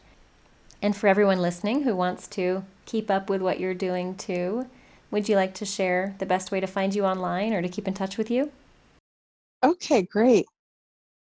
And 0.81 0.95
for 0.95 1.07
everyone 1.07 1.41
listening 1.41 1.83
who 1.83 1.95
wants 1.95 2.27
to 2.29 2.63
keep 2.85 3.09
up 3.09 3.29
with 3.29 3.41
what 3.41 3.59
you're 3.59 3.73
doing 3.73 4.15
too, 4.15 4.67
would 5.11 5.27
you 5.29 5.35
like 5.35 5.53
to 5.55 5.65
share 5.65 6.15
the 6.19 6.25
best 6.25 6.51
way 6.51 6.59
to 6.59 6.67
find 6.67 6.93
you 6.93 7.05
online 7.05 7.53
or 7.53 7.61
to 7.61 7.69
keep 7.69 7.87
in 7.87 7.93
touch 7.93 8.17
with 8.17 8.29
you? 8.29 8.51
Okay, 9.63 10.03
great. 10.03 10.45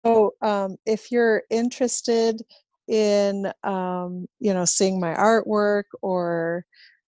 So, 0.05 0.35
um, 0.43 0.77
if 0.87 1.11
you're 1.13 1.45
interested 1.51 2.43
in, 2.89 3.53
um, 3.65 4.27
you 4.41 4.55
know, 4.55 4.65
seeing 4.65 5.01
my 5.01 5.15
artwork 5.15 5.85
or 6.03 6.65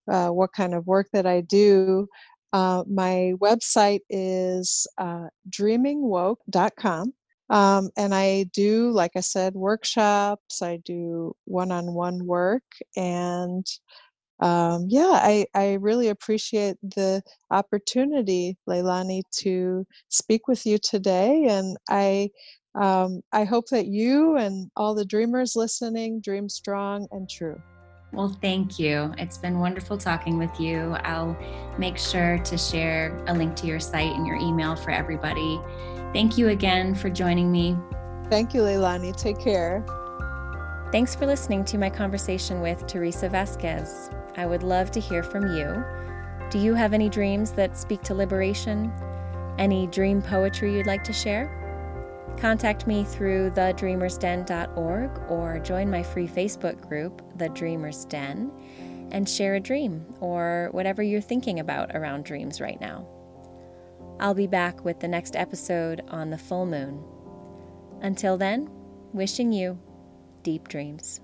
uh, 0.09 0.29
what 0.29 0.53
kind 0.53 0.73
of 0.73 0.87
work 0.87 1.07
that 1.13 1.25
I 1.25 1.41
do, 1.41 2.07
uh, 2.53 2.83
my 2.89 3.33
website 3.39 4.01
is 4.09 4.87
uh, 4.97 5.27
dreamingwoke.com. 5.49 7.13
Um, 7.51 7.89
and 7.97 8.13
I 8.13 8.45
do, 8.53 8.91
like 8.91 9.11
I 9.15 9.21
said, 9.21 9.53
workshops, 9.55 10.61
I 10.61 10.77
do 10.85 11.35
one 11.45 11.71
on 11.71 11.93
one 11.93 12.25
work. 12.25 12.63
And 12.95 13.65
um, 14.39 14.85
yeah, 14.87 15.19
I, 15.21 15.47
I 15.55 15.73
really 15.73 16.09
appreciate 16.09 16.77
the 16.81 17.21
opportunity, 17.51 18.57
Leilani, 18.69 19.23
to 19.39 19.85
speak 20.09 20.47
with 20.47 20.65
you 20.65 20.77
today. 20.77 21.45
And 21.49 21.77
I, 21.89 22.29
um, 22.79 23.21
I 23.33 23.43
hope 23.43 23.67
that 23.69 23.87
you 23.87 24.37
and 24.37 24.71
all 24.77 24.95
the 24.95 25.03
dreamers 25.03 25.55
listening 25.57 26.21
dream 26.21 26.47
strong 26.47 27.07
and 27.11 27.29
true. 27.29 27.61
Well, 28.13 28.35
thank 28.41 28.79
you. 28.79 29.13
It's 29.17 29.37
been 29.37 29.59
wonderful 29.59 29.97
talking 29.97 30.37
with 30.37 30.59
you. 30.59 30.95
I'll 31.03 31.37
make 31.77 31.97
sure 31.97 32.39
to 32.39 32.57
share 32.57 33.21
a 33.27 33.33
link 33.33 33.55
to 33.57 33.67
your 33.67 33.81
site 33.81 34.15
and 34.15 34.25
your 34.25 34.37
email 34.37 34.77
for 34.77 34.91
everybody. 34.91 35.59
Thank 36.13 36.37
you 36.37 36.47
again 36.47 36.95
for 36.95 37.09
joining 37.09 37.51
me. 37.51 37.77
Thank 38.29 38.53
you, 38.53 38.61
Leilani. 38.61 39.15
Take 39.15 39.39
care. 39.39 39.85
Thanks 40.91 41.13
for 41.13 41.25
listening 41.25 41.65
to 41.65 41.77
my 41.77 41.89
conversation 41.89 42.61
with 42.61 42.87
Teresa 42.87 43.27
Vasquez. 43.27 44.09
I 44.37 44.45
would 44.45 44.63
love 44.63 44.89
to 44.91 45.01
hear 45.01 45.21
from 45.21 45.53
you. 45.55 45.83
Do 46.49 46.59
you 46.59 46.73
have 46.75 46.93
any 46.93 47.09
dreams 47.09 47.51
that 47.51 47.77
speak 47.77 48.01
to 48.03 48.15
liberation? 48.15 48.91
Any 49.59 49.85
dream 49.87 50.21
poetry 50.21 50.73
you'd 50.73 50.87
like 50.87 51.03
to 51.03 51.13
share? 51.13 51.58
Contact 52.39 52.87
me 52.87 53.03
through 53.03 53.51
thedreamersden.org 53.51 55.29
or 55.29 55.59
join 55.59 55.91
my 55.91 56.01
free 56.01 56.27
Facebook 56.27 56.87
group, 56.87 57.21
The 57.37 57.49
Dreamers 57.49 58.05
Den, 58.05 58.49
and 59.11 59.27
share 59.27 59.55
a 59.55 59.59
dream 59.59 60.05
or 60.21 60.69
whatever 60.71 61.03
you're 61.03 61.19
thinking 61.19 61.59
about 61.59 61.93
around 61.95 62.23
dreams 62.23 62.61
right 62.61 62.79
now. 62.79 63.05
I'll 64.21 64.33
be 64.33 64.47
back 64.47 64.85
with 64.85 65.01
the 65.01 65.07
next 65.07 65.35
episode 65.35 66.01
on 66.09 66.29
the 66.29 66.37
full 66.37 66.65
moon. 66.65 67.03
Until 68.01 68.37
then, 68.37 68.69
wishing 69.11 69.51
you 69.51 69.77
deep 70.43 70.69
dreams. 70.69 71.19